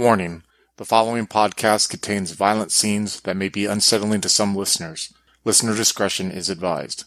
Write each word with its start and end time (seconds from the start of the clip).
Warning: 0.00 0.44
The 0.78 0.86
following 0.86 1.26
podcast 1.26 1.90
contains 1.90 2.30
violent 2.30 2.72
scenes 2.72 3.20
that 3.20 3.36
may 3.36 3.50
be 3.50 3.66
unsettling 3.66 4.22
to 4.22 4.30
some 4.30 4.56
listeners. 4.56 5.12
Listener 5.44 5.76
discretion 5.76 6.30
is 6.30 6.48
advised. 6.48 7.04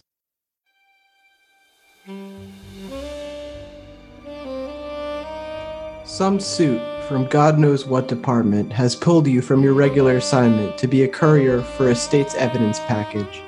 Some 6.06 6.40
suit 6.40 6.79
from 7.08 7.26
God 7.29 7.58
knows 7.58 7.84
what 7.88 8.08
department 8.08 8.71
has 8.71 8.96
pulled 8.96 9.25
you 9.25 9.41
from 9.41 9.63
your 9.63 9.73
regular 9.73 10.17
assignment 10.17 10.78
to 10.78 10.87
be 10.87 11.01
a 11.01 11.07
courier 11.07 11.63
for 11.63 11.89
a 11.89 11.96
state's 11.96 12.35
evidence 12.35 12.78
package. 12.81 13.41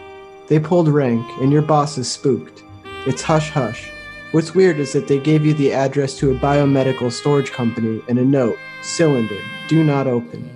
They 0.47 0.57
pulled 0.57 0.87
rank, 0.87 1.23
and 1.39 1.51
your 1.51 1.61
boss 1.61 1.99
is 1.99 2.11
spooked. 2.11 2.63
It's 3.05 3.21
hush 3.21 3.51
hush. 3.51 3.91
What's 4.31 4.55
weird 4.55 4.79
is 4.79 4.91
that 4.93 5.07
they 5.07 5.19
gave 5.19 5.45
you 5.45 5.53
the 5.53 5.71
address 5.71 6.17
to 6.17 6.31
a 6.31 6.39
biomedical 6.39 7.11
storage 7.11 7.51
company 7.51 8.01
and 8.09 8.17
a 8.17 8.25
note 8.25 8.57
cylinder, 8.85 9.41
do 9.67 9.83
not 9.83 10.07
open. 10.07 10.49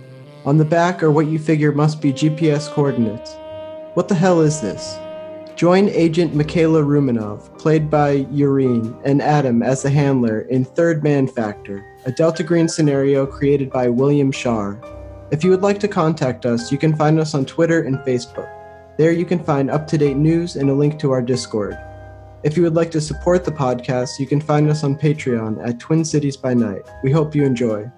On 0.46 0.58
the 0.58 0.66
back 0.66 1.04
are 1.04 1.12
what 1.12 1.28
you 1.28 1.40
figure 1.40 1.72
must 1.72 2.02
be 2.02 2.14
GPS 2.14 2.72
coordinates. 2.72 3.36
What 3.96 4.08
the 4.08 4.16
hell 4.16 4.42
is 4.42 4.62
this? 4.62 4.98
Join 5.56 5.90
Agent 5.90 6.34
Michaela 6.34 6.82
Ruminov, 6.82 7.58
played 7.58 7.90
by 7.90 8.24
Joreen, 8.26 8.98
and 9.04 9.22
Adam 9.22 9.62
as 9.62 9.82
the 9.82 9.90
handler 9.90 10.42
in 10.42 10.64
Third 10.64 11.04
Man 11.04 11.28
Factor, 11.28 11.86
a 12.06 12.12
Delta 12.14 12.44
Green 12.44 12.70
scenario 12.70 13.26
created 13.26 13.70
by 13.70 13.90
William 13.90 14.32
Shar. 14.32 14.80
If 15.32 15.44
you 15.44 15.50
would 15.50 15.62
like 15.62 15.80
to 15.80 15.88
contact 15.90 16.46
us, 16.46 16.72
you 16.72 16.78
can 16.78 16.96
find 16.96 17.20
us 17.20 17.34
on 17.34 17.46
Twitter 17.46 17.82
and 17.82 17.98
Facebook. 18.00 18.50
There 18.98 19.12
you 19.12 19.26
can 19.26 19.44
find 19.44 19.70
up 19.70 19.86
to 19.88 19.98
date 19.98 20.16
news 20.16 20.56
and 20.56 20.70
a 20.70 20.74
link 20.74 20.98
to 21.00 21.12
our 21.12 21.22
Discord. 21.22 21.78
If 22.44 22.56
you 22.56 22.64
would 22.64 22.76
like 22.76 22.92
to 22.92 23.02
support 23.02 23.44
the 23.44 23.52
podcast, 23.52 24.18
you 24.18 24.28
can 24.28 24.40
find 24.40 24.70
us 24.70 24.86
on 24.86 24.98
Patreon 24.98 25.68
at 25.68 25.80
Twin 25.80 26.06
Cities 26.06 26.38
by 26.38 26.54
Night. 26.54 26.84
We 27.04 27.12
hope 27.12 27.36
you 27.36 27.44
enjoy. 27.44 27.92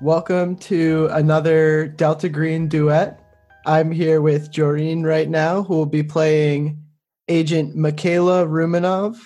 Welcome 0.00 0.56
to 0.56 1.08
another 1.12 1.86
Delta 1.86 2.28
Green 2.28 2.66
duet. 2.66 3.20
I'm 3.64 3.92
here 3.92 4.20
with 4.20 4.50
Joreen 4.50 5.04
right 5.04 5.28
now, 5.30 5.62
who 5.62 5.76
will 5.76 5.86
be 5.86 6.02
playing 6.02 6.82
Agent 7.28 7.76
Michaela 7.76 8.44
Ruminov, 8.44 9.16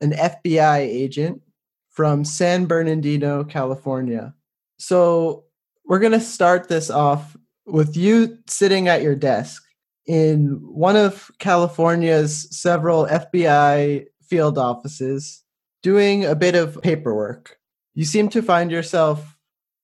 an 0.00 0.12
FBI 0.12 0.78
agent 0.78 1.42
from 1.90 2.24
San 2.24 2.64
Bernardino, 2.64 3.44
California. 3.44 4.34
So, 4.78 5.44
we're 5.84 5.98
going 5.98 6.12
to 6.12 6.20
start 6.20 6.68
this 6.68 6.90
off 6.90 7.36
with 7.66 7.94
you 7.94 8.38
sitting 8.48 8.88
at 8.88 9.02
your 9.02 9.14
desk 9.14 9.62
in 10.06 10.58
one 10.62 10.96
of 10.96 11.30
California's 11.38 12.48
several 12.50 13.06
FBI 13.06 14.06
field 14.22 14.56
offices 14.56 15.44
doing 15.82 16.24
a 16.24 16.34
bit 16.34 16.54
of 16.54 16.80
paperwork. 16.80 17.58
You 17.92 18.06
seem 18.06 18.30
to 18.30 18.42
find 18.42 18.70
yourself 18.70 19.33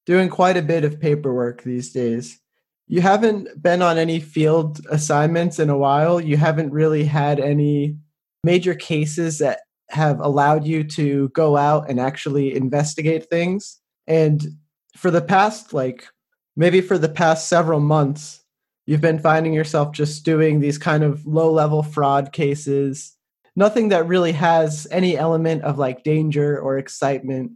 doing 0.06 0.28
quite 0.28 0.56
a 0.56 0.62
bit 0.62 0.84
of 0.84 1.00
paperwork 1.00 1.62
these 1.62 1.92
days. 1.92 2.40
You 2.88 3.00
haven't 3.00 3.62
been 3.62 3.82
on 3.82 3.98
any 3.98 4.18
field 4.18 4.80
assignments 4.90 5.58
in 5.58 5.70
a 5.70 5.78
while. 5.78 6.20
You 6.20 6.36
haven't 6.36 6.72
really 6.72 7.04
had 7.04 7.38
any 7.38 7.96
major 8.42 8.74
cases 8.74 9.38
that 9.38 9.60
have 9.90 10.18
allowed 10.20 10.66
you 10.66 10.82
to 10.84 11.28
go 11.30 11.56
out 11.56 11.88
and 11.88 12.00
actually 12.00 12.54
investigate 12.54 13.28
things. 13.28 13.78
And 14.06 14.42
for 14.96 15.10
the 15.10 15.22
past, 15.22 15.72
like, 15.72 16.06
maybe 16.56 16.80
for 16.80 16.98
the 16.98 17.08
past 17.08 17.48
several 17.48 17.80
months, 17.80 18.42
you've 18.86 19.00
been 19.00 19.18
finding 19.18 19.52
yourself 19.52 19.92
just 19.92 20.24
doing 20.24 20.58
these 20.58 20.78
kind 20.78 21.04
of 21.04 21.24
low 21.26 21.52
level 21.52 21.82
fraud 21.82 22.32
cases, 22.32 23.16
nothing 23.54 23.90
that 23.90 24.06
really 24.06 24.32
has 24.32 24.86
any 24.90 25.16
element 25.16 25.62
of 25.62 25.78
like 25.78 26.02
danger 26.02 26.58
or 26.58 26.76
excitement 26.76 27.52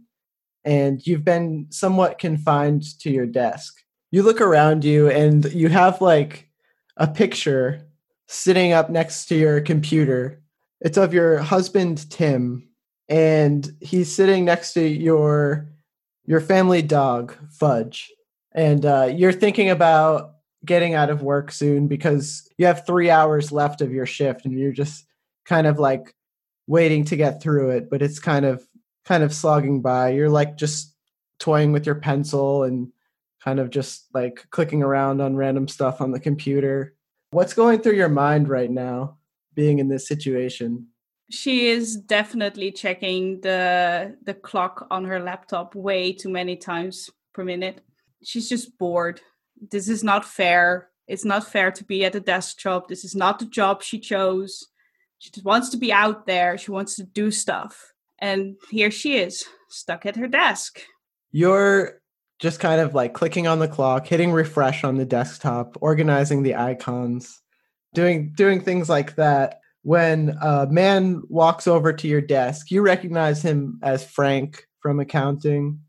and 0.65 1.05
you've 1.05 1.23
been 1.23 1.67
somewhat 1.69 2.17
confined 2.17 2.83
to 2.99 3.11
your 3.11 3.27
desk. 3.27 3.77
You 4.11 4.23
look 4.23 4.41
around 4.41 4.83
you 4.83 5.09
and 5.09 5.45
you 5.53 5.69
have 5.69 6.01
like 6.01 6.49
a 6.97 7.07
picture 7.07 7.85
sitting 8.27 8.73
up 8.73 8.89
next 8.89 9.27
to 9.27 9.35
your 9.35 9.61
computer. 9.61 10.41
It's 10.81 10.97
of 10.97 11.13
your 11.13 11.37
husband 11.37 12.09
Tim 12.09 12.67
and 13.07 13.71
he's 13.81 14.13
sitting 14.13 14.45
next 14.45 14.73
to 14.73 14.87
your 14.87 15.69
your 16.25 16.41
family 16.41 16.81
dog 16.81 17.35
Fudge. 17.51 18.11
And 18.53 18.85
uh, 18.85 19.13
you're 19.15 19.31
thinking 19.31 19.69
about 19.69 20.35
getting 20.63 20.95
out 20.95 21.11
of 21.11 21.21
work 21.21 21.51
soon 21.51 21.87
because 21.87 22.49
you 22.57 22.65
have 22.65 22.85
3 22.87 23.11
hours 23.11 23.51
left 23.51 23.81
of 23.81 23.91
your 23.91 24.07
shift 24.07 24.45
and 24.45 24.57
you're 24.57 24.71
just 24.71 25.05
kind 25.45 25.67
of 25.67 25.77
like 25.77 26.15
waiting 26.65 27.05
to 27.05 27.15
get 27.15 27.43
through 27.43 27.69
it, 27.69 27.89
but 27.91 28.01
it's 28.01 28.17
kind 28.17 28.45
of 28.45 28.65
kind 29.05 29.23
of 29.23 29.33
slogging 29.33 29.81
by. 29.81 30.09
You're 30.09 30.29
like 30.29 30.57
just 30.57 30.95
toying 31.39 31.71
with 31.71 31.85
your 31.85 31.95
pencil 31.95 32.63
and 32.63 32.91
kind 33.43 33.59
of 33.59 33.69
just 33.69 34.07
like 34.13 34.45
clicking 34.49 34.81
around 34.81 35.21
on 35.21 35.35
random 35.35 35.67
stuff 35.67 36.01
on 36.01 36.11
the 36.11 36.19
computer. 36.19 36.95
What's 37.31 37.53
going 37.53 37.81
through 37.81 37.95
your 37.95 38.09
mind 38.09 38.49
right 38.49 38.71
now 38.71 39.17
being 39.53 39.79
in 39.79 39.87
this 39.87 40.07
situation? 40.07 40.87
She 41.29 41.67
is 41.67 41.95
definitely 41.95 42.71
checking 42.71 43.41
the 43.41 44.15
the 44.23 44.33
clock 44.33 44.87
on 44.91 45.05
her 45.05 45.19
laptop 45.19 45.73
way 45.75 46.13
too 46.13 46.29
many 46.29 46.55
times 46.55 47.09
per 47.33 47.43
minute. 47.43 47.81
She's 48.23 48.49
just 48.49 48.77
bored. 48.77 49.21
This 49.71 49.89
is 49.89 50.03
not 50.03 50.25
fair. 50.25 50.89
It's 51.07 51.25
not 51.25 51.47
fair 51.47 51.71
to 51.71 51.83
be 51.83 52.05
at 52.05 52.15
a 52.15 52.19
desk 52.19 52.57
job. 52.57 52.87
This 52.87 53.03
is 53.03 53.15
not 53.15 53.39
the 53.39 53.45
job 53.45 53.81
she 53.81 53.99
chose. 53.99 54.67
She 55.17 55.31
just 55.31 55.45
wants 55.45 55.69
to 55.69 55.77
be 55.77 55.91
out 55.91 56.25
there. 56.25 56.57
She 56.57 56.71
wants 56.71 56.95
to 56.95 57.03
do 57.03 57.31
stuff 57.31 57.94
and 58.19 58.55
here 58.69 58.91
she 58.91 59.17
is, 59.17 59.43
stuck 59.69 60.05
at 60.05 60.15
her 60.15 60.27
desk. 60.27 60.81
You're 61.31 62.01
just 62.39 62.59
kind 62.59 62.81
of 62.81 62.93
like 62.93 63.13
clicking 63.13 63.47
on 63.47 63.59
the 63.59 63.67
clock, 63.67 64.07
hitting 64.07 64.31
refresh 64.31 64.83
on 64.83 64.97
the 64.97 65.05
desktop, 65.05 65.77
organizing 65.81 66.43
the 66.43 66.55
icons, 66.55 67.41
doing 67.93 68.33
doing 68.35 68.61
things 68.61 68.89
like 68.89 69.15
that. 69.15 69.59
When 69.83 70.37
a 70.41 70.67
man 70.67 71.21
walks 71.29 71.67
over 71.67 71.93
to 71.93 72.07
your 72.07 72.21
desk, 72.21 72.71
you 72.71 72.81
recognize 72.81 73.41
him 73.41 73.79
as 73.83 74.03
Frank 74.03 74.65
from 74.79 74.99
accounting. 74.99 75.79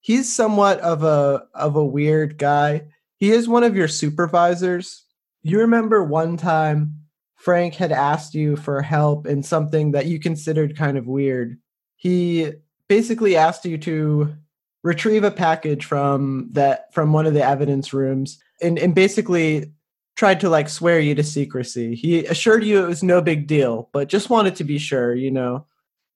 He's 0.00 0.34
somewhat 0.34 0.78
of 0.80 1.02
a 1.02 1.44
of 1.54 1.76
a 1.76 1.84
weird 1.84 2.38
guy. 2.38 2.82
He 3.16 3.30
is 3.30 3.48
one 3.48 3.64
of 3.64 3.76
your 3.76 3.88
supervisors. 3.88 5.04
You 5.42 5.60
remember 5.60 6.04
one 6.04 6.36
time 6.36 7.01
Frank 7.42 7.74
had 7.74 7.92
asked 7.92 8.34
you 8.34 8.56
for 8.56 8.82
help 8.82 9.26
in 9.26 9.42
something 9.42 9.92
that 9.92 10.06
you 10.06 10.20
considered 10.20 10.76
kind 10.76 10.96
of 10.96 11.06
weird 11.06 11.58
he 12.02 12.50
basically 12.88 13.36
asked 13.36 13.64
you 13.64 13.78
to 13.78 14.34
retrieve 14.82 15.22
a 15.22 15.30
package 15.30 15.84
from 15.84 16.48
that 16.50 16.92
from 16.92 17.12
one 17.12 17.26
of 17.26 17.32
the 17.32 17.44
evidence 17.44 17.92
rooms 17.92 18.42
and, 18.60 18.76
and 18.76 18.92
basically 18.92 19.72
tried 20.16 20.40
to 20.40 20.50
like 20.50 20.68
swear 20.68 20.98
you 20.98 21.14
to 21.14 21.22
secrecy. 21.22 21.94
He 21.94 22.26
assured 22.26 22.64
you 22.64 22.82
it 22.82 22.88
was 22.88 23.04
no 23.04 23.22
big 23.22 23.46
deal, 23.46 23.88
but 23.92 24.08
just 24.08 24.30
wanted 24.30 24.56
to 24.56 24.64
be 24.64 24.78
sure, 24.78 25.14
you 25.14 25.30
know, 25.30 25.64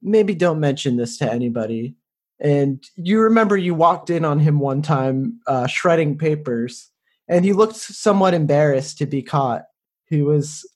maybe 0.03 0.35
don't 0.35 0.59
mention 0.59 0.97
this 0.97 1.19
to 1.19 1.33
anybody. 1.33 1.95
And 2.41 2.85
you 2.97 3.21
remember 3.21 3.57
you 3.57 3.77
walked 3.77 4.11
in 4.11 4.25
on 4.25 4.41
him 4.41 4.59
one 4.59 4.83
time 4.83 5.39
uh, 5.47 5.69
shredding 5.69 6.19
papers, 6.19 6.91
and 7.29 7.45
he 7.45 7.53
looked 7.53 7.77
somewhat 7.77 8.35
embarrassed 8.35 8.99
to 8.99 9.07
be 9.07 9.23
caught. 9.23 9.67
He 10.07 10.21
was, 10.21 10.69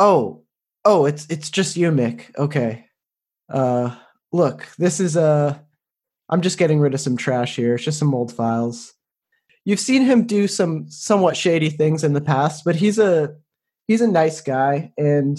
oh, 0.00 0.42
oh, 0.84 1.06
it's 1.06 1.26
it's 1.30 1.50
just 1.50 1.76
you, 1.76 1.92
Mick. 1.92 2.36
Okay. 2.36 2.86
Uh, 3.48 3.94
look, 4.32 4.66
this 4.78 4.98
is 4.98 5.14
a. 5.16 5.64
I'm 6.28 6.40
just 6.40 6.58
getting 6.58 6.80
rid 6.80 6.94
of 6.94 7.00
some 7.00 7.16
trash 7.16 7.56
here. 7.56 7.74
It's 7.74 7.84
just 7.84 7.98
some 7.98 8.14
old 8.14 8.32
files. 8.32 8.94
You've 9.64 9.80
seen 9.80 10.02
him 10.02 10.26
do 10.26 10.48
some 10.48 10.88
somewhat 10.90 11.36
shady 11.36 11.70
things 11.70 12.02
in 12.02 12.14
the 12.14 12.20
past, 12.20 12.64
but 12.64 12.76
he's 12.76 12.98
a 12.98 13.36
he's 13.86 14.00
a 14.00 14.08
nice 14.08 14.40
guy, 14.40 14.92
and 14.96 15.38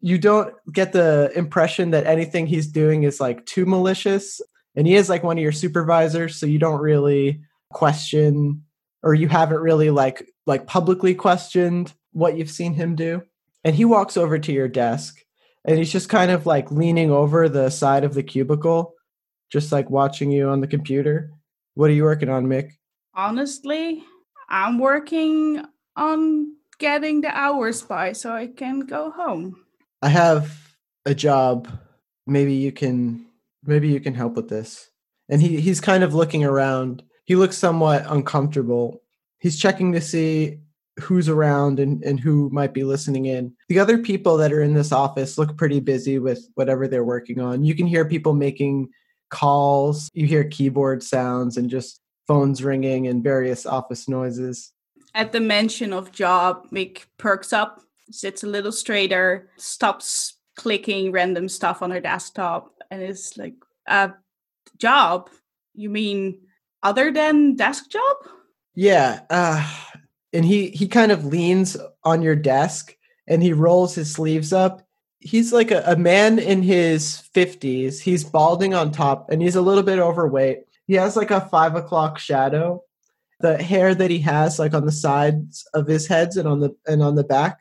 you 0.00 0.18
don't 0.18 0.54
get 0.72 0.92
the 0.92 1.30
impression 1.36 1.90
that 1.90 2.06
anything 2.06 2.46
he's 2.46 2.68
doing 2.68 3.02
is 3.02 3.20
like 3.20 3.44
too 3.46 3.66
malicious. 3.66 4.40
And 4.76 4.86
he 4.86 4.94
is 4.94 5.08
like 5.08 5.24
one 5.24 5.36
of 5.36 5.42
your 5.42 5.52
supervisors, 5.52 6.36
so 6.36 6.46
you 6.46 6.58
don't 6.58 6.80
really 6.80 7.40
question 7.72 8.62
or 9.02 9.14
you 9.14 9.28
haven't 9.28 9.60
really 9.60 9.90
like 9.90 10.24
like 10.46 10.66
publicly 10.66 11.14
questioned 11.14 11.92
what 12.12 12.36
you've 12.36 12.50
seen 12.50 12.74
him 12.74 12.94
do. 12.94 13.22
And 13.68 13.76
he 13.76 13.84
walks 13.84 14.16
over 14.16 14.38
to 14.38 14.50
your 14.50 14.66
desk 14.66 15.22
and 15.66 15.76
he's 15.76 15.92
just 15.92 16.08
kind 16.08 16.30
of 16.30 16.46
like 16.46 16.70
leaning 16.70 17.10
over 17.10 17.50
the 17.50 17.68
side 17.68 18.02
of 18.02 18.14
the 18.14 18.22
cubicle, 18.22 18.94
just 19.52 19.72
like 19.72 19.90
watching 19.90 20.30
you 20.30 20.48
on 20.48 20.62
the 20.62 20.66
computer. 20.66 21.30
What 21.74 21.90
are 21.90 21.92
you 21.92 22.04
working 22.04 22.30
on, 22.30 22.46
Mick? 22.46 22.70
Honestly, 23.12 24.02
I'm 24.48 24.78
working 24.78 25.62
on 25.96 26.54
getting 26.78 27.20
the 27.20 27.28
hours 27.28 27.82
by 27.82 28.14
so 28.14 28.32
I 28.32 28.46
can 28.46 28.80
go 28.80 29.10
home. 29.10 29.62
I 30.00 30.08
have 30.08 30.74
a 31.04 31.14
job. 31.14 31.68
Maybe 32.26 32.54
you 32.54 32.72
can 32.72 33.26
maybe 33.66 33.88
you 33.88 34.00
can 34.00 34.14
help 34.14 34.32
with 34.32 34.48
this. 34.48 34.88
And 35.28 35.42
he 35.42 35.60
he's 35.60 35.82
kind 35.82 36.02
of 36.02 36.14
looking 36.14 36.42
around. 36.42 37.02
He 37.26 37.36
looks 37.36 37.58
somewhat 37.58 38.06
uncomfortable. 38.08 39.02
He's 39.40 39.58
checking 39.58 39.92
to 39.92 40.00
see 40.00 40.60
who's 41.00 41.28
around 41.28 41.80
and, 41.80 42.02
and 42.04 42.18
who 42.18 42.50
might 42.50 42.74
be 42.74 42.84
listening 42.84 43.26
in. 43.26 43.54
The 43.68 43.78
other 43.78 43.98
people 43.98 44.36
that 44.38 44.52
are 44.52 44.62
in 44.62 44.74
this 44.74 44.92
office 44.92 45.38
look 45.38 45.56
pretty 45.56 45.80
busy 45.80 46.18
with 46.18 46.48
whatever 46.54 46.88
they're 46.88 47.04
working 47.04 47.40
on. 47.40 47.64
You 47.64 47.74
can 47.74 47.86
hear 47.86 48.04
people 48.04 48.34
making 48.34 48.88
calls. 49.30 50.10
You 50.12 50.26
hear 50.26 50.44
keyboard 50.44 51.02
sounds 51.02 51.56
and 51.56 51.70
just 51.70 52.00
phones 52.26 52.62
ringing 52.62 53.06
and 53.06 53.22
various 53.22 53.66
office 53.66 54.08
noises. 54.08 54.72
At 55.14 55.32
the 55.32 55.40
mention 55.40 55.92
of 55.92 56.12
job, 56.12 56.68
Mick 56.70 57.06
perks 57.16 57.52
up, 57.52 57.80
sits 58.10 58.42
a 58.42 58.46
little 58.46 58.72
straighter, 58.72 59.48
stops 59.56 60.36
clicking 60.56 61.12
random 61.12 61.48
stuff 61.48 61.82
on 61.82 61.90
her 61.90 62.00
desktop, 62.00 62.74
and 62.90 63.02
is 63.02 63.36
like, 63.36 63.54
uh, 63.86 64.08
job? 64.76 65.30
You 65.74 65.88
mean 65.88 66.40
other 66.82 67.12
than 67.12 67.56
desk 67.56 67.90
job? 67.90 68.16
Yeah. 68.74 69.20
Uh, 69.30 69.66
and 70.32 70.44
he 70.44 70.68
he 70.70 70.88
kind 70.88 71.12
of 71.12 71.24
leans 71.24 71.76
on 72.04 72.22
your 72.22 72.36
desk 72.36 72.96
and 73.26 73.42
he 73.42 73.52
rolls 73.52 73.94
his 73.94 74.12
sleeves 74.12 74.52
up. 74.52 74.82
He's 75.20 75.52
like 75.52 75.70
a, 75.70 75.82
a 75.86 75.96
man 75.96 76.38
in 76.38 76.62
his 76.62 77.22
50s. 77.34 78.00
He's 78.00 78.24
balding 78.24 78.74
on 78.74 78.92
top 78.92 79.30
and 79.30 79.42
he's 79.42 79.56
a 79.56 79.62
little 79.62 79.82
bit 79.82 79.98
overweight. 79.98 80.60
He 80.86 80.94
has 80.94 81.16
like 81.16 81.30
a 81.30 81.40
five 81.40 81.74
o'clock 81.76 82.18
shadow. 82.18 82.82
The 83.40 83.62
hair 83.62 83.94
that 83.94 84.10
he 84.10 84.18
has, 84.20 84.58
like 84.58 84.74
on 84.74 84.84
the 84.84 84.92
sides 84.92 85.66
of 85.72 85.86
his 85.86 86.08
heads 86.08 86.36
and 86.36 86.48
on 86.48 86.60
the 86.60 86.74
and 86.86 87.02
on 87.02 87.14
the 87.14 87.24
back, 87.24 87.60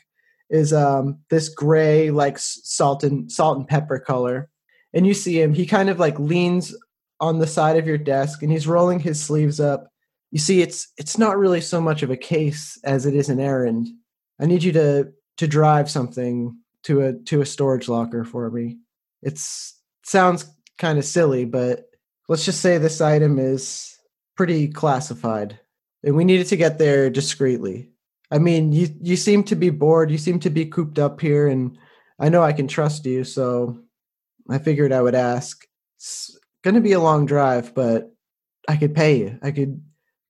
is 0.50 0.74
um 0.74 1.20
this 1.30 1.50
gray, 1.50 2.10
like 2.12 2.38
salt 2.40 3.04
and 3.04 3.32
salt 3.32 3.58
and 3.58 3.68
pepper 3.68 4.00
color. 4.00 4.50
And 4.94 5.06
you 5.06 5.14
see 5.14 5.40
him, 5.40 5.54
he 5.54 5.66
kind 5.66 5.90
of 5.90 6.00
like 6.00 6.18
leans 6.18 6.76
on 7.20 7.40
the 7.40 7.48
side 7.48 7.78
of 7.78 7.88
your 7.88 7.98
desk 7.98 8.42
and 8.42 8.52
he's 8.52 8.68
rolling 8.68 9.00
his 9.00 9.22
sleeves 9.22 9.60
up. 9.60 9.92
You 10.32 10.40
see, 10.40 10.62
it's 10.62 10.90
it's 10.98 11.18
not 11.18 11.38
really 11.38 11.62
so 11.62 11.80
much 11.80 12.04
of 12.04 12.12
a 12.12 12.18
case 12.18 12.80
as 12.84 13.06
it 13.06 13.16
is 13.16 13.30
an 13.30 13.40
errand. 13.40 13.88
I 14.40 14.46
need 14.46 14.64
you 14.64 14.72
to 14.74 15.12
to 15.38 15.48
drive 15.48 15.90
something 15.90 16.58
to 16.84 17.02
a 17.02 17.14
to 17.14 17.42
a 17.42 17.46
storage 17.46 17.88
locker 17.88 18.24
for 18.24 18.50
me. 18.52 18.78
It's 19.22 19.80
sounds 20.04 20.46
kind 20.78 20.98
of 20.98 21.06
silly, 21.06 21.46
but 21.46 21.90
let's 22.28 22.46
just 22.46 22.62
say 22.62 22.78
this 22.78 23.02
item 23.02 23.40
is 23.40 23.98
pretty 24.36 24.68
classified. 24.68 25.60
And 26.04 26.16
we 26.16 26.26
needed 26.26 26.48
to 26.48 26.58
get 26.58 26.78
there 26.78 27.10
discreetly. 27.10 27.92
I 28.30 28.40
mean, 28.40 28.72
you 28.74 28.90
you 29.02 29.16
seem 29.16 29.44
to 29.46 29.56
be 29.56 29.70
bored, 29.70 30.12
you 30.12 30.18
seem 30.18 30.40
to 30.42 30.50
be 30.50 30.66
cooped 30.66 31.00
up 31.00 31.22
here 31.22 31.48
and 31.48 31.78
I 32.20 32.30
know 32.30 32.44
I 32.44 32.54
can 32.54 32.68
trust 32.68 33.06
you, 33.06 33.24
so 33.24 33.80
I 34.50 34.58
figured 34.58 34.92
I 34.92 35.02
would 35.02 35.16
ask. 35.16 35.66
It's 35.98 36.38
going 36.64 36.76
to 36.76 36.82
be 36.82 36.94
a 36.94 37.00
long 37.00 37.26
drive, 37.26 37.76
but 37.76 38.12
I 38.68 38.76
could 38.76 38.96
pay 38.96 39.20
you. 39.20 39.40
I 39.42 39.52
could 39.52 39.82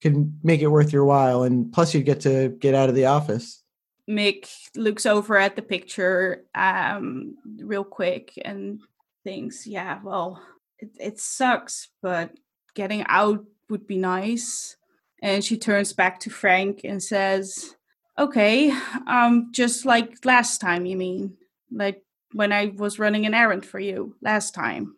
could 0.02 0.40
make 0.44 0.62
it 0.62 0.68
worth 0.68 0.94
your 0.94 1.06
while 1.06 1.44
and 1.44 1.72
plus 1.72 1.94
you'd 1.94 2.06
get 2.06 2.22
to 2.22 2.50
get 2.50 2.76
out 2.76 2.90
of 2.90 2.96
the 2.96 3.06
office. 3.06 3.64
Mick 4.10 4.48
looks 4.76 5.06
over 5.06 5.38
at 5.38 5.56
the 5.56 5.62
picture 5.62 6.46
um, 6.56 7.36
real 7.60 7.84
quick 7.84 8.34
and 8.44 8.80
thinks, 9.24 9.68
yeah, 9.68 10.00
well, 10.04 10.42
it, 10.80 10.92
it 11.00 11.20
sucks, 11.20 11.90
but 12.02 12.32
getting 12.74 13.04
out 13.08 13.44
would 13.70 13.86
be 13.86 13.98
nice. 13.98 14.78
And 15.22 15.44
she 15.44 15.58
turns 15.58 15.94
back 15.94 16.20
to 16.22 16.30
Frank 16.30 16.82
and 16.84 17.02
says, 17.02 17.76
okay, 18.18 18.72
um, 19.08 19.50
just 19.52 19.86
like 19.86 20.24
last 20.24 20.60
time, 20.62 20.86
you 20.86 20.96
mean? 20.96 21.36
Like 21.72 22.04
when 22.34 22.54
I 22.54 22.68
was 22.76 23.00
running 23.00 23.26
an 23.26 23.34
errand 23.34 23.66
for 23.66 23.80
you 23.80 24.16
last 24.22 24.54
time. 24.54 24.96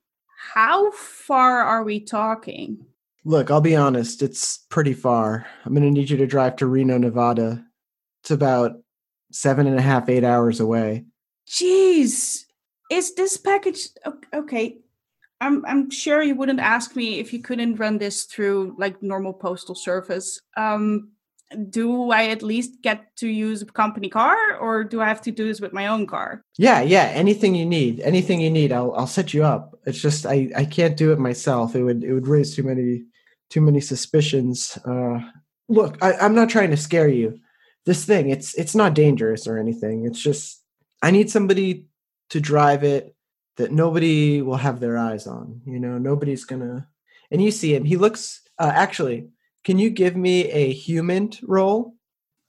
How 0.53 0.91
far 0.91 1.61
are 1.63 1.83
we 1.83 1.99
talking? 1.99 2.85
Look, 3.25 3.51
I'll 3.51 3.61
be 3.61 3.75
honest, 3.75 4.21
it's 4.21 4.59
pretty 4.69 4.93
far. 4.93 5.45
I'm 5.65 5.73
going 5.73 5.83
to 5.83 5.91
need 5.91 6.09
you 6.09 6.17
to 6.17 6.27
drive 6.27 6.55
to 6.57 6.67
Reno, 6.67 6.97
Nevada. 6.97 7.63
It's 8.21 8.31
about 8.31 8.81
seven 9.31 9.67
and 9.67 9.77
a 9.77 9.81
half, 9.81 10.09
eight 10.09 10.23
hours 10.23 10.59
away. 10.59 11.05
Jeez, 11.47 12.45
is 12.89 13.15
this 13.15 13.37
package 13.37 13.89
okay? 14.33 14.77
I'm 15.41 15.65
I'm 15.65 15.89
sure 15.89 16.21
you 16.21 16.35
wouldn't 16.35 16.59
ask 16.59 16.95
me 16.95 17.19
if 17.19 17.31
you 17.31 17.39
couldn't 17.39 17.75
run 17.75 17.97
this 17.97 18.23
through 18.23 18.75
like 18.77 19.01
normal 19.01 19.33
postal 19.33 19.75
service. 19.75 20.41
Um, 20.57 21.11
do 21.69 22.11
I 22.11 22.27
at 22.27 22.43
least 22.43 22.81
get 22.81 23.15
to 23.17 23.27
use 23.27 23.61
a 23.61 23.65
company 23.65 24.09
car, 24.09 24.57
or 24.57 24.83
do 24.83 25.01
I 25.01 25.07
have 25.07 25.21
to 25.23 25.31
do 25.31 25.47
this 25.47 25.61
with 25.61 25.73
my 25.73 25.87
own 25.87 26.05
car? 26.05 26.43
Yeah, 26.57 26.81
yeah. 26.81 27.05
Anything 27.05 27.55
you 27.55 27.65
need, 27.65 28.01
anything 28.01 28.41
you 28.41 28.51
need, 28.51 28.71
I'll 28.71 28.93
I'll 28.93 29.07
set 29.07 29.33
you 29.33 29.43
up. 29.43 29.79
It's 29.85 29.99
just 29.99 30.25
I 30.25 30.51
I 30.55 30.65
can't 30.65 30.97
do 30.97 31.11
it 31.11 31.19
myself. 31.19 31.75
It 31.75 31.83
would 31.83 32.03
it 32.03 32.13
would 32.13 32.27
raise 32.27 32.55
too 32.55 32.63
many 32.63 33.05
too 33.49 33.61
many 33.61 33.81
suspicions. 33.81 34.77
Uh, 34.85 35.19
look, 35.67 35.97
I, 36.01 36.13
I'm 36.13 36.35
not 36.35 36.49
trying 36.49 36.71
to 36.71 36.77
scare 36.77 37.09
you. 37.09 37.39
This 37.85 38.05
thing 38.05 38.29
it's 38.29 38.53
it's 38.55 38.75
not 38.75 38.93
dangerous 38.93 39.47
or 39.47 39.57
anything. 39.57 40.05
It's 40.05 40.21
just 40.21 40.63
i 41.01 41.11
need 41.11 41.29
somebody 41.29 41.85
to 42.29 42.41
drive 42.41 42.83
it 42.83 43.15
that 43.55 43.71
nobody 43.71 44.41
will 44.41 44.57
have 44.57 44.79
their 44.79 44.97
eyes 44.97 45.25
on 45.25 45.61
you 45.65 45.79
know? 45.79 45.97
Nobody's 45.97 46.45
gonna 46.45 46.87
and 47.31 47.41
you 47.41 47.51
see 47.51 47.73
him. 47.73 47.85
He 47.85 47.97
looks 47.97 48.41
uh, 48.59 48.71
actually 48.73 49.29
can 49.63 49.79
you 49.79 49.89
give 49.89 50.15
me 50.15 50.49
a 50.51 50.71
human 50.71 51.31
roll? 51.41 51.95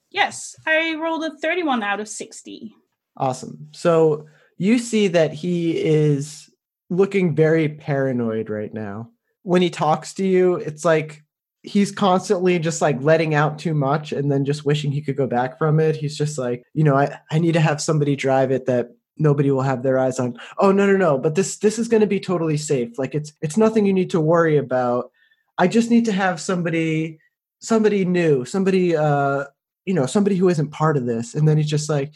Yes 0.09 0.55
i 0.67 0.95
rolled 0.95 1.23
a 1.23 1.37
31 1.37 1.81
out 1.81 1.99
of 1.99 2.07
60 2.07 2.75
awesome. 3.17 3.69
So 3.71 4.27
you 4.57 4.77
see 4.77 5.07
that 5.07 5.33
he 5.33 5.77
is 5.77 6.49
looking 6.89 7.35
very 7.35 7.69
paranoid 7.69 8.49
right 8.49 8.73
now 8.73 9.09
when 9.43 9.61
he 9.61 9.69
talks 9.69 10.13
to 10.13 10.25
you 10.25 10.55
it's 10.55 10.85
like 10.85 11.23
he's 11.63 11.91
constantly 11.91 12.57
just 12.59 12.81
like 12.81 13.01
letting 13.01 13.35
out 13.35 13.59
too 13.59 13.73
much 13.73 14.11
and 14.11 14.31
then 14.31 14.45
just 14.45 14.65
wishing 14.65 14.91
he 14.91 15.01
could 15.01 15.15
go 15.15 15.27
back 15.27 15.57
from 15.57 15.79
it. 15.79 15.95
He's 15.95 16.17
just 16.17 16.37
like, 16.37 16.63
you 16.73 16.83
know, 16.83 16.95
I, 16.95 17.19
I 17.29 17.39
need 17.39 17.53
to 17.53 17.61
have 17.61 17.81
somebody 17.81 18.15
drive 18.15 18.51
it 18.51 18.65
that 18.65 18.89
nobody 19.17 19.51
will 19.51 19.61
have 19.61 19.83
their 19.83 19.99
eyes 19.99 20.19
on. 20.19 20.39
Oh 20.57 20.71
no 20.71 20.87
no 20.87 20.97
no, 20.97 21.17
but 21.17 21.35
this 21.35 21.57
this 21.57 21.77
is 21.77 21.87
going 21.87 22.01
to 22.01 22.07
be 22.07 22.19
totally 22.19 22.57
safe. 22.57 22.97
Like 22.97 23.13
it's 23.13 23.33
it's 23.41 23.57
nothing 23.57 23.85
you 23.85 23.93
need 23.93 24.09
to 24.11 24.21
worry 24.21 24.57
about. 24.57 25.11
I 25.57 25.67
just 25.67 25.91
need 25.91 26.05
to 26.05 26.11
have 26.11 26.41
somebody 26.41 27.19
somebody 27.59 28.05
new, 28.05 28.45
somebody 28.45 28.95
uh 28.95 29.45
you 29.85 29.93
know, 29.93 30.05
somebody 30.05 30.35
who 30.35 30.49
isn't 30.49 30.71
part 30.71 30.97
of 30.97 31.05
this. 31.05 31.35
And 31.35 31.47
then 31.47 31.57
he's 31.57 31.69
just 31.69 31.89
like 31.89 32.13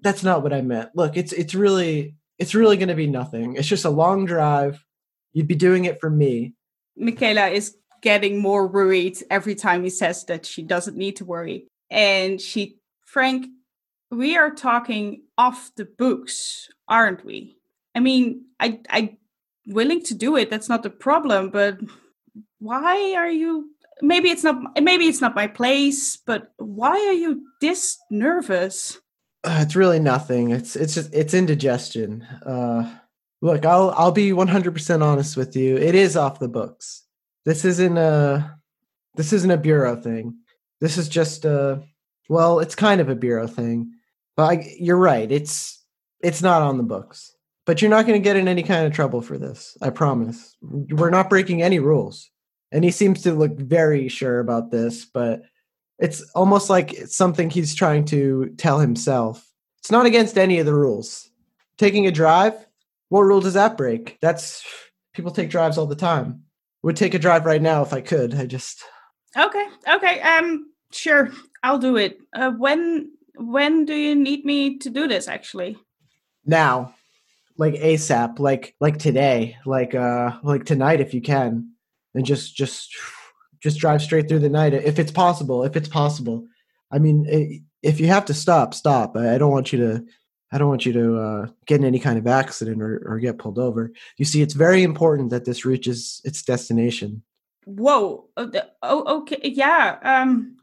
that's 0.00 0.22
not 0.22 0.42
what 0.42 0.52
I 0.52 0.62
meant. 0.62 0.90
Look, 0.94 1.16
it's 1.16 1.32
it's 1.32 1.54
really 1.54 2.14
it's 2.38 2.54
really 2.54 2.76
going 2.76 2.88
to 2.88 2.94
be 2.94 3.06
nothing. 3.06 3.56
It's 3.56 3.68
just 3.68 3.84
a 3.84 3.90
long 3.90 4.24
drive. 4.24 4.82
You'd 5.34 5.48
be 5.48 5.54
doing 5.54 5.84
it 5.84 6.00
for 6.00 6.08
me. 6.08 6.54
Michaela 6.96 7.48
is 7.48 7.76
getting 8.00 8.38
more 8.38 8.66
worried 8.66 9.18
every 9.30 9.54
time 9.54 9.84
he 9.84 9.90
says 9.90 10.24
that 10.26 10.46
she 10.46 10.62
doesn't 10.62 10.96
need 10.96 11.16
to 11.16 11.24
worry. 11.24 11.66
And 11.90 12.40
she, 12.40 12.78
Frank, 13.04 13.46
we 14.10 14.36
are 14.36 14.50
talking 14.50 15.22
off 15.36 15.70
the 15.76 15.84
books, 15.84 16.68
aren't 16.88 17.24
we? 17.24 17.56
I 17.94 18.00
mean, 18.00 18.46
I, 18.60 18.80
I, 18.88 19.16
willing 19.66 20.02
to 20.04 20.14
do 20.14 20.36
it. 20.36 20.50
That's 20.50 20.68
not 20.68 20.82
the 20.82 20.90
problem. 20.90 21.50
But 21.50 21.78
why 22.58 23.14
are 23.14 23.30
you? 23.30 23.70
Maybe 24.02 24.30
it's 24.30 24.44
not. 24.44 24.80
Maybe 24.80 25.06
it's 25.06 25.20
not 25.20 25.34
my 25.34 25.46
place. 25.46 26.16
But 26.16 26.52
why 26.56 26.92
are 26.92 27.12
you 27.12 27.42
this 27.60 27.98
nervous? 28.10 28.98
Uh, 29.44 29.60
it's 29.60 29.76
really 29.76 30.00
nothing. 30.00 30.50
It's 30.50 30.74
it's 30.74 30.94
just 30.94 31.14
it's 31.14 31.34
indigestion. 31.34 32.22
Uh, 32.44 32.92
look, 33.44 33.64
I'll 33.64 33.90
I'll 33.96 34.12
be 34.12 34.32
one 34.32 34.48
hundred 34.48 34.72
percent 34.72 35.02
honest 35.02 35.36
with 35.36 35.54
you. 35.54 35.76
It 35.76 35.94
is 35.94 36.16
off 36.16 36.40
the 36.40 36.48
books 36.48 37.04
this 37.44 37.64
isn't 37.64 37.96
a 37.96 38.58
this 39.14 39.32
isn't 39.32 39.50
a 39.50 39.56
bureau 39.56 39.96
thing. 39.96 40.36
This 40.80 40.98
is 40.98 41.08
just 41.08 41.44
a 41.44 41.82
well, 42.28 42.60
it's 42.60 42.74
kind 42.74 43.00
of 43.00 43.08
a 43.08 43.14
bureau 43.14 43.46
thing. 43.46 43.92
But 44.36 44.42
I, 44.44 44.74
you're 44.78 44.96
right. 44.96 45.30
It's 45.30 45.82
it's 46.20 46.42
not 46.42 46.62
on 46.62 46.78
the 46.78 46.82
books. 46.82 47.32
But 47.66 47.80
you're 47.80 47.90
not 47.90 48.06
going 48.06 48.20
to 48.20 48.24
get 48.24 48.36
in 48.36 48.46
any 48.46 48.62
kind 48.62 48.86
of 48.86 48.92
trouble 48.92 49.22
for 49.22 49.38
this. 49.38 49.76
I 49.80 49.88
promise. 49.88 50.54
We're 50.60 51.10
not 51.10 51.30
breaking 51.30 51.62
any 51.62 51.78
rules. 51.78 52.30
And 52.72 52.84
he 52.84 52.90
seems 52.90 53.22
to 53.22 53.32
look 53.32 53.56
very 53.56 54.08
sure 54.08 54.40
about 54.40 54.70
this, 54.70 55.06
but 55.06 55.42
it's 55.98 56.22
almost 56.34 56.68
like 56.68 56.92
it's 56.92 57.16
something 57.16 57.48
he's 57.48 57.74
trying 57.74 58.04
to 58.06 58.52
tell 58.58 58.80
himself. 58.80 59.48
It's 59.78 59.90
not 59.90 60.04
against 60.04 60.36
any 60.36 60.58
of 60.58 60.66
the 60.66 60.74
rules. 60.74 61.30
Taking 61.78 62.06
a 62.06 62.10
drive, 62.10 62.54
what 63.14 63.22
rule 63.22 63.40
does 63.40 63.54
that 63.54 63.76
break? 63.76 64.18
That's 64.20 64.64
people 65.14 65.30
take 65.30 65.50
drives 65.50 65.78
all 65.78 65.86
the 65.86 65.94
time 65.94 66.44
would 66.84 66.96
take 66.96 67.14
a 67.14 67.18
drive 67.18 67.46
right 67.46 67.62
now 67.62 67.82
if 67.82 67.92
I 67.92 68.02
could. 68.02 68.34
I 68.34 68.44
just 68.46 68.84
Okay. 69.36 69.66
Okay. 69.88 70.20
Um 70.20 70.70
sure. 70.92 71.30
I'll 71.62 71.78
do 71.78 71.96
it. 71.96 72.18
Uh, 72.36 72.50
when 72.50 73.10
when 73.36 73.84
do 73.86 73.94
you 73.94 74.14
need 74.14 74.44
me 74.44 74.78
to 74.78 74.90
do 74.90 75.08
this 75.08 75.26
actually? 75.26 75.76
Now. 76.44 76.94
Like 77.56 77.74
ASAP, 77.74 78.40
like 78.40 78.74
like 78.80 78.98
today, 78.98 79.56
like 79.64 79.94
uh 79.94 80.32
like 80.42 80.64
tonight 80.64 81.00
if 81.00 81.14
you 81.14 81.22
can. 81.22 81.70
And 82.14 82.26
just 82.26 82.56
just 82.56 82.92
just 83.62 83.78
drive 83.78 84.02
straight 84.02 84.28
through 84.28 84.40
the 84.40 84.48
night 84.48 84.74
if 84.74 84.98
it's 84.98 85.12
possible, 85.12 85.62
if 85.62 85.76
it's 85.76 85.88
possible. 85.88 86.46
I 86.90 86.98
mean, 86.98 87.64
if 87.80 88.00
you 88.00 88.08
have 88.08 88.24
to 88.24 88.34
stop, 88.34 88.74
stop. 88.74 89.16
I 89.16 89.38
don't 89.38 89.52
want 89.52 89.72
you 89.72 89.78
to 89.78 90.04
I 90.54 90.58
don't 90.58 90.68
want 90.68 90.86
you 90.86 90.92
to 90.92 91.18
uh, 91.18 91.46
get 91.66 91.80
in 91.80 91.84
any 91.84 91.98
kind 91.98 92.16
of 92.16 92.28
accident 92.28 92.80
or, 92.80 93.02
or 93.06 93.18
get 93.18 93.38
pulled 93.38 93.58
over. 93.58 93.92
You 94.18 94.24
see, 94.24 94.40
it's 94.40 94.54
very 94.54 94.84
important 94.84 95.30
that 95.30 95.44
this 95.44 95.64
reaches 95.64 96.20
its 96.24 96.44
destination. 96.44 97.24
Whoa. 97.64 98.28
Oh, 98.36 98.50
oh 98.80 99.18
okay. 99.18 99.40
Yeah. 99.42 99.98
Um, 100.04 100.56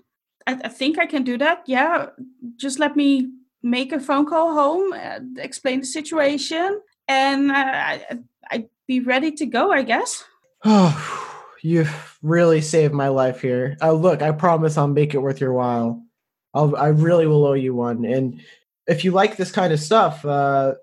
I, 0.47 0.61
I, 0.63 0.69
think 0.69 0.97
I 0.97 1.05
can 1.05 1.23
do 1.23 1.37
that. 1.39 1.63
Yeah. 1.65 2.07
Just 2.55 2.79
let 2.79 2.95
me 2.95 3.31
make 3.63 3.91
a 3.91 3.99
phone 3.99 4.25
call 4.25 4.53
home, 4.53 4.93
uh, 4.93 5.19
explain 5.37 5.81
the 5.81 5.85
situation, 5.85 6.81
and 7.09 7.51
uh, 7.51 7.55
I, 7.55 8.19
I'd 8.49 8.69
be 8.87 9.01
ready 9.01 9.31
to 9.33 9.45
go, 9.45 9.71
I 9.71 9.83
guess. 9.83 10.23
Oh, 10.63 11.37
you 11.63 11.87
really 12.21 12.61
saved 12.61 12.93
my 12.93 13.07
life 13.07 13.41
here. 13.41 13.77
Uh, 13.81 13.93
look, 13.93 14.21
I 14.21 14.31
promise 14.31 14.77
I'll 14.77 14.87
make 14.87 15.15
it 15.15 15.17
worth 15.17 15.41
your 15.41 15.53
while. 15.53 16.05
I'll, 16.53 16.75
I 16.75 16.89
really 16.89 17.25
will 17.25 17.45
owe 17.45 17.53
you 17.53 17.73
one. 17.73 18.05
And 18.05 18.41
if 18.87 19.03
you 19.03 19.11
like 19.11 19.37
this 19.37 19.51
kind 19.51 19.73
of 19.73 19.79
stuff, 19.79 20.25
uh, 20.25 20.73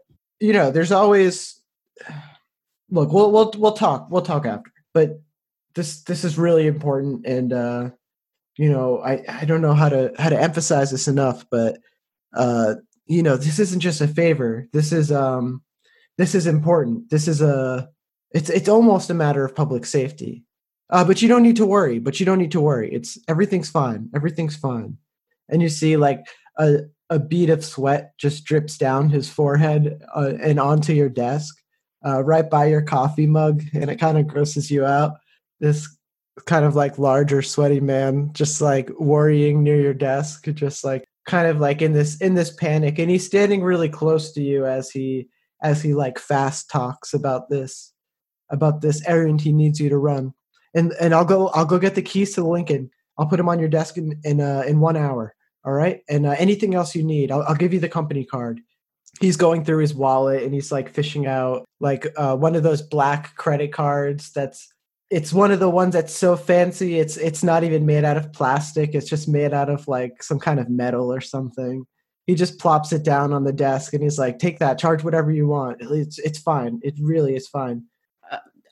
you 0.40 0.52
know, 0.52 0.71
there's 0.71 0.93
always. 0.93 1.61
Look, 2.90 3.12
we'll 3.12 3.31
we'll 3.31 3.52
we'll 3.59 3.73
talk. 3.73 4.09
We'll 4.11 4.23
talk 4.23 4.47
after. 4.47 4.73
But 4.95 5.21
this 5.75 6.02
this 6.05 6.25
is 6.25 6.38
really 6.38 6.67
important, 6.67 7.26
and 7.26 7.52
uh, 7.52 7.90
you 8.57 8.71
know, 8.71 9.00
I 9.00 9.23
I 9.28 9.45
don't 9.45 9.61
know 9.61 9.75
how 9.75 9.88
to 9.88 10.12
how 10.19 10.31
to 10.31 10.40
emphasize 10.40 10.90
this 10.90 11.07
enough, 11.07 11.45
but 11.50 11.78
uh, 12.35 12.76
you 13.07 13.23
know, 13.23 13.37
this 13.37 13.59
isn't 13.59 13.81
just 13.81 14.00
a 14.00 14.09
favor. 14.09 14.69
This 14.73 14.93
is 14.93 15.12
um, 15.12 15.62
this 16.17 16.35
is 16.35 16.47
important. 16.47 17.11
This 17.11 17.28
is 17.28 17.43
a 17.43 17.90
it's 18.31 18.50
it's 18.50 18.69
almost 18.69 19.11
a 19.11 19.14
matter 19.14 19.45
of 19.45 19.55
public 19.55 19.85
safety. 19.85 20.45
Uh, 20.90 21.05
but 21.05 21.21
you 21.21 21.28
don't 21.28 21.43
need 21.43 21.57
to 21.57 21.67
worry. 21.67 21.99
But 21.99 22.19
you 22.19 22.26
don't 22.26 22.38
need 22.38 22.52
to 22.52 22.61
worry. 22.61 22.93
It's 22.93 23.19
everything's 23.28 23.71
fine. 23.71 24.11
Everything's 24.14 24.57
fine. 24.57 24.97
And 25.49 25.62
you 25.62 25.69
see 25.69 25.97
like 25.97 26.26
a 26.59 26.81
a 27.11 27.19
bead 27.19 27.50
of 27.50 27.65
sweat 27.65 28.12
just 28.19 28.45
drips 28.45 28.77
down 28.77 29.09
his 29.09 29.29
forehead 29.29 30.03
uh, 30.15 30.33
and 30.41 30.61
onto 30.61 30.93
your 30.93 31.09
desk, 31.09 31.57
uh, 32.07 32.23
right 32.23 32.49
by 32.49 32.67
your 32.67 32.83
coffee 32.83 33.27
mug, 33.27 33.62
and 33.73 33.91
it 33.91 33.97
kind 33.97 34.19
of 34.19 34.27
grosses 34.27 34.71
you 34.71 34.85
out. 34.85 35.12
This 35.61 35.88
kind 36.47 36.65
of 36.65 36.77
like 36.77 36.99
larger, 36.99 37.43
sweaty 37.43 37.81
man, 37.81 38.31
just 38.33 38.61
like 38.61 38.91
worrying 38.99 39.62
near 39.62 39.81
your 39.81 39.95
desk, 39.95 40.45
just 40.55 40.85
like 40.85 41.05
kind 41.27 41.49
of 41.49 41.61
like 41.61 41.83
in 41.83 41.93
this 41.93 42.21
in 42.21 42.35
this 42.35 42.55
panic, 42.55 42.99
and 42.99 43.11
he's 43.11 43.27
standing 43.27 43.62
really 43.62 43.88
close 43.88 44.33
to 44.33 44.43
you 44.43 44.67
as 44.67 44.91
he 44.91 45.29
as 45.62 45.83
he 45.83 45.95
like 45.95 46.19
fast 46.19 46.71
talks 46.71 47.15
about 47.15 47.49
this 47.49 47.93
about 48.50 48.81
this 48.81 49.07
errand 49.07 49.41
he 49.41 49.53
needs 49.53 49.81
you 49.81 49.88
to 49.88 49.99
run. 49.99 50.33
And 50.75 50.93
and 51.00 51.15
I'll 51.15 51.25
go 51.25 51.49
I'll 51.49 51.65
go 51.65 51.79
get 51.79 51.95
the 51.95 52.03
keys 52.03 52.35
to 52.35 52.43
the 52.43 52.49
Lincoln. 52.49 52.91
I'll 53.17 53.27
put 53.27 53.38
them 53.38 53.49
on 53.49 53.59
your 53.59 53.69
desk 53.69 53.97
in 53.97 54.21
in 54.25 54.41
uh, 54.41 54.62
in 54.67 54.81
one 54.81 54.97
hour. 54.97 55.35
All 55.65 55.73
right. 55.73 56.03
And 56.09 56.27
uh, 56.27 56.35
anything 56.38 56.75
else 56.75 56.95
you 56.95 57.03
need, 57.03 57.31
I'll, 57.31 57.43
I'll 57.43 57.55
give 57.55 57.73
you 57.73 57.81
the 57.81 57.88
company 57.88 58.25
card. 58.25 58.61
He's 59.21 59.37
going 59.37 59.65
through 59.65 59.79
his 59.79 59.95
wallet 59.95 60.45
and 60.45 60.55
he's 60.55 60.71
like 60.71 60.93
fishing 60.93 61.27
out 61.27 61.65
like 61.81 62.07
uh, 62.17 62.37
one 62.37 62.55
of 62.55 62.62
those 62.62 62.83
black 62.83 63.35
credit 63.37 63.73
cards. 63.73 64.31
That's 64.33 64.73
it's 65.11 65.33
one 65.33 65.50
of 65.50 65.59
the 65.59 65.71
ones 65.71 65.95
that's 65.95 66.15
so 66.15 66.37
fancy. 66.37 66.99
It's 66.99 67.17
it's 67.17 67.43
not 67.43 67.65
even 67.65 67.87
made 67.87 68.05
out 68.05 68.17
of 68.17 68.33
plastic. 68.33 68.95
It's 68.95 69.09
just 69.09 69.27
made 69.27 69.53
out 69.53 69.71
of 69.71 69.88
like 69.88 70.23
some 70.23 70.38
kind 70.38 70.61
of 70.61 70.69
metal 70.69 71.12
or 71.12 71.21
something. 71.21 71.85
He 72.27 72.35
just 72.35 72.59
plops 72.59 72.93
it 72.93 73.03
down 73.03 73.33
on 73.33 73.45
the 73.45 73.53
desk 73.53 73.95
and 73.95 74.03
he's 74.03 74.19
like, 74.19 74.38
"Take 74.38 74.59
that. 74.59 74.79
Charge 74.79 75.03
whatever 75.03 75.33
you 75.33 75.49
want. 75.49 75.79
It's 75.81 76.19
it's 76.19 76.38
fine. 76.38 76.79
It 76.83 76.95
really 77.00 77.35
is 77.35 77.49
fine." 77.49 77.85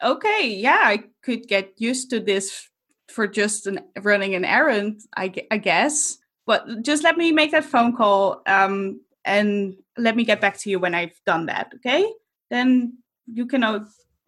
okay, 0.03 0.49
yeah, 0.49 0.83
I 0.85 1.05
could 1.23 1.47
get 1.49 1.73
used 1.79 2.11
to 2.11 2.21
this 2.21 2.69
for 3.09 3.27
just 3.27 3.67
an, 3.67 3.81
running 4.03 4.35
an 4.35 4.45
errand, 4.45 5.01
I, 5.17 5.33
I 5.51 5.59
guess. 5.59 6.19
But 6.47 6.83
just 6.83 7.03
let 7.03 7.17
me 7.17 7.33
make 7.33 7.51
that 7.51 7.65
phone 7.65 7.97
call 7.97 8.43
um, 8.47 9.01
and 9.25 9.77
let 9.99 10.15
me 10.17 10.25
get 10.25 10.41
back 10.41 10.59
to 10.61 10.71
you 10.71 10.79
when 10.79 10.95
I've 10.95 11.21
done 11.27 11.47
that, 11.47 11.73
okay? 11.77 12.11
Then 12.51 12.99
you 13.27 13.47
can, 13.47 13.65
uh, 13.65 13.85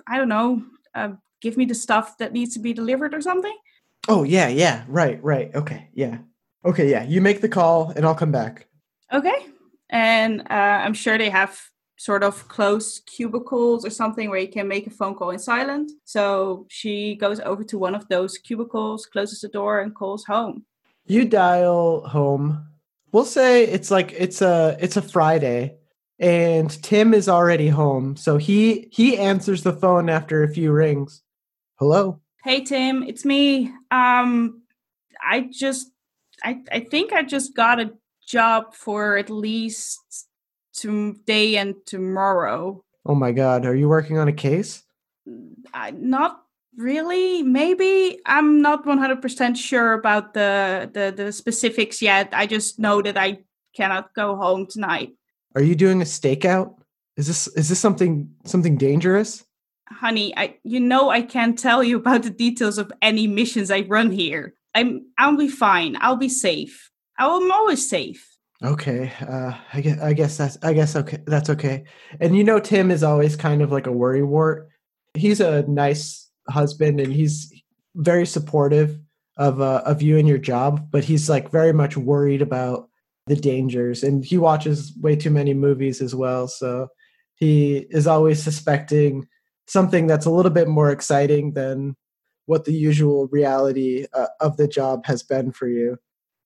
I 0.07 0.17
don't 0.19 0.29
know, 0.29 0.63
uh, 0.95 1.11
give 1.41 1.57
me 1.57 1.65
the 1.65 1.75
stuff 1.75 2.19
that 2.19 2.33
needs 2.33 2.55
to 2.55 2.61
be 2.61 2.73
delivered 2.73 3.15
or 3.15 3.21
something. 3.21 3.57
Oh, 4.09 4.25
yeah, 4.25 4.49
yeah, 4.49 4.85
right, 4.89 5.23
right. 5.23 5.55
Okay, 5.55 5.89
yeah. 5.95 6.19
Okay, 6.65 6.91
yeah, 6.91 7.05
you 7.05 7.21
make 7.21 7.41
the 7.41 7.49
call 7.49 7.91
and 7.91 8.05
I'll 8.05 8.15
come 8.15 8.33
back. 8.33 8.67
Okay. 9.13 9.47
And 9.91 10.43
uh, 10.51 10.83
I'm 10.85 10.95
sure 10.95 11.17
they 11.17 11.31
have 11.31 11.59
sort 11.99 12.23
of 12.23 12.47
closed 12.49 13.07
cubicles 13.07 13.85
or 13.85 13.91
something 13.91 14.31
where 14.31 14.39
you 14.39 14.49
can 14.49 14.69
make 14.69 14.87
a 14.87 14.91
phone 14.91 15.15
call 15.15 15.31
in 15.31 15.39
silent. 15.39 15.91
So 16.05 16.67
she 16.69 17.17
goes 17.17 17.41
over 17.41 17.65
to 17.65 17.79
one 17.79 17.95
of 17.95 18.09
those 18.09 18.39
cubicles, 18.39 19.07
closes 19.07 19.41
the 19.41 19.49
door, 19.49 19.81
and 19.81 19.95
calls 19.95 20.25
home. 20.25 20.65
You 21.09 21.25
dial 21.25 22.07
home. 22.07 22.67
We'll 23.13 23.25
say 23.25 23.65
it's 23.65 23.91
like 23.91 24.13
it's 24.13 24.43
a 24.43 24.77
it's 24.79 24.99
a 24.99 25.03
Friday 25.03 25.79
and 26.19 26.71
Tim 26.83 27.15
is 27.15 27.31
already 27.31 27.69
home. 27.69 28.15
So 28.17 28.37
he 28.37 28.91
he 28.93 29.17
answers 29.17 29.63
the 29.63 29.73
phone 29.73 30.11
after 30.11 30.43
a 30.43 30.53
few 30.53 30.71
rings. 30.71 31.23
Hello. 31.77 32.21
Hey 32.45 32.63
Tim, 32.63 33.03
it's 33.03 33.25
me. 33.25 33.73
Um 33.91 34.63
I 35.23 35.49
just 35.51 35.91
I 36.45 36.61
I 36.71 36.81
think 36.81 37.15
I 37.15 37.23
just 37.23 37.57
got 37.57 37.81
a 37.81 37.95
job 38.27 38.75
for 38.75 39.17
at 39.17 39.31
least 39.31 40.29
today 40.75 41.57
and 41.57 41.75
tomorrow. 41.87 42.85
Oh 43.07 43.15
my 43.15 43.33
god, 43.33 43.65
are 43.65 43.75
you 43.75 43.89
working 43.89 44.19
on 44.19 44.29
a 44.29 44.33
case? 44.33 44.83
I, 45.73 45.91
not 45.93 46.43
really. 46.79 47.43
Maybe 47.43 48.21
I'm 48.25 48.63
not 48.63 48.87
100% 48.87 49.57
sure 49.57 49.93
about 49.93 50.33
the, 50.33 50.89
the 50.95 51.13
the 51.25 51.33
specifics 51.33 52.01
yet. 52.01 52.31
I 52.33 52.47
just 52.47 52.79
know 52.79 53.03
that 53.03 53.19
I 53.19 53.41
cannot 53.77 54.15
go 54.15 54.37
home 54.37 54.67
tonight. 54.67 55.11
Are 55.55 55.63
you 55.63 55.75
doing 55.75 56.01
a 56.01 56.05
stakeout? 56.05 56.77
Is 57.17 57.27
this 57.27 57.49
is 57.49 57.69
this 57.69 57.81
something 57.81 58.31
something 58.45 58.77
dangerous? 58.79 59.45
Honey, 59.89 60.37
I 60.37 60.57
you 60.63 60.81
know 60.81 61.11
I 61.11 61.23
can't 61.23 61.59
tell 61.59 61.83
you 61.83 61.97
about 61.99 62.23
the 62.23 62.31
details 62.31 62.79
of 62.79 62.93
any 63.03 63.27
missions 63.27 63.71
I 63.71 63.81
run 63.81 64.13
here. 64.13 64.55
I'm 64.75 65.07
I'll 65.19 65.37
be 65.37 65.49
fine. 65.49 65.97
I'll 66.01 66.17
be 66.17 66.29
safe. 66.29 66.91
I'm 67.19 67.51
always 67.51 67.89
safe. 67.89 68.25
Okay, 68.63 69.13
uh, 69.21 69.53
I 69.73 69.81
guess 69.81 70.01
I 70.01 70.13
guess 70.13 70.37
that's 70.37 70.59
I 70.63 70.73
guess 70.73 70.95
okay 70.95 71.19
that's 71.27 71.51
okay. 71.51 71.85
And 72.21 72.37
you 72.37 72.45
know, 72.45 72.61
Tim 72.61 72.91
is 72.91 73.03
always 73.03 73.35
kind 73.35 73.63
of 73.63 73.73
like 73.73 73.87
a 73.87 73.91
worrywart. 73.91 74.67
He's 75.15 75.41
a 75.41 75.63
nice 75.63 76.28
husband 76.49 77.01
and 77.01 77.13
he's 77.13 77.53
very 77.97 78.27
supportive 78.27 78.99
of 79.37 79.61
uh, 79.61 79.83
of 79.85 80.03
you 80.03 80.19
and 80.19 80.29
your 80.29 80.39
job, 80.39 80.91
but 80.91 81.05
he's 81.05 81.29
like 81.29 81.51
very 81.51 81.73
much 81.73 81.97
worried 81.97 82.43
about 82.43 82.89
the 83.27 83.37
dangers. 83.37 84.03
And 84.03 84.25
he 84.25 84.39
watches 84.39 84.93
way 85.01 85.17
too 85.17 85.31
many 85.31 85.55
movies 85.55 86.01
as 86.01 86.15
well, 86.15 86.49
so 86.49 86.89
he 87.35 87.87
is 87.91 88.07
always 88.07 88.43
suspecting 88.43 89.29
something 89.67 90.07
that's 90.07 90.27
a 90.27 90.31
little 90.31 90.51
bit 90.51 90.67
more 90.67 90.91
exciting 90.91 91.53
than 91.53 91.95
what 92.47 92.65
the 92.65 92.73
usual 92.73 93.29
reality 93.29 94.07
uh, 94.15 94.27
of 94.41 94.57
the 94.57 94.67
job 94.67 95.07
has 95.07 95.23
been 95.23 95.53
for 95.53 95.69
you. 95.69 95.99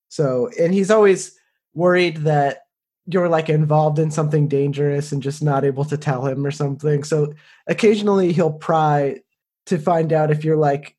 So, 0.09 0.51
and 0.61 0.75
he's 0.75 0.91
always 0.91 1.39
worried 1.75 2.19
that 2.19 2.63
you're 3.07 3.29
like 3.29 3.49
involved 3.49 3.99
in 3.99 4.11
something 4.11 4.49
dangerous 4.49 5.13
and 5.13 5.23
just 5.23 5.43
not 5.43 5.65
able 5.65 5.85
to 5.87 5.97
tell 5.97 6.27
him 6.27 6.45
or 6.45 6.51
something. 6.51 7.05
So 7.05 7.33
occasionally 7.67 8.33
he'll 8.33 8.53
pry 8.53 9.22
to 9.67 9.79
find 9.79 10.13
out 10.13 10.31
if 10.31 10.45
you're 10.45 10.57
like 10.57 10.97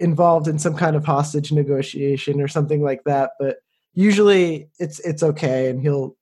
involved 0.00 0.48
in 0.48 0.58
some 0.58 0.76
kind 0.76 0.96
of 0.96 1.04
hostage 1.04 1.52
negotiation 1.52 2.40
or 2.40 2.48
something 2.48 2.82
like 2.82 3.04
that, 3.04 3.32
but 3.38 3.58
usually 3.92 4.68
it's 4.78 5.00
it's 5.00 5.22
okay 5.22 5.68
and 5.68 5.80
he'll 5.80 6.16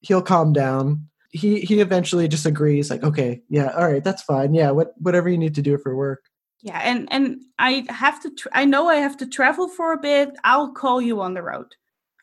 he'll 0.00 0.22
calm 0.22 0.52
down. 0.52 1.08
He 1.30 1.60
he 1.60 1.80
eventually 1.80 2.28
just 2.28 2.46
agrees 2.46 2.90
like 2.90 3.02
okay, 3.02 3.42
yeah, 3.48 3.70
all 3.76 3.90
right, 3.90 4.04
that's 4.04 4.22
fine. 4.22 4.54
Yeah, 4.54 4.70
what 4.70 4.94
whatever 4.98 5.28
you 5.28 5.38
need 5.38 5.54
to 5.56 5.62
do 5.62 5.78
for 5.78 5.94
work. 5.94 6.24
Yeah, 6.62 6.80
and 6.82 7.06
and 7.10 7.40
I 7.58 7.86
have 7.88 8.20
to 8.22 8.30
I 8.52 8.64
know 8.64 8.88
I 8.88 8.96
have 8.96 9.16
to 9.18 9.26
travel 9.26 9.68
for 9.68 9.92
a 9.92 9.98
bit. 9.98 10.30
I'll 10.44 10.72
call 10.72 11.00
you 11.00 11.20
on 11.20 11.34
the 11.34 11.42
road. 11.42 11.74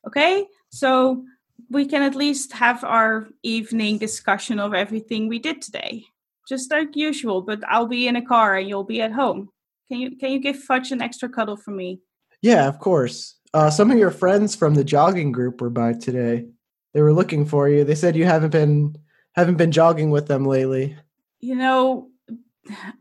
Okay? 0.07 0.45
So 0.69 1.24
we 1.69 1.86
can 1.86 2.01
at 2.01 2.15
least 2.15 2.53
have 2.53 2.84
our 2.84 3.27
evening 3.43 3.98
discussion 3.98 4.60
of 4.60 4.74
everything 4.74 5.27
we 5.27 5.39
did 5.39 5.62
today. 5.62 6.05
Just 6.47 6.71
like 6.71 6.95
usual, 6.95 7.41
but 7.41 7.59
I'll 7.67 7.87
be 7.87 8.07
in 8.07 8.15
a 8.15 8.25
car 8.25 8.55
and 8.55 8.67
you'll 8.67 8.83
be 8.83 9.01
at 9.01 9.11
home. 9.11 9.49
Can 9.89 9.99
you 9.99 10.15
can 10.15 10.31
you 10.31 10.39
give 10.39 10.57
Fudge 10.57 10.91
an 10.91 11.01
extra 11.01 11.29
cuddle 11.29 11.57
for 11.57 11.71
me? 11.71 12.01
Yeah, 12.41 12.67
of 12.67 12.79
course. 12.79 13.35
Uh, 13.53 13.69
some 13.69 13.91
of 13.91 13.97
your 13.97 14.11
friends 14.11 14.55
from 14.55 14.75
the 14.75 14.83
jogging 14.83 15.31
group 15.31 15.61
were 15.61 15.69
by 15.69 15.93
today. 15.93 16.45
They 16.93 17.01
were 17.01 17.13
looking 17.13 17.45
for 17.45 17.69
you. 17.69 17.83
They 17.83 17.95
said 17.95 18.15
you 18.15 18.25
haven't 18.25 18.51
been 18.51 18.95
haven't 19.33 19.57
been 19.57 19.71
jogging 19.71 20.11
with 20.11 20.27
them 20.27 20.45
lately. 20.45 20.97
You 21.39 21.55
know, 21.55 22.09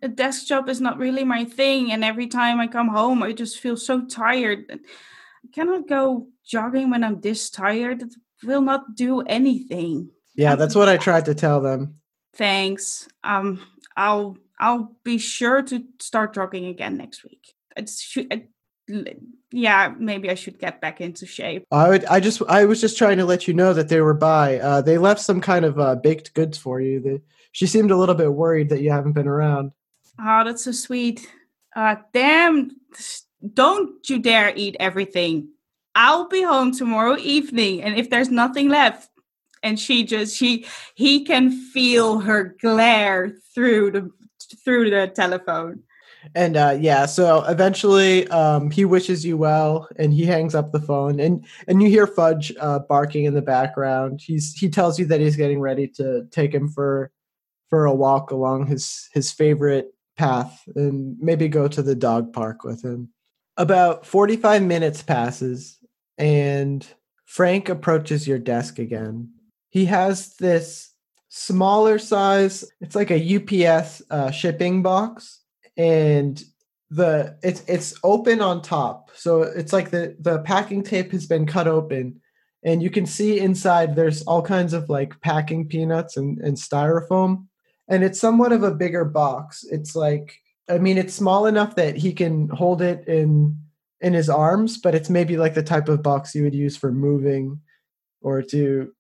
a 0.02 0.08
desk 0.08 0.46
job 0.46 0.68
is 0.68 0.80
not 0.80 0.98
really 0.98 1.24
my 1.24 1.44
thing, 1.44 1.92
and 1.92 2.04
every 2.04 2.26
time 2.26 2.60
I 2.60 2.66
come 2.66 2.88
home, 2.88 3.22
I 3.22 3.32
just 3.32 3.58
feel 3.58 3.76
so 3.76 4.04
tired. 4.04 4.64
I 4.70 5.48
cannot 5.52 5.88
go 5.88 6.28
jogging 6.44 6.90
when 6.90 7.04
I'm 7.04 7.20
this 7.20 7.50
tired 7.50 8.02
it 8.02 8.46
will 8.46 8.60
not 8.60 8.94
do 8.94 9.20
anything. 9.22 10.10
Yeah, 10.34 10.56
that's 10.56 10.74
what 10.74 10.88
I 10.88 10.96
tried 11.06 11.24
to 11.26 11.34
tell 11.34 11.60
them. 11.60 11.96
Thanks. 12.34 13.08
Um, 13.22 13.60
I'll 13.96 14.36
I'll 14.58 14.96
be 15.04 15.18
sure 15.18 15.62
to 15.62 15.84
start 16.00 16.34
jogging 16.34 16.66
again 16.66 16.96
next 16.96 17.24
week. 17.24 17.54
It's 17.76 18.00
should, 18.00 18.46
yeah, 19.50 19.94
maybe 19.98 20.30
I 20.30 20.34
should 20.34 20.58
get 20.58 20.80
back 20.80 21.00
into 21.00 21.26
shape. 21.26 21.64
I 21.70 21.88
would. 21.88 22.04
I 22.06 22.20
just. 22.20 22.42
I 22.48 22.64
was 22.64 22.80
just 22.80 22.98
trying 22.98 23.18
to 23.18 23.24
let 23.24 23.48
you 23.48 23.54
know 23.54 23.72
that 23.72 23.88
they 23.88 24.00
were 24.00 24.14
by. 24.14 24.58
Uh, 24.58 24.80
they 24.80 24.98
left 24.98 25.20
some 25.20 25.40
kind 25.40 25.64
of 25.64 25.78
uh, 25.78 25.94
baked 25.96 26.34
goods 26.34 26.58
for 26.58 26.80
you. 26.80 27.00
They, 27.00 27.22
she 27.52 27.66
seemed 27.66 27.90
a 27.90 27.96
little 27.96 28.14
bit 28.14 28.32
worried 28.32 28.68
that 28.70 28.82
you 28.82 28.90
haven't 28.90 29.12
been 29.12 29.28
around. 29.28 29.72
Oh, 30.20 30.44
that's 30.44 30.64
so 30.64 30.72
sweet. 30.72 31.26
Uh, 31.74 31.96
damn! 32.12 32.70
Don't 33.52 34.08
you 34.08 34.18
dare 34.18 34.52
eat 34.54 34.76
everything. 34.80 35.48
I'll 35.94 36.28
be 36.28 36.42
home 36.42 36.72
tomorrow 36.72 37.16
evening, 37.18 37.82
and 37.82 37.96
if 37.96 38.10
there's 38.10 38.30
nothing 38.30 38.68
left, 38.68 39.08
and 39.64 39.80
she 39.80 40.04
just 40.04 40.36
she 40.36 40.64
he 40.94 41.24
can 41.24 41.50
feel 41.50 42.20
her 42.20 42.54
glare 42.60 43.32
through 43.54 43.90
the 43.90 44.10
through 44.62 44.90
the 44.90 45.08
telephone. 45.08 45.82
And 46.34 46.56
uh, 46.56 46.78
yeah, 46.80 47.04
so 47.04 47.44
eventually 47.44 48.26
um, 48.28 48.70
he 48.70 48.86
wishes 48.86 49.26
you 49.26 49.36
well, 49.36 49.88
and 49.96 50.14
he 50.14 50.24
hangs 50.24 50.54
up 50.54 50.72
the 50.72 50.80
phone, 50.80 51.20
and 51.20 51.44
and 51.68 51.82
you 51.82 51.88
hear 51.88 52.06
Fudge 52.06 52.52
uh, 52.60 52.78
barking 52.78 53.24
in 53.24 53.34
the 53.34 53.42
background. 53.42 54.20
He's 54.24 54.54
he 54.54 54.70
tells 54.70 54.98
you 54.98 55.06
that 55.06 55.20
he's 55.20 55.36
getting 55.36 55.60
ready 55.60 55.88
to 55.96 56.26
take 56.30 56.54
him 56.54 56.68
for 56.68 57.10
for 57.68 57.84
a 57.84 57.94
walk 57.94 58.30
along 58.30 58.68
his 58.68 59.08
his 59.12 59.32
favorite 59.32 59.92
path, 60.16 60.62
and 60.76 61.16
maybe 61.20 61.48
go 61.48 61.68
to 61.68 61.82
the 61.82 61.94
dog 61.94 62.32
park 62.32 62.64
with 62.64 62.82
him. 62.82 63.10
About 63.58 64.06
forty 64.06 64.36
five 64.36 64.62
minutes 64.62 65.02
passes, 65.02 65.78
and 66.16 66.86
Frank 67.26 67.68
approaches 67.68 68.26
your 68.26 68.38
desk 68.38 68.78
again. 68.78 69.33
He 69.74 69.86
has 69.86 70.36
this 70.36 70.92
smaller 71.30 71.98
size. 71.98 72.64
It's 72.80 72.94
like 72.94 73.10
a 73.10 73.66
UPS 73.66 74.02
uh, 74.08 74.30
shipping 74.30 74.82
box 74.82 75.40
and 75.76 76.40
the 76.90 77.36
it's 77.42 77.64
it's 77.66 77.98
open 78.04 78.40
on 78.40 78.62
top 78.62 79.10
so 79.14 79.42
it's 79.42 79.72
like 79.72 79.90
the 79.90 80.14
the 80.20 80.38
packing 80.40 80.84
tape 80.84 81.10
has 81.10 81.26
been 81.26 81.44
cut 81.44 81.66
open 81.66 82.20
and 82.62 82.82
you 82.82 82.90
can 82.90 83.04
see 83.04 83.40
inside 83.40 83.96
there's 83.96 84.22
all 84.22 84.42
kinds 84.42 84.72
of 84.72 84.88
like 84.88 85.20
packing 85.22 85.66
peanuts 85.66 86.16
and, 86.16 86.38
and 86.38 86.56
styrofoam 86.56 87.46
and 87.88 88.04
it's 88.04 88.20
somewhat 88.20 88.52
of 88.52 88.62
a 88.62 88.70
bigger 88.70 89.04
box 89.04 89.64
it's 89.72 89.96
like 89.96 90.36
i 90.68 90.78
mean 90.78 90.96
it's 90.96 91.14
small 91.14 91.46
enough 91.46 91.74
that 91.74 91.96
he 91.96 92.12
can 92.12 92.48
hold 92.50 92.80
it 92.80 93.08
in 93.08 93.58
in 94.00 94.12
his 94.12 94.30
arms 94.30 94.78
but 94.78 94.94
it's 94.94 95.10
maybe 95.10 95.36
like 95.36 95.54
the 95.54 95.62
type 95.62 95.88
of 95.88 96.02
box 96.02 96.32
you 96.32 96.44
would 96.44 96.54
use 96.54 96.76
for 96.76 96.92
moving 96.92 97.58
or 98.20 98.40
to 98.40 98.92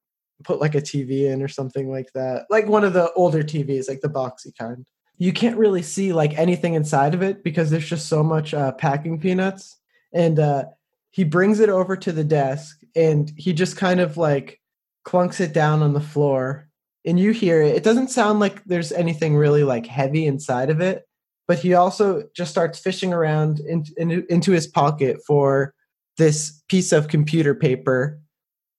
put 0.42 0.60
like 0.60 0.74
a 0.74 0.80
tv 0.80 1.30
in 1.30 1.42
or 1.42 1.48
something 1.48 1.90
like 1.90 2.12
that 2.12 2.44
like 2.50 2.66
one 2.66 2.84
of 2.84 2.92
the 2.92 3.12
older 3.12 3.42
tvs 3.42 3.88
like 3.88 4.00
the 4.00 4.08
boxy 4.08 4.56
kind 4.58 4.84
you 5.18 5.32
can't 5.32 5.56
really 5.56 5.82
see 5.82 6.12
like 6.12 6.36
anything 6.36 6.74
inside 6.74 7.14
of 7.14 7.22
it 7.22 7.44
because 7.44 7.70
there's 7.70 7.88
just 7.88 8.08
so 8.08 8.22
much 8.22 8.52
uh, 8.52 8.72
packing 8.72 9.20
peanuts. 9.20 9.78
And 10.12 10.38
uh, 10.38 10.64
he 11.10 11.24
brings 11.24 11.60
it 11.60 11.68
over 11.68 11.96
to 11.96 12.12
the 12.12 12.24
desk 12.24 12.80
and 12.96 13.32
he 13.36 13.52
just 13.52 13.76
kind 13.76 14.00
of 14.00 14.16
like 14.16 14.60
clunks 15.06 15.40
it 15.40 15.52
down 15.52 15.82
on 15.82 15.92
the 15.92 16.00
floor. 16.00 16.68
And 17.04 17.20
you 17.20 17.32
hear 17.32 17.62
it. 17.62 17.76
It 17.76 17.84
doesn't 17.84 18.08
sound 18.08 18.40
like 18.40 18.64
there's 18.64 18.90
anything 18.90 19.36
really 19.36 19.62
like 19.62 19.86
heavy 19.86 20.26
inside 20.26 20.70
of 20.70 20.80
it, 20.80 21.06
but 21.46 21.58
he 21.58 21.74
also 21.74 22.24
just 22.34 22.50
starts 22.50 22.78
fishing 22.78 23.12
around 23.12 23.60
in, 23.60 23.84
in, 23.96 24.26
into 24.30 24.52
his 24.52 24.66
pocket 24.66 25.18
for 25.26 25.74
this 26.16 26.62
piece 26.68 26.92
of 26.92 27.08
computer 27.08 27.54
paper. 27.54 28.18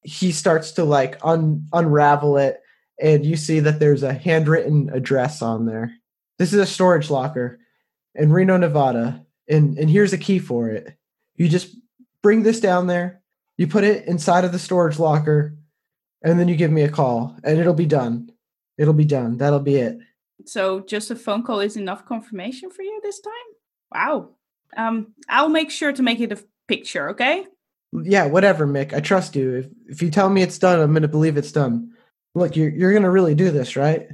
He 0.06 0.32
starts 0.32 0.72
to 0.74 0.84
like 0.84 1.18
un, 1.24 1.68
unravel 1.74 2.38
it, 2.38 2.62
and 3.02 3.26
you 3.26 3.36
see 3.36 3.60
that 3.60 3.80
there's 3.80 4.04
a 4.04 4.14
handwritten 4.14 4.90
address 4.94 5.42
on 5.42 5.66
there. 5.66 5.94
This 6.38 6.54
is 6.54 6.60
a 6.60 6.66
storage 6.66 7.10
locker 7.10 7.60
in 8.14 8.32
Reno, 8.32 8.58
Nevada, 8.58 9.26
and 9.50 9.78
and 9.78 9.90
here's 9.90 10.14
a 10.14 10.18
key 10.18 10.40
for 10.40 10.70
it. 10.70 10.96
You 11.36 11.50
just 11.50 11.76
bring 12.22 12.44
this 12.44 12.60
down 12.60 12.88
there, 12.88 13.22
you 13.58 13.68
put 13.68 13.84
it 13.84 14.08
inside 14.08 14.46
of 14.46 14.52
the 14.52 14.60
storage 14.60 15.00
locker, 15.00 15.58
and 16.24 16.40
then 16.40 16.48
you 16.48 16.56
give 16.56 16.72
me 16.72 16.84
a 16.84 16.90
call, 16.90 17.36
and 17.44 17.60
it'll 17.60 17.74
be 17.74 17.86
done. 17.86 18.32
It'll 18.78 18.94
be 18.94 19.06
done. 19.06 19.38
That'll 19.38 19.60
be 19.60 19.76
it. 19.76 20.00
So 20.46 20.82
just 20.82 21.12
a 21.12 21.16
phone 21.16 21.44
call 21.44 21.62
is 21.62 21.78
enough 21.78 22.06
confirmation 22.06 22.70
for 22.70 22.82
you 22.82 23.00
this 23.02 23.20
time? 23.22 23.34
Wow. 23.94 24.30
Um, 24.76 25.14
I'll 25.30 25.50
make 25.50 25.72
sure 25.72 25.94
to 25.94 26.04
make 26.04 26.20
it 26.20 26.32
a 26.32 26.44
picture, 26.68 27.10
okay? 27.10 27.46
Yeah, 28.04 28.26
whatever, 28.26 28.68
Mick. 28.68 28.94
I 28.94 29.00
trust 29.00 29.36
you. 29.36 29.56
If 29.56 29.68
if 29.88 30.02
you 30.02 30.12
tell 30.12 30.30
me 30.30 30.42
it's 30.42 30.60
done, 30.60 30.80
I'm 30.80 30.94
gonna 30.94 31.08
believe 31.08 31.38
it's 31.38 31.52
done. 31.52 31.92
Look, 32.34 32.56
you're 32.56 32.70
you're 32.70 32.94
gonna 32.94 33.12
really 33.12 33.36
do 33.36 33.52
this, 33.52 33.76
right? 33.76 34.08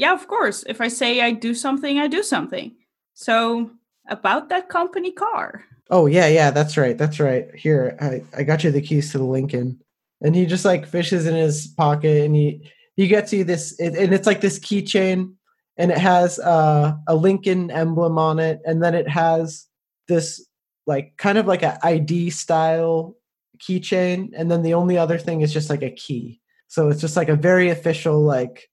yeah, 0.00 0.14
of 0.14 0.26
course. 0.28 0.64
If 0.66 0.80
I 0.80 0.88
say 0.88 1.20
I 1.20 1.32
do 1.32 1.52
something, 1.54 1.98
I 1.98 2.06
do 2.08 2.22
something. 2.22 2.74
So 3.12 3.70
about 4.08 4.48
that 4.48 4.70
company 4.70 5.12
car. 5.12 5.64
Oh 5.90 6.06
yeah, 6.06 6.26
yeah, 6.26 6.50
that's 6.50 6.78
right. 6.78 6.96
That's 6.96 7.20
right. 7.20 7.54
Here, 7.54 7.98
I, 8.00 8.22
I 8.34 8.42
got 8.44 8.64
you 8.64 8.70
the 8.70 8.80
keys 8.80 9.12
to 9.12 9.18
the 9.18 9.24
Lincoln. 9.24 9.78
And 10.22 10.34
he 10.34 10.46
just 10.46 10.64
like 10.64 10.86
fishes 10.86 11.26
in 11.26 11.34
his 11.34 11.66
pocket 11.66 12.24
and 12.24 12.34
he 12.34 12.70
he 12.96 13.08
gets 13.08 13.30
you 13.32 13.44
this 13.44 13.78
it, 13.78 13.94
and 13.94 14.14
it's 14.14 14.26
like 14.26 14.40
this 14.40 14.58
keychain 14.58 15.34
and 15.76 15.90
it 15.90 15.98
has 15.98 16.38
uh, 16.38 16.94
a 17.06 17.14
Lincoln 17.14 17.70
emblem 17.70 18.18
on 18.18 18.38
it 18.38 18.60
and 18.64 18.82
then 18.82 18.94
it 18.94 19.08
has 19.08 19.66
this 20.08 20.46
like 20.86 21.14
kind 21.18 21.36
of 21.36 21.46
like 21.46 21.62
a 21.62 21.78
ID 21.84 22.30
style 22.30 23.16
keychain 23.60 24.30
and 24.36 24.50
then 24.50 24.62
the 24.62 24.74
only 24.74 24.96
other 24.96 25.18
thing 25.18 25.42
is 25.42 25.52
just 25.52 25.70
like 25.70 25.82
a 25.82 25.90
key. 25.90 26.40
So 26.68 26.88
it's 26.88 27.00
just 27.00 27.16
like 27.16 27.28
a 27.28 27.36
very 27.36 27.70
official 27.70 28.20
like 28.22 28.70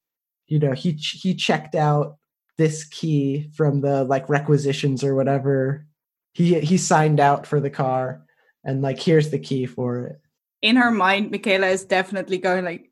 you 0.47 0.59
know 0.59 0.73
he 0.73 0.91
he 0.91 1.35
checked 1.35 1.75
out 1.75 2.17
this 2.57 2.85
key 2.85 3.49
from 3.55 3.81
the 3.81 4.03
like 4.03 4.29
requisitions 4.29 5.03
or 5.03 5.15
whatever. 5.15 5.85
He 6.33 6.59
he 6.59 6.77
signed 6.77 7.19
out 7.19 7.45
for 7.45 7.59
the 7.59 7.69
car 7.69 8.23
and 8.63 8.81
like 8.81 8.99
here's 8.99 9.29
the 9.29 9.39
key 9.39 9.65
for 9.65 10.05
it. 10.07 10.21
In 10.61 10.75
her 10.75 10.91
mind 10.91 11.31
michaela 11.31 11.67
is 11.67 11.85
definitely 11.85 12.37
going 12.37 12.65
like 12.65 12.91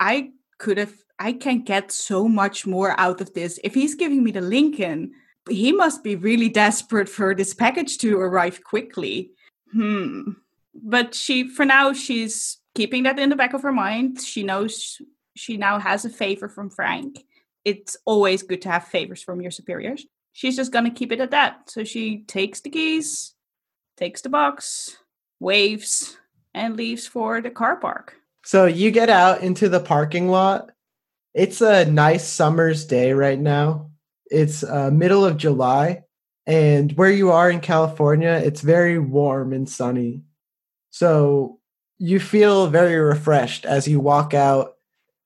i 0.00 0.30
could 0.58 0.78
have 0.78 0.94
i 1.18 1.32
can 1.32 1.62
get 1.62 1.92
so 1.92 2.28
much 2.28 2.66
more 2.66 2.98
out 2.98 3.20
of 3.20 3.34
this. 3.34 3.60
If 3.62 3.74
he's 3.74 3.94
giving 3.94 4.24
me 4.24 4.32
the 4.32 4.40
lincoln 4.40 5.12
he 5.48 5.70
must 5.70 6.02
be 6.02 6.16
really 6.16 6.48
desperate 6.48 7.08
for 7.08 7.32
this 7.32 7.54
package 7.54 7.98
to 7.98 8.18
arrive 8.18 8.64
quickly. 8.64 9.30
Hmm 9.72 10.32
but 10.82 11.14
she 11.14 11.48
for 11.48 11.64
now 11.64 11.92
she's 11.92 12.58
keeping 12.74 13.04
that 13.04 13.18
in 13.18 13.30
the 13.30 13.36
back 13.36 13.54
of 13.54 13.62
her 13.62 13.72
mind 13.72 14.20
she 14.20 14.42
knows 14.42 15.00
she 15.36 15.56
now 15.56 15.78
has 15.78 16.04
a 16.04 16.10
favor 16.10 16.48
from 16.48 16.70
Frank. 16.70 17.24
It's 17.64 17.96
always 18.04 18.42
good 18.42 18.62
to 18.62 18.70
have 18.70 18.88
favors 18.88 19.22
from 19.22 19.40
your 19.40 19.50
superiors. 19.50 20.04
She's 20.32 20.56
just 20.56 20.72
gonna 20.72 20.90
keep 20.90 21.12
it 21.12 21.20
at 21.20 21.30
that. 21.30 21.70
So 21.70 21.84
she 21.84 22.22
takes 22.22 22.60
the 22.60 22.70
keys, 22.70 23.34
takes 23.96 24.22
the 24.22 24.28
box, 24.28 24.96
waves, 25.40 26.16
and 26.54 26.76
leaves 26.76 27.06
for 27.06 27.40
the 27.40 27.50
car 27.50 27.76
park. 27.76 28.16
So 28.44 28.66
you 28.66 28.90
get 28.90 29.10
out 29.10 29.42
into 29.42 29.68
the 29.68 29.80
parking 29.80 30.28
lot. 30.28 30.70
It's 31.34 31.60
a 31.60 31.84
nice 31.84 32.26
summer's 32.26 32.86
day 32.86 33.12
right 33.12 33.38
now. 33.38 33.90
It's 34.30 34.62
uh, 34.64 34.90
middle 34.90 35.24
of 35.24 35.36
July, 35.36 36.04
and 36.46 36.92
where 36.92 37.10
you 37.10 37.30
are 37.30 37.50
in 37.50 37.60
California, 37.60 38.40
it's 38.44 38.60
very 38.60 38.98
warm 38.98 39.52
and 39.52 39.68
sunny. 39.68 40.22
So 40.96 41.58
you 41.98 42.18
feel 42.18 42.68
very 42.68 42.96
refreshed 42.96 43.66
as 43.66 43.86
you 43.86 44.00
walk 44.00 44.32
out 44.32 44.76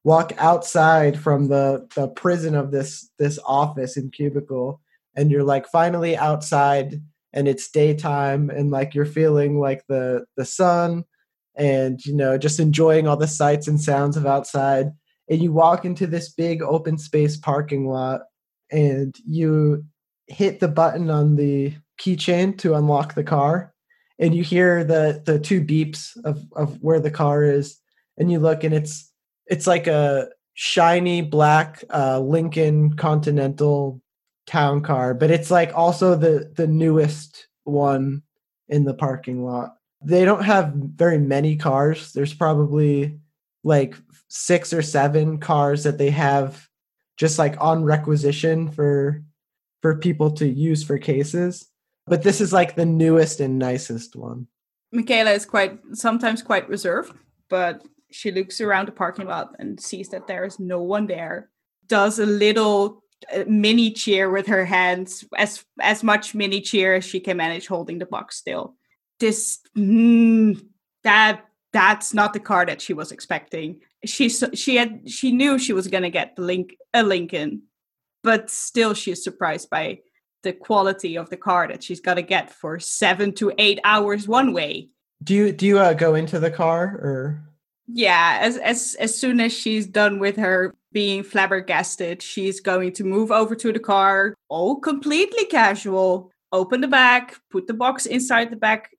walk 0.02 0.32
outside 0.36 1.16
from 1.16 1.46
the 1.46 1.86
the 1.94 2.08
prison 2.08 2.56
of 2.56 2.72
this 2.72 3.08
this 3.20 3.38
office 3.46 3.96
in 3.96 4.10
cubicle 4.10 4.80
and 5.14 5.30
you're 5.30 5.44
like 5.44 5.68
finally 5.68 6.16
outside 6.16 7.00
and 7.32 7.46
it's 7.46 7.70
daytime 7.70 8.50
and 8.50 8.72
like 8.72 8.96
you're 8.96 9.04
feeling 9.04 9.60
like 9.60 9.84
the 9.86 10.24
the 10.36 10.44
sun 10.44 11.04
and 11.54 12.04
you 12.04 12.16
know 12.16 12.36
just 12.36 12.58
enjoying 12.58 13.06
all 13.06 13.16
the 13.16 13.28
sights 13.28 13.68
and 13.68 13.80
sounds 13.80 14.16
of 14.16 14.26
outside 14.26 14.88
and 15.28 15.40
you 15.40 15.52
walk 15.52 15.84
into 15.84 16.04
this 16.04 16.32
big 16.32 16.62
open 16.62 16.98
space 16.98 17.36
parking 17.36 17.86
lot 17.86 18.22
and 18.72 19.14
you 19.24 19.84
hit 20.26 20.58
the 20.58 20.66
button 20.66 21.10
on 21.10 21.36
the 21.36 21.72
keychain 22.00 22.58
to 22.58 22.74
unlock 22.74 23.14
the 23.14 23.22
car 23.22 23.72
and 24.20 24.34
you 24.34 24.44
hear 24.44 24.84
the 24.84 25.20
the 25.24 25.40
two 25.40 25.60
beeps 25.60 26.16
of 26.24 26.46
of 26.54 26.80
where 26.80 27.00
the 27.00 27.10
car 27.10 27.42
is 27.42 27.78
and 28.18 28.30
you 28.30 28.38
look 28.38 28.62
and 28.62 28.74
it's 28.74 29.10
it's 29.46 29.66
like 29.66 29.88
a 29.88 30.28
shiny 30.54 31.22
black 31.22 31.82
uh, 31.92 32.20
Lincoln 32.20 32.94
Continental 32.94 34.00
town 34.46 34.82
car, 34.82 35.14
but 35.14 35.30
it's 35.30 35.50
like 35.50 35.72
also 35.74 36.14
the 36.14 36.52
the 36.54 36.66
newest 36.66 37.48
one 37.64 38.22
in 38.68 38.84
the 38.84 38.94
parking 38.94 39.42
lot. 39.44 39.76
They 40.02 40.24
don't 40.24 40.44
have 40.44 40.72
very 40.74 41.18
many 41.18 41.56
cars. 41.56 42.12
There's 42.12 42.34
probably 42.34 43.18
like 43.64 43.94
six 44.28 44.72
or 44.72 44.82
seven 44.82 45.38
cars 45.38 45.84
that 45.84 45.98
they 45.98 46.10
have 46.10 46.68
just 47.16 47.38
like 47.38 47.56
on 47.58 47.84
requisition 47.84 48.70
for 48.70 49.22
for 49.80 49.96
people 49.96 50.30
to 50.32 50.46
use 50.46 50.84
for 50.84 50.98
cases. 50.98 51.69
But 52.10 52.24
this 52.24 52.40
is 52.40 52.52
like 52.52 52.74
the 52.74 52.84
newest 52.84 53.38
and 53.38 53.56
nicest 53.56 54.16
one. 54.16 54.48
Michaela 54.90 55.30
is 55.30 55.46
quite 55.46 55.78
sometimes 55.92 56.42
quite 56.42 56.68
reserved, 56.68 57.12
but 57.48 57.86
she 58.10 58.32
looks 58.32 58.60
around 58.60 58.88
the 58.88 58.92
parking 58.92 59.28
lot 59.28 59.54
and 59.60 59.80
sees 59.80 60.08
that 60.08 60.26
there 60.26 60.44
is 60.44 60.58
no 60.58 60.82
one 60.82 61.06
there. 61.06 61.50
Does 61.86 62.18
a 62.18 62.26
little 62.26 63.04
uh, 63.32 63.44
mini 63.46 63.92
cheer 63.92 64.28
with 64.28 64.48
her 64.48 64.64
hands, 64.64 65.24
as 65.36 65.64
as 65.80 66.02
much 66.02 66.34
mini 66.34 66.60
cheer 66.60 66.96
as 66.96 67.04
she 67.04 67.20
can 67.20 67.36
manage, 67.36 67.68
holding 67.68 68.00
the 68.00 68.06
box 68.06 68.36
still. 68.36 68.74
This 69.20 69.60
mm, 69.78 70.60
that 71.04 71.44
that's 71.72 72.12
not 72.12 72.32
the 72.32 72.40
car 72.40 72.66
that 72.66 72.82
she 72.82 72.92
was 72.92 73.12
expecting. 73.12 73.82
She 74.04 74.28
she 74.28 74.74
had 74.74 75.08
she 75.08 75.30
knew 75.30 75.60
she 75.60 75.72
was 75.72 75.86
gonna 75.86 76.10
get 76.10 76.34
the 76.34 76.42
link 76.42 76.74
a 76.92 77.04
Lincoln, 77.04 77.62
but 78.24 78.50
still 78.50 78.94
she's 78.94 79.22
surprised 79.22 79.70
by 79.70 80.00
the 80.42 80.52
quality 80.52 81.16
of 81.16 81.30
the 81.30 81.36
car 81.36 81.68
that 81.68 81.82
she's 81.82 82.00
got 82.00 82.14
to 82.14 82.22
get 82.22 82.50
for 82.50 82.78
seven 82.78 83.32
to 83.34 83.52
eight 83.58 83.78
hours 83.84 84.26
one 84.26 84.52
way. 84.52 84.88
Do 85.22 85.34
you 85.34 85.52
do 85.52 85.66
you 85.66 85.78
uh, 85.78 85.92
go 85.92 86.14
into 86.14 86.38
the 86.38 86.50
car 86.50 86.84
or? 86.84 87.44
yeah 87.92 88.38
as 88.40 88.56
as 88.58 88.96
as 89.00 89.18
soon 89.18 89.40
as 89.40 89.52
she's 89.52 89.84
done 89.84 90.20
with 90.20 90.36
her 90.36 90.74
being 90.92 91.22
flabbergasted. 91.22 92.22
She's 92.22 92.60
going 92.60 92.92
to 92.94 93.04
move 93.04 93.30
over 93.30 93.54
to 93.54 93.72
the 93.72 93.78
car, 93.78 94.34
all 94.48 94.76
completely 94.76 95.44
casual, 95.44 96.32
open 96.52 96.80
the 96.80 96.88
back, 96.88 97.36
put 97.50 97.66
the 97.66 97.74
box 97.74 98.06
inside 98.06 98.50
the 98.50 98.56
back, 98.56 98.90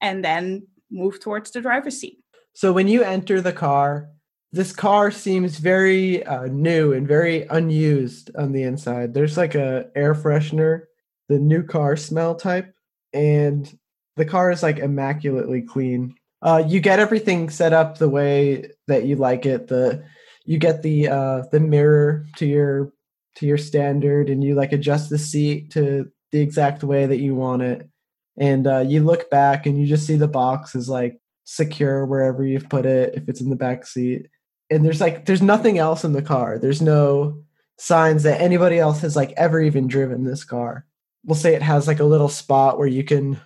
and 0.00 0.24
then 0.24 0.66
move 0.90 1.20
towards 1.20 1.50
the 1.50 1.60
driver's 1.60 1.98
seat. 1.98 2.18
So 2.54 2.72
when 2.72 2.86
you 2.86 3.02
enter 3.02 3.40
the 3.40 3.52
car, 3.52 4.08
this 4.52 4.72
car 4.72 5.10
seems 5.10 5.58
very 5.58 6.24
uh, 6.24 6.44
new 6.46 6.92
and 6.92 7.08
very 7.08 7.46
unused 7.48 8.30
on 8.36 8.52
the 8.52 8.62
inside. 8.62 9.14
There's 9.14 9.38
like 9.38 9.54
a 9.54 9.86
air 9.96 10.14
freshener, 10.14 10.82
the 11.28 11.38
new 11.38 11.62
car 11.62 11.96
smell 11.96 12.34
type, 12.34 12.74
and 13.14 13.70
the 14.16 14.26
car 14.26 14.50
is 14.50 14.62
like 14.62 14.78
immaculately 14.78 15.62
clean. 15.62 16.14
Uh, 16.42 16.62
you 16.66 16.80
get 16.80 16.98
everything 16.98 17.48
set 17.48 17.72
up 17.72 17.96
the 17.96 18.10
way 18.10 18.70
that 18.88 19.04
you 19.04 19.16
like 19.16 19.46
it. 19.46 19.68
The 19.68 20.04
you 20.44 20.58
get 20.58 20.82
the 20.82 21.08
uh, 21.08 21.42
the 21.50 21.60
mirror 21.60 22.26
to 22.36 22.46
your 22.46 22.92
to 23.36 23.46
your 23.46 23.58
standard, 23.58 24.28
and 24.28 24.44
you 24.44 24.54
like 24.54 24.72
adjust 24.72 25.08
the 25.08 25.18
seat 25.18 25.70
to 25.70 26.10
the 26.30 26.40
exact 26.40 26.84
way 26.84 27.06
that 27.06 27.20
you 27.20 27.34
want 27.34 27.62
it. 27.62 27.88
And 28.36 28.66
uh, 28.66 28.80
you 28.80 29.02
look 29.02 29.30
back, 29.30 29.64
and 29.64 29.80
you 29.80 29.86
just 29.86 30.06
see 30.06 30.16
the 30.16 30.28
box 30.28 30.74
is 30.74 30.90
like 30.90 31.18
secure 31.44 32.04
wherever 32.04 32.44
you've 32.44 32.68
put 32.68 32.84
it 32.84 33.14
if 33.14 33.28
it's 33.30 33.40
in 33.40 33.48
the 33.48 33.56
back 33.56 33.86
seat. 33.86 34.26
And 34.72 34.84
there's 34.84 35.00
like 35.00 35.26
there's 35.26 35.42
nothing 35.42 35.78
else 35.78 36.04
in 36.04 36.12
the 36.12 36.22
car. 36.22 36.58
There's 36.58 36.82
no 36.82 37.42
signs 37.76 38.22
that 38.22 38.40
anybody 38.40 38.78
else 38.78 39.00
has 39.00 39.16
like 39.16 39.32
ever 39.36 39.60
even 39.60 39.86
driven 39.86 40.24
this 40.24 40.44
car. 40.44 40.86
We'll 41.24 41.36
say 41.36 41.54
it 41.54 41.62
has 41.62 41.86
like 41.86 42.00
a 42.00 42.04
little 42.04 42.28
spot 42.28 42.78
where 42.78 42.88
you 42.88 43.04
can 43.04 43.40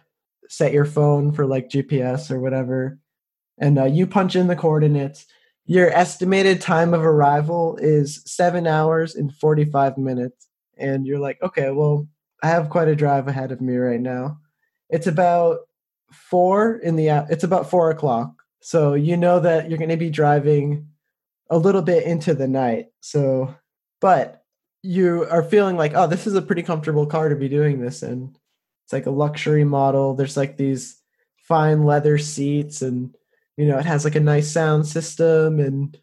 set 0.48 0.72
your 0.72 0.84
phone 0.84 1.32
for 1.32 1.46
like 1.46 1.68
GPS 1.68 2.30
or 2.30 2.40
whatever, 2.40 2.98
and 3.58 3.78
uh, 3.78 3.84
you 3.84 4.06
punch 4.06 4.36
in 4.36 4.46
the 4.46 4.56
coordinates. 4.56 5.26
Your 5.68 5.90
estimated 5.90 6.60
time 6.60 6.94
of 6.94 7.04
arrival 7.04 7.76
is 7.80 8.22
seven 8.24 8.68
hours 8.68 9.16
and 9.16 9.34
45 9.34 9.98
minutes. 9.98 10.46
And 10.78 11.04
you're 11.04 11.18
like, 11.18 11.42
okay, 11.42 11.72
well, 11.72 12.06
I 12.40 12.48
have 12.48 12.70
quite 12.70 12.86
a 12.86 12.94
drive 12.94 13.26
ahead 13.26 13.50
of 13.50 13.60
me 13.60 13.76
right 13.76 14.00
now. 14.00 14.38
It's 14.88 15.08
about 15.08 15.60
four 16.12 16.76
in 16.76 16.94
the 16.94 17.08
it's 17.28 17.44
about 17.44 17.68
four 17.68 17.90
o'clock. 17.90 18.32
So 18.60 18.94
you 18.94 19.16
know 19.16 19.40
that 19.40 19.68
you're 19.68 19.78
going 19.78 19.90
to 19.90 19.96
be 19.96 20.10
driving 20.10 20.88
a 21.50 21.58
little 21.58 21.82
bit 21.82 22.04
into 22.04 22.34
the 22.34 22.48
night. 22.48 22.86
So, 23.00 23.54
but 24.00 24.42
you 24.82 25.26
are 25.30 25.42
feeling 25.42 25.76
like, 25.76 25.92
oh, 25.94 26.06
this 26.06 26.26
is 26.26 26.34
a 26.34 26.42
pretty 26.42 26.62
comfortable 26.62 27.06
car 27.06 27.28
to 27.28 27.36
be 27.36 27.48
doing 27.48 27.80
this 27.80 28.02
in. 28.02 28.36
It's 28.84 28.92
like 28.92 29.06
a 29.06 29.10
luxury 29.10 29.64
model. 29.64 30.14
There's 30.14 30.36
like 30.36 30.56
these 30.56 31.00
fine 31.36 31.84
leather 31.84 32.18
seats 32.18 32.82
and 32.82 33.14
you 33.56 33.66
know, 33.66 33.78
it 33.78 33.86
has 33.86 34.04
like 34.04 34.16
a 34.16 34.20
nice 34.20 34.52
sound 34.52 34.86
system 34.86 35.60
and 35.60 35.98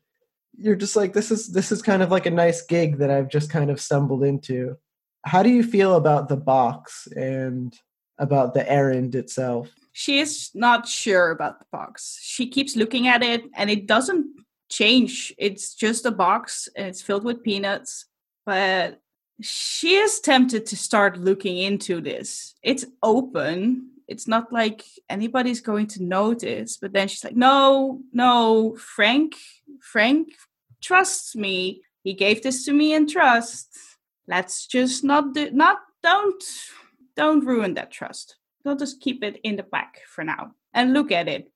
you're 0.58 0.76
just 0.76 0.96
like 0.96 1.14
this 1.14 1.32
is 1.32 1.52
this 1.52 1.72
is 1.72 1.82
kind 1.82 2.02
of 2.02 2.12
like 2.12 2.26
a 2.26 2.32
nice 2.32 2.66
gig 2.66 2.98
that 2.98 3.12
I've 3.12 3.30
just 3.30 3.50
kind 3.50 3.70
of 3.70 3.80
stumbled 3.80 4.24
into. 4.24 4.78
How 5.26 5.44
do 5.44 5.50
you 5.50 5.64
feel 5.64 5.96
about 5.96 6.30
the 6.30 6.38
box 6.38 7.08
and 7.16 7.74
about 8.18 8.54
the 8.54 8.70
errand 8.70 9.16
itself? 9.16 9.70
She 9.94 10.20
is 10.20 10.50
not 10.54 10.88
sure 10.88 11.32
about 11.32 11.60
the 11.60 11.66
box. 11.72 12.20
She 12.22 12.48
keeps 12.48 12.76
looking 12.76 13.08
at 13.08 13.24
it 13.24 13.44
and 13.56 13.70
it 13.70 13.86
doesn't 13.88 14.26
change. 14.74 15.34
It's 15.38 15.76
just 15.76 16.06
a 16.06 16.12
box 16.12 16.68
and 16.76 16.88
it's 16.88 17.02
filled 17.02 17.24
with 17.24 17.44
peanuts. 17.44 18.06
But 18.46 19.00
she 19.42 19.96
is 19.96 20.20
tempted 20.20 20.66
to 20.68 20.76
start 20.76 21.18
looking 21.18 21.58
into 21.58 22.02
this. 22.02 22.56
It's 22.64 22.86
open. 23.02 23.90
It's 24.08 24.28
not 24.28 24.52
like 24.52 24.84
anybody's 25.10 25.62
going 25.62 25.88
to 25.88 26.04
notice. 26.04 26.78
But 26.78 26.94
then 26.94 27.08
she's 27.08 27.24
like, 27.24 27.36
no, 27.36 28.02
no, 28.12 28.76
Frank, 28.76 29.36
Frank 29.80 30.30
trusts 30.82 31.36
me. 31.36 31.84
He 32.04 32.14
gave 32.14 32.44
this 32.44 32.66
to 32.66 32.74
me 32.74 32.94
in 32.94 33.08
trust. 33.08 33.70
Let's 34.28 34.68
just 34.68 35.04
not 35.04 35.34
do, 35.34 35.52
not, 35.52 35.78
don't, 36.02 36.44
don't 37.16 37.46
ruin 37.46 37.76
that 37.76 37.92
trust. 37.92 38.38
They'll 38.64 38.76
just 38.76 39.02
keep 39.02 39.24
it 39.24 39.40
in 39.44 39.56
the 39.56 39.64
back 39.64 40.02
for 40.08 40.24
now 40.24 40.56
and 40.74 40.94
look 40.94 41.12
at 41.12 41.28
it 41.28 41.53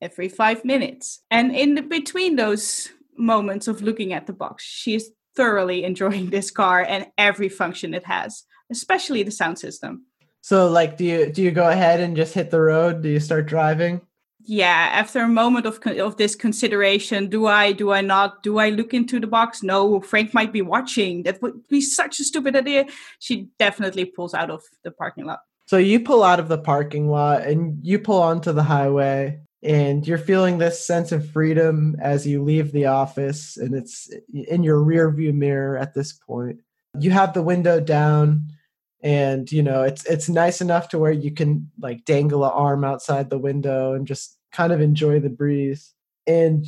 every 0.00 0.28
five 0.28 0.64
minutes. 0.64 1.22
And 1.30 1.54
in 1.54 1.74
the, 1.74 1.82
between 1.82 2.36
those 2.36 2.88
moments 3.16 3.68
of 3.68 3.82
looking 3.82 4.12
at 4.12 4.26
the 4.26 4.32
box, 4.32 4.64
she's 4.64 5.10
thoroughly 5.36 5.84
enjoying 5.90 6.30
this 6.30 6.50
car 6.50 6.82
and 6.82 7.06
every 7.18 7.48
function 7.48 7.94
it 7.94 8.04
has, 8.04 8.44
especially 8.70 9.22
the 9.22 9.30
sound 9.30 9.58
system. 9.58 10.06
So 10.42 10.68
like 10.68 10.96
do 10.96 11.04
you 11.04 11.30
do 11.30 11.42
you 11.42 11.50
go 11.50 11.68
ahead 11.68 12.00
and 12.00 12.16
just 12.16 12.32
hit 12.32 12.50
the 12.50 12.60
road? 12.60 13.02
Do 13.02 13.08
you 13.08 13.20
start 13.20 13.46
driving? 13.46 14.00
Yeah, 14.42 14.88
after 14.92 15.20
a 15.20 15.28
moment 15.28 15.66
of 15.66 15.78
of 15.86 16.16
this 16.16 16.34
consideration, 16.34 17.28
do 17.28 17.46
I 17.46 17.72
do 17.72 17.92
I 17.92 18.00
not 18.00 18.42
do 18.42 18.58
I 18.58 18.70
look 18.70 18.94
into 18.94 19.20
the 19.20 19.26
box? 19.26 19.62
No, 19.62 20.00
Frank 20.00 20.32
might 20.32 20.50
be 20.50 20.62
watching. 20.62 21.24
That 21.24 21.42
would 21.42 21.68
be 21.68 21.82
such 21.82 22.20
a 22.20 22.24
stupid 22.24 22.56
idea. 22.56 22.86
She 23.18 23.48
definitely 23.58 24.06
pulls 24.06 24.32
out 24.32 24.50
of 24.50 24.62
the 24.82 24.90
parking 24.90 25.26
lot. 25.26 25.40
So 25.66 25.76
you 25.76 26.00
pull 26.00 26.24
out 26.24 26.40
of 26.40 26.48
the 26.48 26.58
parking 26.58 27.10
lot 27.10 27.42
and 27.42 27.78
you 27.82 27.98
pull 27.98 28.22
onto 28.22 28.52
the 28.52 28.62
highway 28.62 29.40
and 29.62 30.06
you're 30.06 30.18
feeling 30.18 30.58
this 30.58 30.84
sense 30.84 31.12
of 31.12 31.30
freedom 31.30 31.96
as 32.00 32.26
you 32.26 32.42
leave 32.42 32.72
the 32.72 32.86
office 32.86 33.56
and 33.56 33.74
it's 33.74 34.10
in 34.32 34.62
your 34.62 34.82
rear 34.82 35.10
view 35.10 35.32
mirror 35.32 35.76
at 35.76 35.94
this 35.94 36.12
point. 36.12 36.60
You 36.98 37.10
have 37.10 37.34
the 37.34 37.42
window 37.42 37.78
down 37.80 38.48
and 39.02 39.50
you 39.50 39.62
know 39.62 39.82
it's 39.82 40.04
it's 40.06 40.28
nice 40.28 40.60
enough 40.60 40.88
to 40.90 40.98
where 40.98 41.12
you 41.12 41.30
can 41.30 41.70
like 41.80 42.04
dangle 42.04 42.44
an 42.44 42.50
arm 42.52 42.84
outside 42.84 43.30
the 43.30 43.38
window 43.38 43.94
and 43.94 44.06
just 44.06 44.38
kind 44.52 44.72
of 44.72 44.80
enjoy 44.80 45.20
the 45.20 45.30
breeze. 45.30 45.94
And 46.26 46.66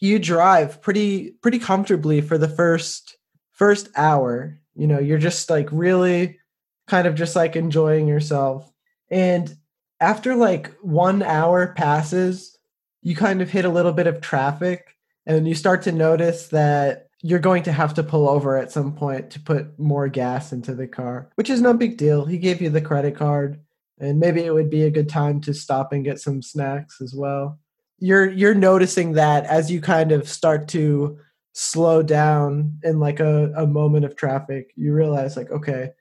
you 0.00 0.18
drive 0.18 0.82
pretty 0.82 1.32
pretty 1.42 1.58
comfortably 1.58 2.20
for 2.20 2.38
the 2.38 2.48
first 2.48 3.16
first 3.52 3.88
hour. 3.96 4.60
You 4.74 4.86
know 4.86 4.98
you're 4.98 5.18
just 5.18 5.48
like 5.48 5.68
really 5.72 6.38
kind 6.86 7.06
of 7.06 7.14
just 7.14 7.34
like 7.34 7.56
enjoying 7.56 8.06
yourself. 8.06 8.70
And 9.10 9.56
after 10.00 10.34
like 10.34 10.72
one 10.80 11.22
hour 11.22 11.68
passes, 11.68 12.56
you 13.02 13.16
kind 13.16 13.40
of 13.40 13.50
hit 13.50 13.64
a 13.64 13.70
little 13.70 13.92
bit 13.92 14.06
of 14.06 14.20
traffic 14.20 14.96
and 15.26 15.46
you 15.48 15.54
start 15.54 15.82
to 15.82 15.92
notice 15.92 16.48
that 16.48 17.08
you're 17.22 17.38
going 17.38 17.62
to 17.62 17.72
have 17.72 17.94
to 17.94 18.02
pull 18.02 18.28
over 18.28 18.56
at 18.56 18.70
some 18.70 18.92
point 18.92 19.30
to 19.30 19.40
put 19.40 19.78
more 19.78 20.08
gas 20.08 20.52
into 20.52 20.74
the 20.74 20.86
car, 20.86 21.30
which 21.36 21.50
is 21.50 21.60
no 21.60 21.72
big 21.72 21.96
deal. 21.96 22.24
He 22.24 22.38
gave 22.38 22.60
you 22.60 22.70
the 22.70 22.80
credit 22.80 23.16
card 23.16 23.60
and 23.98 24.20
maybe 24.20 24.42
it 24.42 24.52
would 24.52 24.70
be 24.70 24.82
a 24.82 24.90
good 24.90 25.08
time 25.08 25.40
to 25.42 25.54
stop 25.54 25.92
and 25.92 26.04
get 26.04 26.20
some 26.20 26.42
snacks 26.42 27.00
as 27.00 27.14
well. 27.14 27.58
You're 27.98 28.30
you're 28.30 28.54
noticing 28.54 29.12
that 29.12 29.44
as 29.46 29.70
you 29.70 29.80
kind 29.80 30.12
of 30.12 30.28
start 30.28 30.68
to 30.68 31.18
slow 31.54 32.02
down 32.02 32.78
in 32.82 33.00
like 33.00 33.20
a, 33.20 33.50
a 33.56 33.66
moment 33.66 34.04
of 34.04 34.14
traffic, 34.14 34.72
you 34.76 34.92
realize 34.92 35.34
like, 35.36 35.50
okay, 35.50 35.92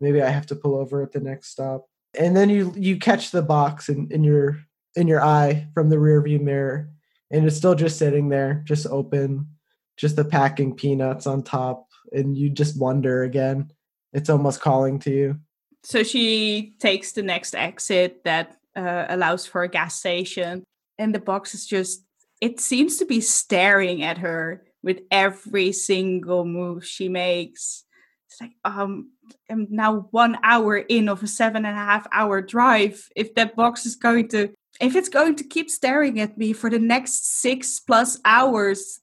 maybe 0.00 0.22
I 0.22 0.30
have 0.30 0.46
to 0.46 0.56
pull 0.56 0.74
over 0.74 1.02
at 1.02 1.12
the 1.12 1.20
next 1.20 1.48
stop 1.50 1.86
and 2.18 2.36
then 2.36 2.50
you 2.50 2.72
you 2.76 2.98
catch 2.98 3.30
the 3.30 3.42
box 3.42 3.88
in, 3.88 4.08
in 4.10 4.24
your 4.24 4.60
in 4.96 5.08
your 5.08 5.22
eye 5.22 5.66
from 5.74 5.88
the 5.88 5.98
rear 5.98 6.20
view 6.22 6.38
mirror 6.38 6.90
and 7.30 7.46
it's 7.46 7.56
still 7.56 7.74
just 7.74 7.98
sitting 7.98 8.28
there 8.28 8.62
just 8.66 8.86
open 8.86 9.48
just 9.96 10.16
the 10.16 10.24
packing 10.24 10.74
peanuts 10.74 11.26
on 11.26 11.42
top 11.42 11.86
and 12.12 12.36
you 12.36 12.50
just 12.50 12.78
wonder 12.78 13.22
again. 13.22 13.70
It's 14.12 14.28
almost 14.28 14.60
calling 14.60 14.98
to 15.00 15.10
you. 15.10 15.40
So 15.84 16.02
she 16.02 16.74
takes 16.78 17.12
the 17.12 17.22
next 17.22 17.54
exit 17.54 18.24
that 18.24 18.56
uh, 18.76 19.06
allows 19.08 19.46
for 19.46 19.62
a 19.62 19.68
gas 19.68 19.98
station 19.98 20.64
and 20.98 21.14
the 21.14 21.20
box 21.20 21.54
is 21.54 21.66
just 21.66 22.04
it 22.40 22.58
seems 22.58 22.96
to 22.96 23.06
be 23.06 23.20
staring 23.20 24.02
at 24.02 24.18
her 24.18 24.64
with 24.82 25.00
every 25.12 25.70
single 25.70 26.44
move 26.44 26.84
she 26.84 27.08
makes. 27.08 27.84
It's 28.28 28.40
like 28.40 28.52
um 28.64 29.11
am 29.48 29.66
now 29.70 30.08
one 30.10 30.38
hour 30.42 30.76
in 30.76 31.08
of 31.08 31.22
a 31.22 31.26
seven 31.26 31.64
and 31.64 31.76
a 31.76 31.80
half 31.80 32.06
hour 32.12 32.40
drive 32.40 33.08
if 33.16 33.34
that 33.34 33.56
box 33.56 33.86
is 33.86 33.96
going 33.96 34.28
to 34.28 34.50
if 34.80 34.96
it's 34.96 35.08
going 35.08 35.36
to 35.36 35.44
keep 35.44 35.70
staring 35.70 36.20
at 36.20 36.38
me 36.38 36.52
for 36.52 36.70
the 36.70 36.78
next 36.78 37.40
six 37.40 37.80
plus 37.80 38.18
hours 38.24 39.00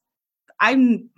i'm 0.59 1.09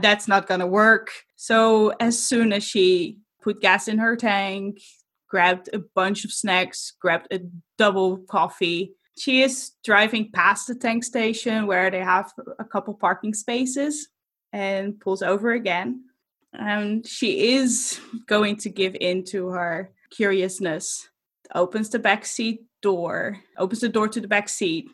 that's 0.00 0.26
not 0.28 0.46
going 0.46 0.60
to 0.60 0.66
work. 0.66 1.10
So 1.36 1.90
as 2.00 2.18
soon 2.18 2.52
as 2.52 2.64
she 2.64 3.18
put 3.42 3.60
gas 3.60 3.88
in 3.88 3.98
her 3.98 4.16
tank 4.16 4.80
grabbed 5.28 5.68
a 5.72 5.80
bunch 5.94 6.24
of 6.24 6.32
snacks 6.32 6.92
grabbed 7.00 7.26
a 7.32 7.40
double 7.78 8.18
coffee 8.18 8.94
she 9.18 9.42
is 9.42 9.72
driving 9.84 10.30
past 10.30 10.66
the 10.66 10.74
tank 10.74 11.02
station 11.02 11.66
where 11.66 11.90
they 11.90 12.00
have 12.00 12.32
a 12.58 12.64
couple 12.64 12.94
parking 12.94 13.34
spaces 13.34 14.08
and 14.52 14.98
pulls 15.00 15.22
over 15.22 15.52
again 15.52 16.04
and 16.58 17.06
she 17.06 17.54
is 17.54 18.00
going 18.26 18.56
to 18.56 18.70
give 18.70 18.96
in 19.00 19.24
to 19.24 19.48
her 19.48 19.90
curiousness. 20.10 21.08
Opens 21.54 21.90
the 21.90 21.98
back 21.98 22.24
seat 22.24 22.64
door, 22.82 23.38
opens 23.56 23.80
the 23.80 23.88
door 23.88 24.08
to 24.08 24.20
the 24.20 24.28
back 24.28 24.48
seat, 24.48 24.88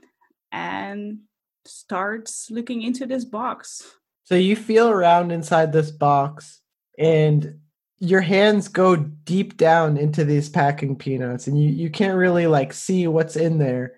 and 0.50 1.18
starts 1.64 2.50
looking 2.50 2.82
into 2.82 3.06
this 3.06 3.24
box. 3.24 3.96
So 4.24 4.34
you 4.34 4.56
feel 4.56 4.88
around 4.88 5.32
inside 5.32 5.72
this 5.72 5.90
box, 5.90 6.60
and 6.98 7.58
your 7.98 8.20
hands 8.20 8.68
go 8.68 8.96
deep 8.96 9.56
down 9.56 9.96
into 9.96 10.24
these 10.24 10.48
packing 10.48 10.96
peanuts, 10.96 11.46
and 11.46 11.60
you, 11.60 11.70
you 11.70 11.88
can't 11.88 12.18
really 12.18 12.46
like 12.46 12.72
see 12.72 13.06
what's 13.06 13.36
in 13.36 13.58
there. 13.58 13.94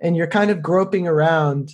And 0.00 0.16
you're 0.16 0.26
kind 0.26 0.50
of 0.50 0.62
groping 0.62 1.06
around, 1.06 1.70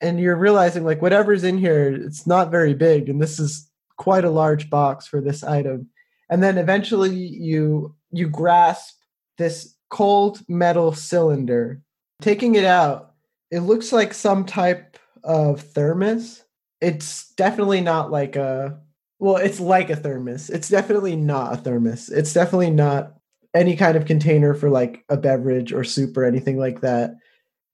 and 0.00 0.20
you're 0.20 0.36
realizing 0.36 0.84
like 0.84 1.02
whatever's 1.02 1.42
in 1.42 1.58
here, 1.58 1.92
it's 1.92 2.26
not 2.26 2.50
very 2.50 2.74
big, 2.74 3.08
and 3.08 3.20
this 3.20 3.40
is 3.40 3.68
quite 3.96 4.24
a 4.24 4.30
large 4.30 4.70
box 4.70 5.06
for 5.06 5.20
this 5.20 5.42
item. 5.42 5.88
And 6.30 6.42
then 6.42 6.58
eventually 6.58 7.14
you 7.14 7.94
you 8.10 8.28
grasp 8.28 8.96
this 9.38 9.74
cold 9.90 10.40
metal 10.48 10.92
cylinder. 10.92 11.82
Taking 12.20 12.54
it 12.54 12.64
out, 12.64 13.12
it 13.50 13.60
looks 13.60 13.92
like 13.92 14.14
some 14.14 14.44
type 14.44 14.96
of 15.24 15.60
thermos. 15.60 16.44
It's 16.80 17.32
definitely 17.34 17.80
not 17.80 18.10
like 18.10 18.36
a 18.36 18.80
well, 19.18 19.36
it's 19.36 19.60
like 19.60 19.88
a 19.88 19.94
thermos. 19.94 20.50
It's 20.50 20.68
definitely 20.68 21.14
not 21.14 21.54
a 21.54 21.56
thermos. 21.56 22.08
It's 22.08 22.32
definitely 22.32 22.70
not 22.70 23.14
any 23.54 23.76
kind 23.76 23.96
of 23.96 24.06
container 24.06 24.54
for 24.54 24.68
like 24.68 25.04
a 25.08 25.16
beverage 25.16 25.72
or 25.72 25.84
soup 25.84 26.16
or 26.16 26.24
anything 26.24 26.58
like 26.58 26.80
that. 26.80 27.14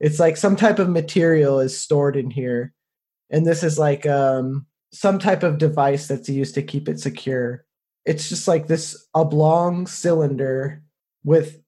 It's 0.01 0.21
like 0.21 0.37
some 0.37 0.57
type 0.57 0.79
of 0.79 0.91
material 0.91 1.61
is 1.61 1.81
stored 1.81 2.17
in 2.17 2.31
here. 2.31 2.75
And 3.31 3.47
this 3.47 3.63
is 3.63 3.79
like 3.79 4.05
um 4.07 4.67
some 4.93 5.19
type 5.19 5.43
of 5.43 5.59
device 5.59 6.09
that's 6.09 6.29
used 6.29 6.55
to 6.55 6.63
keep 6.63 6.89
it 6.89 7.01
secure. 7.01 7.65
It's 8.05 8.29
just 8.29 8.49
like 8.49 8.67
this 8.67 9.07
oblong 9.15 9.87
cylinder 9.87 10.83
with 11.25 11.61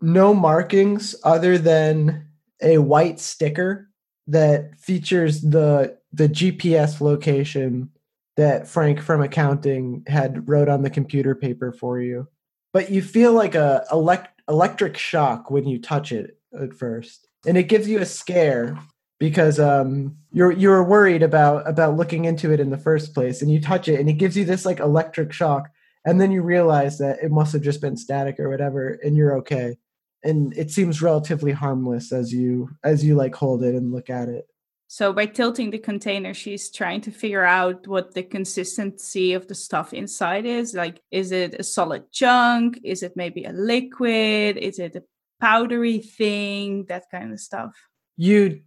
no 0.00 0.34
markings 0.34 1.14
other 1.24 1.58
than 1.58 2.28
a 2.62 2.78
white 2.78 3.20
sticker 3.20 3.88
that 4.26 4.78
features 4.78 5.40
the 5.40 5.96
the 6.12 6.28
GPS 6.28 7.00
location 7.00 7.90
that 8.36 8.68
Frank 8.68 9.00
from 9.00 9.20
accounting 9.20 10.04
had 10.06 10.48
wrote 10.48 10.68
on 10.68 10.82
the 10.82 10.90
computer 10.90 11.34
paper 11.34 11.72
for 11.72 12.00
you. 12.00 12.28
But 12.72 12.90
you 12.90 13.02
feel 13.02 13.32
like 13.32 13.54
a 13.54 13.84
elect- 13.90 14.40
electric 14.48 14.96
shock 14.96 15.50
when 15.50 15.66
you 15.66 15.80
touch 15.80 16.12
it 16.12 16.38
at 16.58 16.74
first. 16.74 17.26
And 17.46 17.56
it 17.56 17.64
gives 17.64 17.88
you 17.88 17.98
a 17.98 18.06
scare 18.06 18.78
because 19.18 19.58
um 19.58 20.16
you're 20.32 20.52
you're 20.52 20.84
worried 20.84 21.22
about 21.22 21.68
about 21.68 21.96
looking 21.96 22.24
into 22.24 22.52
it 22.52 22.60
in 22.60 22.70
the 22.70 22.78
first 22.78 23.14
place 23.14 23.42
and 23.42 23.50
you 23.50 23.60
touch 23.60 23.88
it 23.88 23.98
and 23.98 24.08
it 24.08 24.14
gives 24.14 24.36
you 24.36 24.44
this 24.44 24.64
like 24.64 24.80
electric 24.80 25.32
shock 25.32 25.68
and 26.04 26.20
then 26.20 26.32
you 26.32 26.42
realize 26.42 26.98
that 26.98 27.18
it 27.22 27.30
must 27.30 27.52
have 27.52 27.62
just 27.62 27.80
been 27.80 27.96
static 27.96 28.38
or 28.38 28.48
whatever 28.48 28.98
and 29.02 29.16
you're 29.16 29.36
okay. 29.38 29.76
And 30.24 30.56
it 30.56 30.70
seems 30.70 31.02
relatively 31.02 31.52
harmless 31.52 32.12
as 32.12 32.32
you 32.32 32.70
as 32.82 33.04
you 33.04 33.14
like 33.14 33.34
hold 33.34 33.62
it 33.62 33.74
and 33.74 33.92
look 33.92 34.10
at 34.10 34.28
it. 34.28 34.46
So 34.86 35.12
by 35.12 35.26
tilting 35.26 35.70
the 35.70 35.78
container 35.78 36.32
she's 36.32 36.70
trying 36.70 37.02
to 37.02 37.10
figure 37.10 37.44
out 37.44 37.86
what 37.86 38.14
the 38.14 38.22
consistency 38.22 39.34
of 39.34 39.48
the 39.48 39.54
stuff 39.54 39.92
inside 39.92 40.46
is. 40.46 40.74
Like 40.74 41.02
is 41.10 41.30
it 41.30 41.54
a 41.58 41.62
solid 41.62 42.10
chunk? 42.10 42.80
Is 42.84 43.02
it 43.02 43.12
maybe 43.14 43.44
a 43.44 43.52
liquid? 43.52 44.56
Is 44.56 44.78
it 44.78 44.96
a 44.96 45.02
powdery 45.40 45.98
thing? 45.98 46.86
That 46.88 47.04
kind 47.10 47.32
of 47.32 47.40
stuff. 47.40 47.72
You 48.16 48.62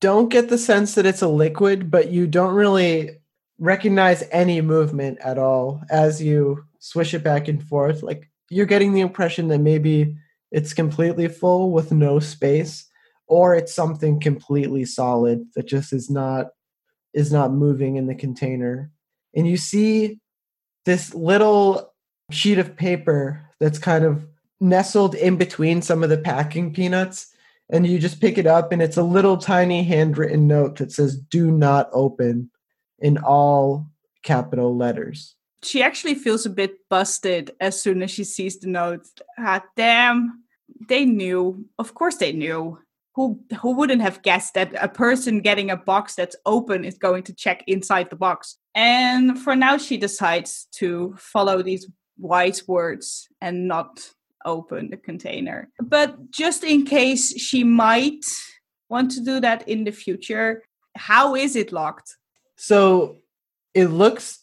don't 0.00 0.28
get 0.28 0.48
the 0.48 0.58
sense 0.58 0.94
that 0.94 1.06
it's 1.06 1.22
a 1.22 1.28
liquid 1.28 1.90
but 1.90 2.10
you 2.10 2.26
don't 2.26 2.54
really 2.54 3.18
recognize 3.58 4.22
any 4.30 4.60
movement 4.60 5.18
at 5.20 5.38
all 5.38 5.82
as 5.90 6.22
you 6.22 6.64
swish 6.78 7.14
it 7.14 7.24
back 7.24 7.48
and 7.48 7.62
forth. 7.62 8.02
Like 8.02 8.30
you're 8.50 8.66
getting 8.66 8.92
the 8.92 9.00
impression 9.00 9.48
that 9.48 9.58
maybe 9.58 10.16
it's 10.50 10.72
completely 10.72 11.28
full 11.28 11.72
with 11.72 11.92
no 11.92 12.20
space 12.20 12.86
or 13.26 13.54
it's 13.54 13.74
something 13.74 14.20
completely 14.20 14.84
solid 14.84 15.44
that 15.54 15.66
just 15.66 15.92
is 15.92 16.08
not 16.08 16.48
is 17.14 17.32
not 17.32 17.52
moving 17.52 17.96
in 17.96 18.06
the 18.06 18.14
container. 18.14 18.90
And 19.34 19.46
you 19.48 19.56
see 19.56 20.20
this 20.84 21.14
little 21.14 21.92
sheet 22.30 22.58
of 22.58 22.76
paper 22.76 23.44
that's 23.60 23.78
kind 23.78 24.04
of 24.04 24.26
nestled 24.60 25.14
in 25.14 25.36
between 25.36 25.82
some 25.82 26.02
of 26.02 26.10
the 26.10 26.18
packing 26.18 26.72
peanuts 26.72 27.34
and 27.70 27.86
you 27.86 27.98
just 27.98 28.20
pick 28.20 28.38
it 28.38 28.46
up 28.46 28.72
and 28.72 28.82
it's 28.82 28.96
a 28.96 29.02
little 29.02 29.36
tiny 29.36 29.82
handwritten 29.82 30.46
note 30.46 30.76
that 30.76 30.92
says 30.92 31.16
do 31.16 31.50
not 31.50 31.88
open 31.92 32.50
in 32.98 33.18
all 33.18 33.86
capital 34.22 34.76
letters 34.76 35.36
she 35.62 35.82
actually 35.82 36.14
feels 36.14 36.46
a 36.46 36.50
bit 36.50 36.88
busted 36.88 37.52
as 37.60 37.80
soon 37.80 38.02
as 38.02 38.10
she 38.10 38.24
sees 38.24 38.58
the 38.58 38.68
note. 38.68 39.06
Ah, 39.38 39.64
damn, 39.76 40.44
they 40.88 41.04
knew. 41.04 41.66
Of 41.78 41.94
course, 41.94 42.16
they 42.16 42.32
knew. 42.32 42.78
Who 43.14 43.40
who 43.60 43.72
wouldn't 43.72 44.02
have 44.02 44.22
guessed 44.22 44.54
that 44.54 44.72
a 44.80 44.88
person 44.88 45.40
getting 45.40 45.70
a 45.70 45.76
box 45.76 46.14
that's 46.14 46.36
open 46.46 46.84
is 46.84 46.96
going 46.96 47.24
to 47.24 47.34
check 47.34 47.64
inside 47.66 48.10
the 48.10 48.16
box? 48.16 48.58
And 48.76 49.38
for 49.38 49.56
now, 49.56 49.76
she 49.76 49.96
decides 49.96 50.68
to 50.74 51.16
follow 51.18 51.62
these 51.62 51.88
wise 52.16 52.68
words 52.68 53.28
and 53.40 53.66
not 53.66 54.10
open 54.44 54.90
the 54.90 54.96
container. 54.96 55.68
But 55.80 56.30
just 56.30 56.64
in 56.64 56.84
case 56.84 57.38
she 57.38 57.64
might 57.64 58.24
want 58.88 59.10
to 59.12 59.20
do 59.20 59.40
that 59.40 59.68
in 59.68 59.84
the 59.84 59.92
future, 59.92 60.62
how 60.96 61.34
is 61.34 61.56
it 61.56 61.72
locked? 61.72 62.16
So 62.56 63.18
it 63.74 63.86
looks 63.86 64.40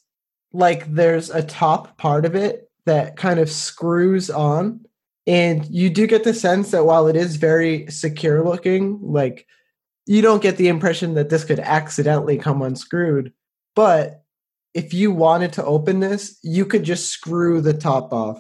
like 0.54 0.86
there's 0.94 1.30
a 1.30 1.44
top 1.44 1.98
part 1.98 2.26
of 2.26 2.36
it 2.36 2.70
that 2.86 3.18
kind 3.18 3.40
of 3.40 3.52
screws 3.52 4.30
on 4.30 4.86
and 5.28 5.66
you 5.70 5.90
do 5.90 6.08
get 6.08 6.24
the 6.24 6.34
sense 6.34 6.72
that 6.72 6.86
while 6.86 7.08
it 7.08 7.16
is 7.16 7.36
very 7.36 7.88
secure 7.88 8.44
looking 8.44 9.00
like 9.02 9.46
you 10.06 10.22
don't 10.22 10.42
get 10.42 10.58
the 10.58 10.68
impression 10.68 11.16
that 11.16 11.30
this 11.30 11.44
could 11.44 11.60
accidentally 11.60 12.38
come 12.38 12.62
unscrewed 12.62 13.34
but 13.76 14.24
if 14.74 14.94
you 14.94 15.12
wanted 15.12 15.52
to 15.52 15.66
open 15.66 16.00
this 16.00 16.40
you 16.42 16.66
could 16.66 16.84
just 16.84 17.10
screw 17.10 17.60
the 17.60 17.74
top 17.74 18.14
off 18.14 18.40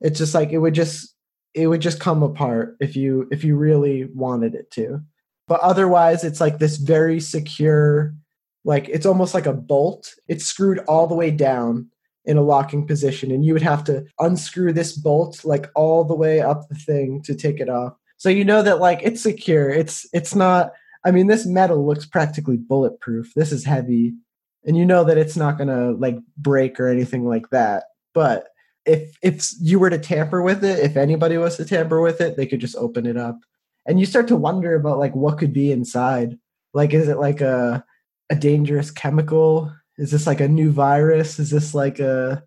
it's 0.00 0.18
just 0.18 0.34
like 0.34 0.50
it 0.50 0.58
would 0.58 0.74
just 0.74 1.14
it 1.54 1.66
would 1.68 1.80
just 1.80 2.00
come 2.00 2.22
apart 2.22 2.76
if 2.80 2.96
you 2.96 3.26
if 3.30 3.44
you 3.44 3.56
really 3.56 4.04
wanted 4.14 4.54
it 4.54 4.70
to 4.70 5.00
but 5.48 5.60
otherwise 5.60 6.24
it's 6.24 6.40
like 6.40 6.58
this 6.58 6.76
very 6.76 7.20
secure 7.20 8.14
like 8.66 8.88
it's 8.88 9.06
almost 9.06 9.32
like 9.32 9.46
a 9.46 9.52
bolt. 9.52 10.12
It's 10.26 10.44
screwed 10.44 10.80
all 10.80 11.06
the 11.06 11.14
way 11.14 11.30
down 11.30 11.88
in 12.24 12.36
a 12.36 12.42
locking 12.42 12.84
position, 12.84 13.30
and 13.30 13.44
you 13.44 13.52
would 13.52 13.62
have 13.62 13.84
to 13.84 14.04
unscrew 14.18 14.72
this 14.72 14.92
bolt 14.92 15.44
like 15.44 15.70
all 15.76 16.02
the 16.02 16.16
way 16.16 16.40
up 16.40 16.68
the 16.68 16.74
thing 16.74 17.22
to 17.22 17.34
take 17.34 17.60
it 17.60 17.70
off. 17.70 17.94
So 18.16 18.28
you 18.28 18.44
know 18.44 18.62
that 18.62 18.80
like 18.80 19.00
it's 19.04 19.22
secure. 19.22 19.70
It's 19.70 20.06
it's 20.12 20.34
not. 20.34 20.72
I 21.04 21.12
mean, 21.12 21.28
this 21.28 21.46
metal 21.46 21.86
looks 21.86 22.04
practically 22.04 22.56
bulletproof. 22.56 23.32
This 23.34 23.52
is 23.52 23.64
heavy, 23.64 24.14
and 24.64 24.76
you 24.76 24.84
know 24.84 25.04
that 25.04 25.16
it's 25.16 25.36
not 25.36 25.58
gonna 25.58 25.92
like 25.92 26.18
break 26.36 26.80
or 26.80 26.88
anything 26.88 27.24
like 27.24 27.50
that. 27.50 27.84
But 28.14 28.48
if 28.86 29.16
if 29.22 29.46
you 29.60 29.78
were 29.78 29.90
to 29.90 29.98
tamper 29.98 30.40
with 30.42 30.64
it, 30.64 30.78
if 30.78 30.96
anybody 30.96 31.36
was 31.36 31.56
to 31.56 31.64
tamper 31.64 32.00
with 32.00 32.20
it, 32.20 32.36
they 32.36 32.46
could 32.46 32.60
just 32.60 32.76
open 32.76 33.04
it 33.06 33.16
up, 33.16 33.38
and 33.86 33.98
you 33.98 34.06
start 34.06 34.28
to 34.28 34.36
wonder 34.36 34.74
about 34.74 34.98
like 34.98 35.14
what 35.14 35.38
could 35.38 35.52
be 35.52 35.72
inside. 35.72 36.38
Like, 36.72 36.94
is 36.94 37.08
it 37.08 37.18
like 37.18 37.40
a 37.40 37.84
a 38.30 38.36
dangerous 38.36 38.90
chemical? 38.90 39.72
Is 39.98 40.10
this 40.10 40.26
like 40.26 40.40
a 40.40 40.48
new 40.48 40.70
virus? 40.70 41.38
Is 41.38 41.50
this 41.50 41.74
like 41.74 41.98
a, 42.00 42.42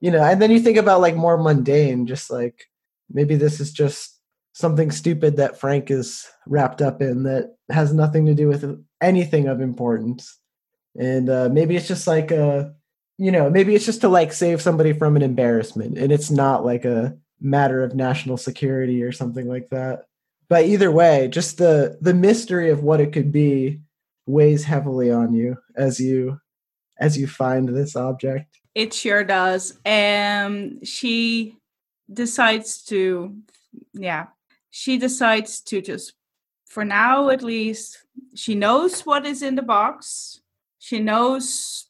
you 0.00 0.10
know, 0.10 0.22
and 0.22 0.42
then 0.42 0.50
you 0.50 0.60
think 0.60 0.76
about 0.76 1.00
like 1.00 1.16
more 1.16 1.38
mundane, 1.38 2.06
just 2.06 2.30
like 2.30 2.64
maybe 3.10 3.36
this 3.36 3.60
is 3.60 3.72
just 3.72 4.18
something 4.52 4.90
stupid 4.90 5.36
that 5.36 5.60
Frank 5.60 5.90
is 5.90 6.26
wrapped 6.46 6.82
up 6.82 7.00
in 7.00 7.22
that 7.22 7.54
has 7.70 7.94
nothing 7.94 8.26
to 8.26 8.34
do 8.34 8.48
with 8.48 8.84
anything 9.00 9.46
of 9.46 9.60
importance. 9.60 10.36
And 10.98 11.30
uh, 11.30 11.48
maybe 11.52 11.76
it's 11.76 11.86
just 11.86 12.08
like 12.08 12.32
a, 12.32 12.74
you 13.18 13.32
know, 13.32 13.50
maybe 13.50 13.74
it's 13.74 13.84
just 13.84 14.00
to 14.02 14.08
like 14.08 14.32
save 14.32 14.62
somebody 14.62 14.92
from 14.92 15.16
an 15.16 15.22
embarrassment 15.22 15.98
and 15.98 16.12
it's 16.12 16.30
not 16.30 16.64
like 16.64 16.84
a 16.84 17.16
matter 17.40 17.82
of 17.82 17.94
national 17.94 18.36
security 18.36 19.02
or 19.02 19.12
something 19.12 19.48
like 19.48 19.68
that. 19.70 20.06
But 20.48 20.66
either 20.66 20.90
way, 20.90 21.28
just 21.28 21.58
the 21.58 21.98
the 22.00 22.14
mystery 22.14 22.70
of 22.70 22.82
what 22.82 23.00
it 23.00 23.12
could 23.12 23.32
be 23.32 23.80
weighs 24.26 24.64
heavily 24.64 25.10
on 25.10 25.34
you 25.34 25.56
as 25.76 26.00
you 26.00 26.40
as 26.98 27.18
you 27.18 27.26
find 27.26 27.68
this 27.68 27.96
object. 27.96 28.58
It 28.74 28.94
sure 28.94 29.24
does. 29.24 29.78
And 29.84 30.86
she 30.86 31.56
decides 32.10 32.82
to 32.84 33.36
yeah, 33.92 34.26
she 34.70 34.96
decides 34.96 35.60
to 35.62 35.82
just 35.82 36.14
for 36.66 36.84
now 36.84 37.30
at 37.30 37.42
least 37.42 38.04
she 38.34 38.54
knows 38.54 39.00
what 39.02 39.26
is 39.26 39.42
in 39.42 39.56
the 39.56 39.62
box. 39.62 40.40
She 40.78 41.00
knows 41.00 41.87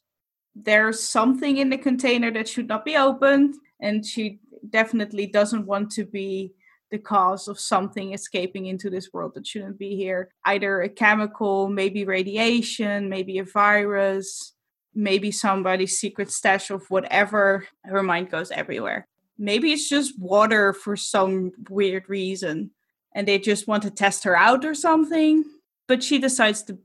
there's 0.63 1.01
something 1.01 1.57
in 1.57 1.69
the 1.69 1.77
container 1.77 2.31
that 2.31 2.47
should 2.47 2.67
not 2.67 2.85
be 2.85 2.97
opened 2.97 3.55
and 3.81 4.05
she 4.05 4.39
definitely 4.69 5.25
doesn't 5.25 5.65
want 5.65 5.91
to 5.91 6.05
be 6.05 6.53
the 6.91 6.97
cause 6.97 7.47
of 7.47 7.59
something 7.59 8.13
escaping 8.13 8.65
into 8.65 8.89
this 8.89 9.13
world 9.13 9.33
that 9.35 9.45
shouldn't 9.45 9.77
be 9.77 9.95
here. 9.95 10.29
Either 10.45 10.81
a 10.81 10.89
chemical, 10.89 11.69
maybe 11.69 12.03
radiation, 12.03 13.09
maybe 13.09 13.37
a 13.37 13.43
virus, 13.43 14.53
maybe 14.95 15.31
somebody's 15.31 15.97
secret 15.97 16.31
stash 16.31 16.71
of 16.71 16.89
whatever. 16.89 17.67
Her 17.85 18.01
mind 18.01 18.31
goes 18.31 18.51
everywhere. 18.51 19.07
Maybe 19.37 19.71
it's 19.71 19.87
just 19.87 20.19
water 20.19 20.73
for 20.73 20.95
some 20.95 21.51
weird 21.69 22.09
reason 22.09 22.71
and 23.13 23.27
they 23.27 23.39
just 23.39 23.67
want 23.67 23.83
to 23.83 23.91
test 23.91 24.23
her 24.23 24.35
out 24.35 24.65
or 24.65 24.73
something. 24.73 25.45
But 25.87 26.03
she 26.03 26.19
decides 26.19 26.63
to 26.63 26.79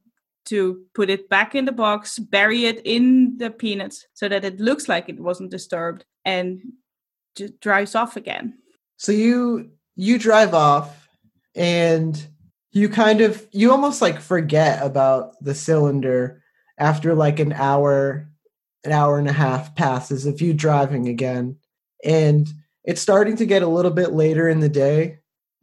to 0.47 0.83
put 0.95 1.11
it 1.11 1.29
back 1.29 1.55
in 1.55 1.65
the 1.65 1.73
box, 1.73 2.19
bury 2.19 2.67
it 2.67 2.81
in 2.85 3.39
the 3.39 3.51
peanuts 3.51 4.07
so 4.15 4.29
that 4.29 4.45
it 4.45 4.61
looks 4.61 4.89
like 4.89 5.09
it 5.09 5.19
wasn't 5.19 5.51
disturbed 5.51 6.05
and 6.25 6.61
just 7.35 7.61
drives 7.61 7.95
off 7.95 8.17
again. 8.17 8.55
So 8.97 9.13
you 9.13 9.71
you 9.97 10.19
drive 10.19 10.55
off 10.55 11.09
and 11.55 12.27
you 12.73 12.89
kind 12.89 13.21
of 13.21 13.47
you 13.53 13.71
almost 13.71 14.03
like 14.03 14.21
forget 14.21 14.85
about 14.85 15.35
the 15.43 15.55
cylinder 15.55 16.43
after 16.79 17.15
like 17.15 17.39
an 17.39 17.53
hour 17.53 18.29
an 18.85 18.93
hour 18.93 19.19
and 19.19 19.29
a 19.29 19.33
half 19.33 19.75
passes 19.75 20.27
of 20.27 20.41
you 20.41 20.53
driving 20.53 21.09
again 21.09 21.57
and 22.05 22.49
it's 22.83 23.01
starting 23.01 23.37
to 23.37 23.47
get 23.47 23.63
a 23.63 23.69
little 23.69 23.91
bit 23.91 24.13
later 24.13 24.49
in 24.49 24.61
the 24.61 24.69
day 24.69 25.19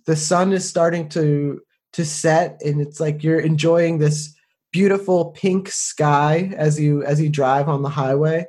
the 0.06 0.16
sun 0.16 0.54
is 0.54 0.68
starting 0.68 1.10
to 1.10 1.62
to 1.94 2.06
set 2.06 2.62
and 2.64 2.82
it's 2.82 3.00
like 3.00 3.24
you're 3.24 3.40
enjoying 3.40 3.98
this 3.98 4.34
beautiful 4.72 5.32
pink 5.32 5.70
sky 5.70 6.54
as 6.56 6.80
you 6.80 7.04
as 7.04 7.22
you 7.22 7.30
drive 7.30 7.70
on 7.70 7.82
the 7.82 7.90
highway. 7.90 8.46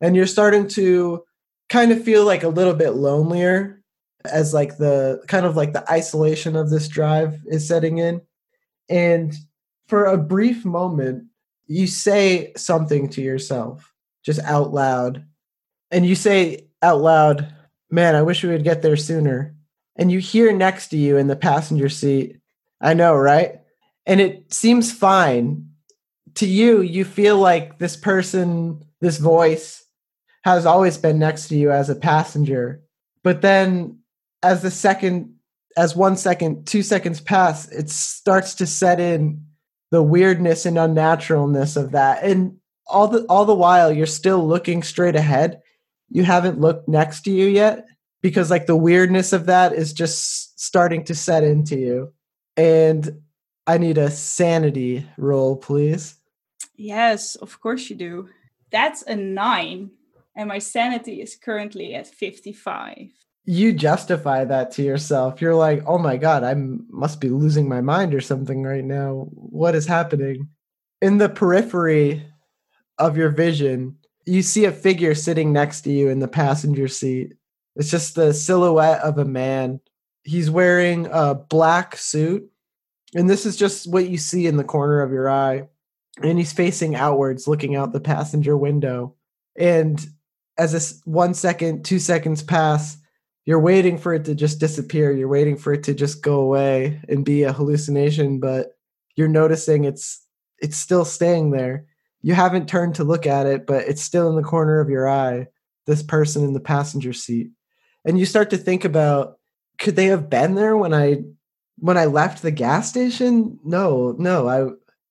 And 0.00 0.14
you're 0.14 0.26
starting 0.26 0.68
to 0.68 1.24
kind 1.68 1.90
of 1.90 2.04
feel 2.04 2.24
like 2.24 2.42
a 2.42 2.48
little 2.48 2.74
bit 2.74 2.90
lonelier 2.90 3.82
as 4.24 4.52
like 4.52 4.76
the 4.76 5.22
kind 5.26 5.46
of 5.46 5.56
like 5.56 5.72
the 5.72 5.90
isolation 5.90 6.56
of 6.56 6.70
this 6.70 6.88
drive 6.88 7.40
is 7.46 7.66
setting 7.66 7.98
in. 7.98 8.20
And 8.88 9.34
for 9.88 10.04
a 10.04 10.18
brief 10.18 10.64
moment 10.64 11.24
you 11.68 11.88
say 11.88 12.52
something 12.56 13.08
to 13.08 13.20
yourself 13.20 13.92
just 14.24 14.40
out 14.40 14.72
loud. 14.72 15.24
And 15.90 16.06
you 16.06 16.14
say 16.14 16.68
out 16.82 17.00
loud 17.00 17.52
man 17.90 18.14
i 18.14 18.22
wish 18.22 18.42
we 18.42 18.50
would 18.50 18.64
get 18.64 18.82
there 18.82 18.96
sooner. 18.96 19.54
And 19.98 20.12
you 20.12 20.18
hear 20.18 20.52
next 20.52 20.88
to 20.88 20.98
you 20.98 21.16
in 21.16 21.26
the 21.26 21.36
passenger 21.36 21.88
seat 21.88 22.38
i 22.80 22.92
know 22.92 23.14
right 23.14 23.60
and 24.06 24.20
it 24.20 24.52
seems 24.52 24.92
fine. 24.92 25.70
To 26.36 26.46
you 26.46 26.82
you 26.82 27.04
feel 27.04 27.38
like 27.38 27.78
this 27.78 27.96
person 27.96 28.84
this 29.00 29.18
voice 29.18 29.84
has 30.44 30.66
always 30.66 30.98
been 30.98 31.18
next 31.18 31.48
to 31.48 31.56
you 31.56 31.70
as 31.70 31.88
a 31.88 31.94
passenger. 31.94 32.82
But 33.24 33.40
then 33.40 34.00
as 34.42 34.62
the 34.62 34.70
second 34.70 35.34
as 35.78 35.96
one 35.96 36.16
second 36.16 36.66
two 36.66 36.82
seconds 36.82 37.20
pass 37.20 37.68
it 37.68 37.88
starts 37.90 38.54
to 38.56 38.66
set 38.66 39.00
in 39.00 39.46
the 39.90 40.02
weirdness 40.02 40.66
and 40.66 40.76
unnaturalness 40.76 41.76
of 41.76 41.92
that. 41.92 42.22
And 42.22 42.58
all 42.86 43.08
the 43.08 43.24
all 43.28 43.44
the 43.44 43.54
while 43.54 43.92
you're 43.92 44.06
still 44.06 44.46
looking 44.46 44.82
straight 44.82 45.16
ahead. 45.16 45.60
You 46.10 46.22
haven't 46.22 46.60
looked 46.60 46.88
next 46.88 47.22
to 47.22 47.30
you 47.30 47.46
yet 47.46 47.86
because 48.22 48.50
like 48.50 48.66
the 48.66 48.76
weirdness 48.76 49.32
of 49.32 49.46
that 49.46 49.72
is 49.72 49.92
just 49.92 50.60
starting 50.60 51.04
to 51.04 51.14
set 51.14 51.42
into 51.44 51.76
you. 51.76 52.12
And 52.56 53.22
i 53.66 53.78
need 53.78 53.98
a 53.98 54.10
sanity 54.10 55.06
roll 55.16 55.56
please. 55.56 56.16
Yes, 56.76 57.36
of 57.36 57.60
course 57.60 57.88
you 57.88 57.96
do. 57.96 58.28
That's 58.70 59.02
a 59.02 59.16
nine, 59.16 59.90
and 60.36 60.48
my 60.48 60.58
sanity 60.58 61.22
is 61.22 61.36
currently 61.36 61.94
at 61.94 62.06
55. 62.06 63.08
you 63.44 63.72
justify 63.72 64.44
that 64.44 64.72
to 64.72 64.82
yourself. 64.82 65.40
You're 65.40 65.54
like 65.54 65.82
oh 65.86 65.98
my 65.98 66.16
god 66.16 66.42
i 66.44 66.54
must 66.54 67.20
be 67.20 67.28
losing 67.28 67.68
my 67.68 67.80
mind 67.80 68.14
or 68.14 68.20
something 68.20 68.62
right 68.62 68.84
now. 68.84 69.28
What 69.32 69.74
is 69.74 69.86
happening? 69.86 70.48
In 71.00 71.18
the 71.18 71.28
periphery 71.28 72.26
of 72.98 73.16
your 73.16 73.30
vision 73.30 73.96
you 74.26 74.42
see 74.42 74.64
a 74.64 74.72
figure 74.72 75.14
sitting 75.14 75.52
next 75.52 75.82
to 75.82 75.92
you 75.92 76.08
in 76.08 76.18
the 76.18 76.28
passenger 76.28 76.88
seat. 76.88 77.34
It's 77.76 77.90
just 77.90 78.16
the 78.16 78.34
silhouette 78.34 79.00
of 79.02 79.18
a 79.18 79.24
man. 79.24 79.80
He's 80.24 80.50
wearing 80.50 81.06
a 81.12 81.34
black 81.34 81.96
suit 81.96 82.50
and 83.16 83.30
this 83.30 83.46
is 83.46 83.56
just 83.56 83.90
what 83.90 84.10
you 84.10 84.18
see 84.18 84.46
in 84.46 84.58
the 84.58 84.64
corner 84.64 85.00
of 85.00 85.10
your 85.10 85.28
eye. 85.28 85.66
And 86.22 86.38
he's 86.38 86.52
facing 86.52 86.94
outwards 86.94 87.48
looking 87.48 87.74
out 87.74 87.92
the 87.92 88.00
passenger 88.00 88.56
window. 88.56 89.14
And 89.58 90.06
as 90.58 90.72
this 90.72 91.00
one 91.04 91.32
second 91.32 91.84
two 91.84 91.98
seconds 91.98 92.42
pass 92.42 92.98
you're 93.46 93.60
waiting 93.60 93.96
for 93.96 94.12
it 94.12 94.24
to 94.24 94.34
just 94.34 94.58
disappear. 94.58 95.12
You're 95.12 95.28
waiting 95.28 95.56
for 95.56 95.72
it 95.72 95.84
to 95.84 95.94
just 95.94 96.20
go 96.20 96.40
away 96.40 97.00
and 97.08 97.24
be 97.24 97.44
a 97.44 97.52
hallucination 97.52 98.38
but 98.38 98.76
you're 99.14 99.28
noticing 99.28 99.84
it's 99.84 100.22
it's 100.58 100.76
still 100.76 101.04
staying 101.04 101.52
there. 101.52 101.86
You 102.22 102.34
haven't 102.34 102.68
turned 102.68 102.96
to 102.96 103.04
look 103.04 103.26
at 103.26 103.46
it 103.46 103.66
but 103.66 103.88
it's 103.88 104.02
still 104.02 104.28
in 104.28 104.36
the 104.36 104.42
corner 104.42 104.78
of 104.80 104.90
your 104.90 105.08
eye 105.08 105.46
this 105.86 106.02
person 106.02 106.44
in 106.44 106.52
the 106.52 106.60
passenger 106.60 107.14
seat. 107.14 107.50
And 108.04 108.18
you 108.18 108.26
start 108.26 108.50
to 108.50 108.58
think 108.58 108.84
about 108.84 109.38
could 109.78 109.96
they 109.96 110.06
have 110.06 110.28
been 110.28 110.54
there 110.54 110.76
when 110.76 110.92
i 110.92 111.22
when 111.78 111.96
i 111.96 112.04
left 112.04 112.42
the 112.42 112.50
gas 112.50 112.88
station 112.88 113.58
no 113.64 114.14
no 114.18 114.48
i 114.48 114.66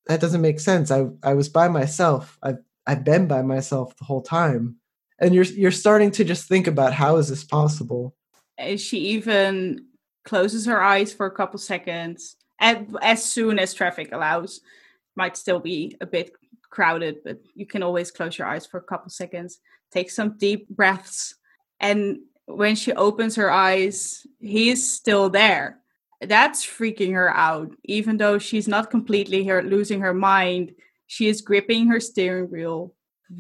that 0.08 0.22
doesn't 0.22 0.42
make 0.42 0.60
sense 0.60 0.92
i 0.92 1.06
i 1.24 1.34
was 1.34 1.50
by 1.50 1.68
myself 1.68 2.38
i've 2.44 2.60
i've 2.88 3.04
been 3.04 3.28
by 3.28 3.42
myself 3.42 3.96
the 3.98 4.06
whole 4.06 4.22
time 4.22 4.76
and 5.20 5.34
you're 5.34 5.46
you're 5.46 5.72
starting 5.72 6.12
to 6.12 6.24
just 6.24 6.48
think 6.48 6.68
about 6.68 6.94
how 6.94 7.18
is 7.18 7.30
this 7.30 7.44
possible 7.44 8.16
Uh, 8.58 8.78
She 8.78 8.98
even 9.16 9.86
closes 10.24 10.66
her 10.66 10.82
eyes 10.82 11.14
for 11.14 11.26
a 11.26 11.36
couple 11.40 11.60
seconds, 11.60 12.36
and 12.60 12.96
as 13.02 13.24
soon 13.24 13.60
as 13.60 13.74
traffic 13.74 14.10
allows. 14.12 14.62
Might 15.18 15.38
still 15.38 15.62
be 15.62 15.96
a 16.02 16.06
bit 16.06 16.32
crowded, 16.70 17.16
but 17.24 17.38
you 17.54 17.66
can 17.66 17.84
always 17.84 18.12
close 18.12 18.38
your 18.38 18.48
eyes 18.48 18.66
for 18.68 18.80
a 18.80 18.84
couple 18.92 19.10
seconds. 19.10 19.60
Take 19.92 20.10
some 20.12 20.38
deep 20.38 20.68
breaths, 20.68 21.36
and 21.80 22.20
when 22.48 22.76
she 22.76 22.92
opens 22.92 23.36
her 23.36 23.50
eyes, 23.50 24.28
he 24.40 24.70
is 24.72 24.82
still 24.84 25.30
there. 25.30 25.80
That's 26.22 26.66
freaking 26.66 27.14
her 27.14 27.30
out. 27.30 27.76
Even 27.84 28.18
though 28.18 28.38
she's 28.40 28.68
not 28.68 28.90
completely 28.92 29.44
her, 29.46 29.62
losing 29.62 30.00
her 30.02 30.14
mind, 30.14 30.74
she 31.08 31.28
is 31.28 31.42
gripping 31.42 31.88
her 31.88 32.00
steering 32.00 32.50
wheel 32.50 32.94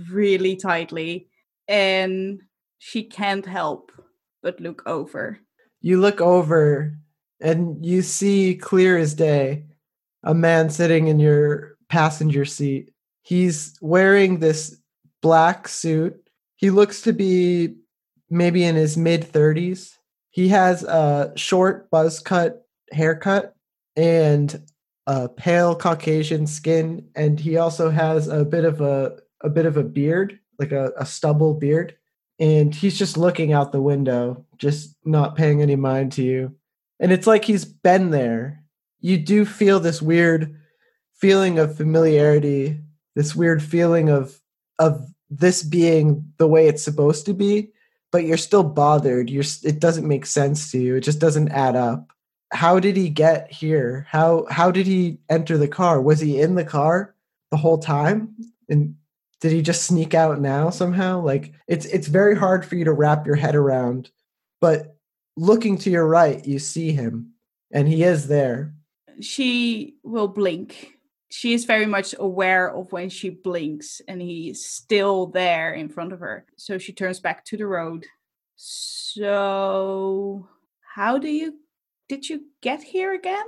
really 0.09 0.55
tightly, 0.55 1.27
and 1.67 2.41
she 2.79 3.03
can't 3.03 3.45
help 3.45 3.91
but 4.43 4.59
look 4.59 4.83
over. 4.85 5.39
you 5.85 6.01
look 6.01 6.19
over 6.19 6.97
and 7.39 7.85
you 7.85 8.01
see 8.01 8.55
clear 8.55 8.97
as 8.97 9.13
day 9.13 9.63
a 10.23 10.33
man 10.33 10.67
sitting 10.67 11.07
in 11.07 11.19
your 11.19 11.77
passenger 11.89 12.43
seat. 12.43 12.91
He's 13.21 13.77
wearing 13.81 14.39
this 14.39 14.77
black 15.21 15.67
suit. 15.67 16.15
He 16.55 16.71
looks 16.71 17.01
to 17.03 17.13
be 17.13 17.75
maybe 18.31 18.63
in 18.63 18.75
his 18.75 18.97
mid 18.97 19.21
30s. 19.31 19.93
He 20.31 20.47
has 20.49 20.83
a 20.83 21.31
short 21.35 21.91
buzz 21.91 22.19
cut 22.19 22.64
haircut 22.91 23.55
and 23.95 24.61
a 25.07 25.29
pale 25.29 25.75
Caucasian 25.75 26.47
skin 26.47 27.07
and 27.15 27.39
he 27.39 27.57
also 27.57 27.89
has 27.89 28.27
a 28.27 28.43
bit 28.43 28.65
of 28.65 28.81
a 28.81 29.19
a 29.41 29.49
bit 29.49 29.65
of 29.65 29.77
a 29.77 29.83
beard, 29.83 30.39
like 30.57 30.71
a, 30.71 30.91
a 30.97 31.05
stubble 31.05 31.53
beard 31.53 31.95
and 32.39 32.75
he's 32.75 32.97
just 32.97 33.17
looking 33.17 33.53
out 33.53 33.71
the 33.71 33.81
window, 33.81 34.45
just 34.57 34.95
not 35.05 35.35
paying 35.35 35.61
any 35.61 35.75
mind 35.75 36.11
to 36.13 36.23
you. 36.23 36.55
And 36.99 37.11
it's 37.11 37.27
like 37.27 37.45
he's 37.45 37.65
been 37.65 38.09
there. 38.09 38.63
You 38.99 39.17
do 39.17 39.45
feel 39.45 39.79
this 39.79 40.01
weird 40.01 40.59
feeling 41.13 41.59
of 41.59 41.77
familiarity, 41.77 42.79
this 43.15 43.35
weird 43.35 43.63
feeling 43.63 44.09
of 44.09 44.39
of 44.79 45.07
this 45.29 45.63
being 45.63 46.33
the 46.37 46.47
way 46.47 46.67
it's 46.67 46.83
supposed 46.83 47.25
to 47.25 47.33
be, 47.33 47.71
but 48.11 48.25
you're 48.25 48.37
still 48.37 48.63
bothered. 48.63 49.29
You're 49.29 49.43
it 49.63 49.79
doesn't 49.79 50.07
make 50.07 50.25
sense 50.25 50.71
to 50.71 50.79
you. 50.79 50.95
It 50.95 51.01
just 51.01 51.19
doesn't 51.19 51.49
add 51.49 51.75
up. 51.75 52.11
How 52.51 52.79
did 52.79 52.95
he 52.95 53.09
get 53.09 53.51
here? 53.51 54.07
How 54.09 54.45
how 54.49 54.71
did 54.71 54.87
he 54.87 55.19
enter 55.29 55.57
the 55.57 55.67
car? 55.67 56.01
Was 56.01 56.19
he 56.19 56.39
in 56.39 56.55
the 56.55 56.65
car 56.65 57.15
the 57.51 57.57
whole 57.57 57.77
time? 57.77 58.35
And 58.69 58.95
did 59.41 59.51
he 59.51 59.61
just 59.61 59.83
sneak 59.83 60.13
out 60.13 60.39
now 60.39 60.69
somehow 60.69 61.21
like 61.21 61.53
it's 61.67 61.85
it's 61.85 62.07
very 62.07 62.35
hard 62.35 62.65
for 62.65 62.75
you 62.75 62.85
to 62.85 62.93
wrap 62.93 63.27
your 63.27 63.35
head 63.35 63.53
around 63.53 64.09
but 64.59 64.95
looking 65.37 65.77
to 65.77 65.91
your 65.91 66.07
right 66.07 66.43
you 66.47 66.57
see 66.57 66.93
him 66.93 67.33
and 67.71 67.87
he 67.87 68.01
is 68.01 68.27
there 68.27 68.73
she 69.21 69.95
will 70.03 70.27
blink. 70.27 70.91
She 71.29 71.53
is 71.53 71.65
very 71.65 71.85
much 71.85 72.15
aware 72.17 72.71
of 72.71 72.91
when 72.91 73.09
she 73.09 73.29
blinks 73.29 74.01
and 74.07 74.21
he's 74.21 74.65
still 74.65 75.27
there 75.27 75.73
in 75.73 75.89
front 75.89 76.13
of 76.13 76.19
her. 76.19 76.45
So 76.57 76.77
she 76.77 76.93
turns 76.93 77.19
back 77.19 77.43
to 77.45 77.57
the 77.57 77.67
road. 77.67 78.05
So 78.55 80.47
how 80.95 81.17
do 81.17 81.27
you 81.27 81.55
did 82.07 82.29
you 82.29 82.45
get 82.61 82.83
here 82.83 83.13
again? 83.13 83.45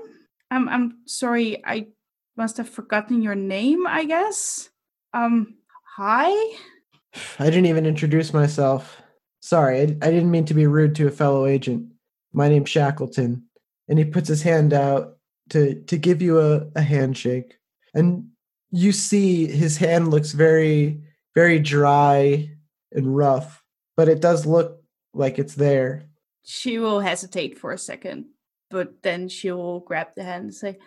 I'm 0.49 0.69
I'm 0.69 0.99
sorry, 1.05 1.63
I 1.65 1.87
must 2.35 2.57
have 2.57 2.69
forgotten 2.69 3.21
your 3.21 3.35
name, 3.35 3.87
I 3.87 4.05
guess. 4.05 4.69
Um 5.13 5.57
hi? 5.95 6.31
i 7.39 7.45
didn't 7.45 7.65
even 7.65 7.85
introduce 7.85 8.33
myself 8.33 9.01
sorry 9.39 9.79
I, 9.79 9.83
I 9.83 10.11
didn't 10.11 10.29
mean 10.29 10.45
to 10.45 10.53
be 10.53 10.67
rude 10.67 10.93
to 10.95 11.07
a 11.07 11.11
fellow 11.11 11.45
agent 11.47 11.87
my 12.33 12.49
name's 12.49 12.69
shackleton 12.69 13.43
and 13.87 13.97
he 13.97 14.05
puts 14.05 14.27
his 14.27 14.43
hand 14.43 14.73
out 14.73 15.17
to 15.49 15.81
to 15.83 15.97
give 15.97 16.21
you 16.21 16.39
a, 16.39 16.67
a 16.75 16.81
handshake 16.81 17.57
and 17.95 18.27
you 18.69 18.91
see 18.91 19.47
his 19.47 19.77
hand 19.77 20.09
looks 20.09 20.33
very 20.33 21.01
very 21.33 21.59
dry 21.59 22.49
and 22.91 23.15
rough 23.15 23.63
but 23.95 24.09
it 24.09 24.21
does 24.21 24.45
look 24.45 24.83
like 25.13 25.39
it's 25.39 25.55
there 25.55 26.07
She 26.43 26.79
will 26.79 26.99
hesitate 26.99 27.57
for 27.57 27.71
a 27.71 27.77
second, 27.77 28.25
but 28.69 29.01
then 29.03 29.29
she 29.29 29.51
will 29.51 29.79
grab 29.79 30.07
the 30.15 30.23
hand 30.23 30.43
and 30.45 30.53
say, 30.53 30.77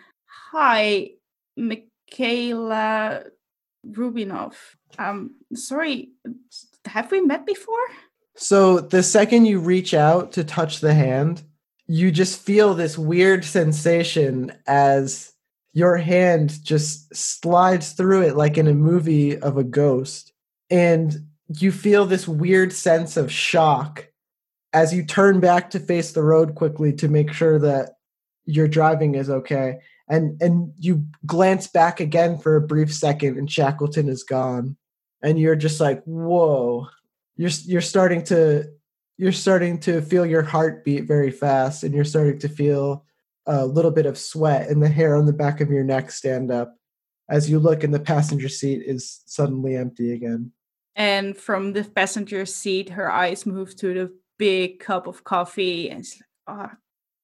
Hi, 0.51 1.11
Michaela 1.57 3.23
Rubinov. 3.87 4.53
Um, 4.97 5.35
sorry, 5.53 6.11
have 6.85 7.11
we 7.11 7.21
met 7.21 7.45
before? 7.45 7.77
So 8.35 8.79
the 8.79 9.03
second 9.03 9.45
you 9.45 9.59
reach 9.59 9.93
out 9.93 10.33
to 10.33 10.43
touch 10.43 10.79
the 10.79 10.93
hand, 10.93 11.43
you 11.87 12.11
just 12.11 12.39
feel 12.39 12.73
this 12.73 12.97
weird 12.97 13.43
sensation 13.43 14.53
as 14.65 15.33
your 15.73 15.97
hand 15.97 16.63
just 16.63 17.13
slides 17.15 17.93
through 17.93 18.23
it 18.23 18.35
like 18.35 18.57
in 18.57 18.67
a 18.67 18.73
movie 18.73 19.37
of 19.37 19.57
a 19.57 19.63
ghost. 19.63 20.31
And 20.69 21.27
you 21.47 21.71
feel 21.71 22.05
this 22.05 22.27
weird 22.27 22.71
sense 22.71 23.17
of 23.17 23.31
shock 23.31 24.07
as 24.73 24.93
you 24.93 25.05
turn 25.05 25.39
back 25.39 25.69
to 25.71 25.79
face 25.79 26.11
the 26.11 26.23
road 26.23 26.55
quickly 26.55 26.93
to 26.93 27.07
make 27.07 27.33
sure 27.33 27.59
that 27.59 27.93
your 28.45 28.67
driving 28.67 29.15
is 29.15 29.29
okay. 29.29 29.79
And 30.07 30.41
and 30.41 30.73
you 30.79 31.05
glance 31.25 31.67
back 31.67 31.99
again 31.99 32.37
for 32.37 32.55
a 32.55 32.61
brief 32.61 32.93
second 32.93 33.37
and 33.37 33.51
Shackleton 33.51 34.09
is 34.09 34.23
gone. 34.23 34.77
And 35.21 35.39
you're 35.39 35.55
just 35.55 35.79
like, 35.79 36.03
whoa. 36.03 36.87
You're 37.37 37.51
you're 37.65 37.81
starting 37.81 38.23
to 38.25 38.65
you're 39.17 39.31
starting 39.31 39.79
to 39.81 40.01
feel 40.01 40.25
your 40.25 40.41
heart 40.41 40.83
beat 40.83 41.07
very 41.07 41.31
fast 41.31 41.83
and 41.83 41.93
you're 41.93 42.03
starting 42.03 42.39
to 42.39 42.49
feel 42.49 43.05
a 43.45 43.65
little 43.65 43.91
bit 43.91 44.05
of 44.05 44.17
sweat 44.17 44.69
and 44.69 44.81
the 44.81 44.89
hair 44.89 45.15
on 45.15 45.25
the 45.25 45.33
back 45.33 45.61
of 45.61 45.69
your 45.69 45.83
neck 45.83 46.11
stand 46.11 46.51
up 46.51 46.75
as 47.29 47.49
you 47.49 47.59
look 47.59 47.83
and 47.83 47.93
the 47.93 47.99
passenger 47.99 48.49
seat 48.49 48.83
is 48.85 49.21
suddenly 49.25 49.75
empty 49.75 50.13
again. 50.13 50.51
And 50.95 51.37
from 51.37 51.73
the 51.73 51.83
passenger 51.83 52.45
seat, 52.45 52.89
her 52.89 53.09
eyes 53.09 53.45
move 53.45 53.75
to 53.77 53.93
the 53.93 54.13
big 54.41 54.79
cup 54.79 55.05
of 55.05 55.23
coffee 55.23 55.87
and 55.91 55.99
it's 55.99 56.19
like, 56.19 56.71
oh, 56.71 56.75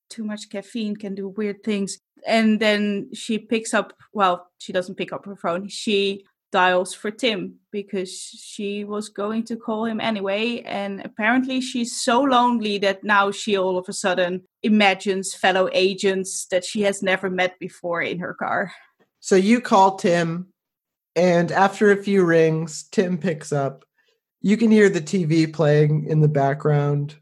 too 0.07 0.23
much 0.23 0.51
caffeine 0.51 0.95
can 0.95 1.15
do 1.15 1.27
weird 1.29 1.63
things. 1.63 1.97
And 2.27 2.59
then 2.59 3.09
she 3.11 3.39
picks 3.39 3.73
up, 3.73 3.93
well, 4.13 4.51
she 4.59 4.71
doesn't 4.71 4.99
pick 5.01 5.11
up 5.11 5.25
her 5.25 5.35
phone. 5.35 5.67
She 5.67 6.25
dials 6.51 6.93
for 6.93 7.09
Tim 7.09 7.55
because 7.71 8.11
she 8.13 8.83
was 8.83 9.09
going 9.09 9.45
to 9.45 9.55
call 9.55 9.85
him 9.85 9.99
anyway. 9.99 10.61
And 10.61 11.01
apparently, 11.03 11.59
she's 11.59 11.99
so 11.99 12.21
lonely 12.21 12.77
that 12.79 13.03
now 13.03 13.31
she 13.31 13.57
all 13.57 13.79
of 13.79 13.89
a 13.89 13.93
sudden 13.93 14.43
imagines 14.61 15.33
fellow 15.33 15.69
agents 15.73 16.45
that 16.51 16.63
she 16.63 16.81
has 16.81 17.01
never 17.01 17.29
met 17.31 17.57
before 17.59 18.01
in 18.03 18.19
her 18.19 18.35
car. 18.35 18.71
So 19.19 19.35
you 19.35 19.59
call 19.59 19.97
Tim, 19.97 20.53
and 21.15 21.51
after 21.51 21.91
a 21.91 22.03
few 22.03 22.23
rings, 22.23 22.87
Tim 22.91 23.17
picks 23.17 23.51
up. 23.51 23.86
You 24.41 24.57
can 24.57 24.71
hear 24.71 24.89
the 24.89 25.01
TV 25.01 25.51
playing 25.51 26.05
in 26.05 26.21
the 26.21 26.27
background. 26.27 27.15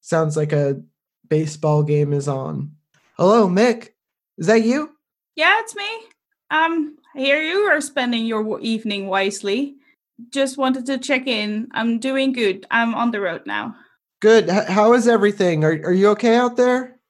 Sounds 0.00 0.36
like 0.36 0.52
a 0.52 0.80
baseball 1.28 1.82
game 1.82 2.12
is 2.12 2.28
on. 2.28 2.72
Hello, 3.16 3.48
Mick. 3.48 3.90
Is 4.38 4.46
that 4.46 4.62
you? 4.62 4.90
Yeah, 5.34 5.60
it's 5.60 5.74
me. 5.74 5.88
Um, 6.50 6.96
here 7.14 7.42
you 7.42 7.58
are 7.58 7.80
spending 7.80 8.24
your 8.24 8.60
evening 8.60 9.06
wisely. 9.08 9.76
Just 10.30 10.58
wanted 10.58 10.86
to 10.86 10.98
check 10.98 11.26
in. 11.26 11.68
I'm 11.72 11.98
doing 11.98 12.32
good. 12.32 12.66
I'm 12.70 12.94
on 12.94 13.10
the 13.10 13.20
road 13.20 13.42
now. 13.46 13.74
Good. 14.20 14.48
H- 14.48 14.68
how 14.68 14.92
is 14.92 15.08
everything? 15.08 15.64
Are 15.64 15.72
are 15.84 15.92
you 15.92 16.08
okay 16.10 16.36
out 16.36 16.56
there? 16.56 17.00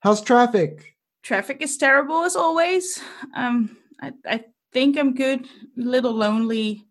How's 0.00 0.20
traffic? 0.20 0.94
Traffic 1.22 1.58
is 1.60 1.76
terrible 1.76 2.24
as 2.24 2.36
always. 2.36 3.00
Um, 3.34 3.76
I, 4.00 4.12
I 4.26 4.44
think 4.72 4.98
I'm 4.98 5.14
good. 5.14 5.44
A 5.44 5.80
little 5.80 6.12
lonely. 6.12 6.86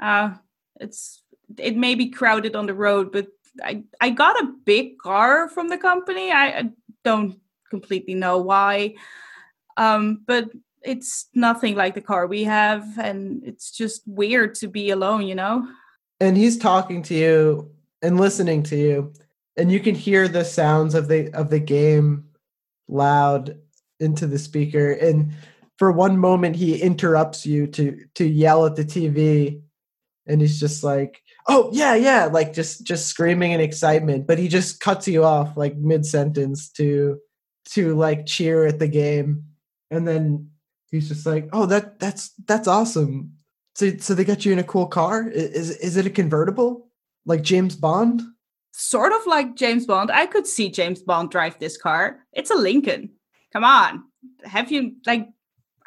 Uh, 0.00 0.34
it's 0.80 1.22
it 1.58 1.76
may 1.76 1.94
be 1.94 2.08
crowded 2.08 2.56
on 2.56 2.66
the 2.66 2.74
road, 2.74 3.12
but 3.12 3.28
I 3.62 3.84
I 4.00 4.10
got 4.10 4.42
a 4.42 4.52
big 4.64 4.98
car 4.98 5.48
from 5.48 5.68
the 5.68 5.78
company. 5.78 6.30
I, 6.30 6.46
I 6.46 6.70
don't 7.04 7.38
completely 7.70 8.14
know 8.14 8.38
why. 8.38 8.94
Um, 9.76 10.22
but 10.26 10.50
it's 10.84 11.28
nothing 11.34 11.74
like 11.74 11.94
the 11.94 12.00
car 12.00 12.26
we 12.26 12.44
have 12.44 12.98
and 12.98 13.42
it's 13.44 13.70
just 13.70 14.02
weird 14.06 14.54
to 14.54 14.68
be 14.68 14.90
alone 14.90 15.26
you 15.26 15.34
know 15.34 15.66
and 16.20 16.36
he's 16.36 16.58
talking 16.58 17.02
to 17.02 17.14
you 17.14 17.70
and 18.02 18.20
listening 18.20 18.62
to 18.62 18.76
you 18.76 19.12
and 19.56 19.72
you 19.72 19.80
can 19.80 19.94
hear 19.94 20.28
the 20.28 20.44
sounds 20.44 20.94
of 20.94 21.08
the 21.08 21.32
of 21.32 21.50
the 21.50 21.58
game 21.58 22.24
loud 22.86 23.58
into 23.98 24.26
the 24.26 24.38
speaker 24.38 24.92
and 24.92 25.32
for 25.78 25.90
one 25.90 26.18
moment 26.18 26.54
he 26.54 26.80
interrupts 26.80 27.46
you 27.46 27.66
to 27.66 27.98
to 28.14 28.24
yell 28.24 28.66
at 28.66 28.76
the 28.76 28.84
tv 28.84 29.60
and 30.26 30.40
he's 30.40 30.60
just 30.60 30.84
like 30.84 31.22
oh 31.48 31.70
yeah 31.72 31.94
yeah 31.94 32.26
like 32.26 32.52
just 32.52 32.84
just 32.84 33.06
screaming 33.06 33.52
in 33.52 33.60
excitement 33.60 34.26
but 34.26 34.38
he 34.38 34.48
just 34.48 34.80
cuts 34.80 35.06
you 35.06 35.24
off 35.24 35.56
like 35.56 35.76
mid 35.76 36.06
sentence 36.06 36.70
to 36.70 37.18
to 37.64 37.94
like 37.94 38.26
cheer 38.26 38.66
at 38.66 38.78
the 38.78 38.88
game 38.88 39.44
and 39.90 40.06
then 40.06 40.50
he's 40.94 41.08
just 41.08 41.26
like, 41.26 41.48
"Oh, 41.52 41.66
that 41.66 41.98
that's 41.98 42.30
that's 42.46 42.68
awesome." 42.68 43.32
So 43.74 43.96
so 43.98 44.14
they 44.14 44.24
got 44.24 44.44
you 44.44 44.52
in 44.52 44.58
a 44.58 44.64
cool 44.64 44.86
car. 44.86 45.28
Is 45.28 45.70
is 45.78 45.96
it 45.96 46.06
a 46.06 46.10
convertible 46.10 46.88
like 47.26 47.42
James 47.42 47.76
Bond? 47.76 48.22
Sort 48.72 49.12
of 49.12 49.26
like 49.26 49.56
James 49.56 49.86
Bond. 49.86 50.10
I 50.10 50.26
could 50.26 50.46
see 50.46 50.70
James 50.70 51.02
Bond 51.02 51.30
drive 51.30 51.58
this 51.58 51.76
car. 51.76 52.20
It's 52.32 52.50
a 52.50 52.56
Lincoln. 52.56 53.10
Come 53.52 53.64
on, 53.64 54.04
have 54.44 54.70
you 54.70 54.96
like? 55.06 55.28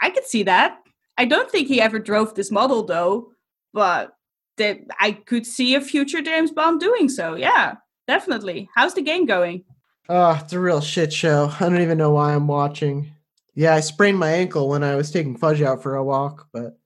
I 0.02 0.10
could 0.10 0.26
see 0.26 0.44
that. 0.44 0.80
I 1.18 1.26
don't 1.26 1.50
think 1.50 1.68
he 1.68 1.82
ever 1.82 2.00
drove 2.00 2.36
this 2.36 2.52
model 2.52 2.84
though, 2.84 3.32
but 3.74 4.16
that 4.58 4.80
I 5.00 5.14
could 5.14 5.46
see 5.46 5.76
a 5.76 5.82
future 5.82 6.22
James 6.22 6.52
Bond 6.52 6.80
doing 6.80 7.10
so. 7.10 7.36
Yeah, 7.36 7.76
definitely. 8.08 8.70
How's 8.76 8.94
the 8.94 9.02
game 9.02 9.26
going? 9.26 9.64
Oh, 10.10 10.40
it's 10.42 10.54
a 10.54 10.60
real 10.60 10.82
shit 10.82 11.12
show. 11.12 11.52
I 11.60 11.70
don't 11.70 11.82
even 11.82 11.98
know 11.98 12.12
why 12.12 12.34
I'm 12.34 12.48
watching. 12.48 13.12
Yeah, 13.56 13.74
I 13.74 13.80
sprained 13.80 14.20
my 14.20 14.32
ankle 14.32 14.70
when 14.70 14.84
I 14.84 14.96
was 14.96 15.12
taking 15.12 15.36
Fudge 15.36 15.62
out 15.62 15.82
for 15.82 15.96
a 15.96 16.04
walk, 16.04 16.48
but 16.54 16.78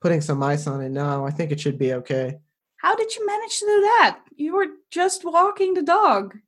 putting 0.00 0.20
some 0.20 0.42
ice 0.42 0.66
on 0.66 0.80
it 0.80 0.90
now, 0.90 1.26
I 1.26 1.30
think 1.30 1.50
it 1.50 1.60
should 1.60 1.78
be 1.78 1.92
okay. 1.94 2.38
How 2.76 2.94
did 2.96 3.14
you 3.14 3.26
manage 3.26 3.58
to 3.58 3.66
do 3.66 3.80
that? 3.80 4.20
You 4.36 4.54
were 4.54 4.68
just 4.90 5.24
walking 5.24 5.74
the 5.74 5.82
dog. 5.82 6.38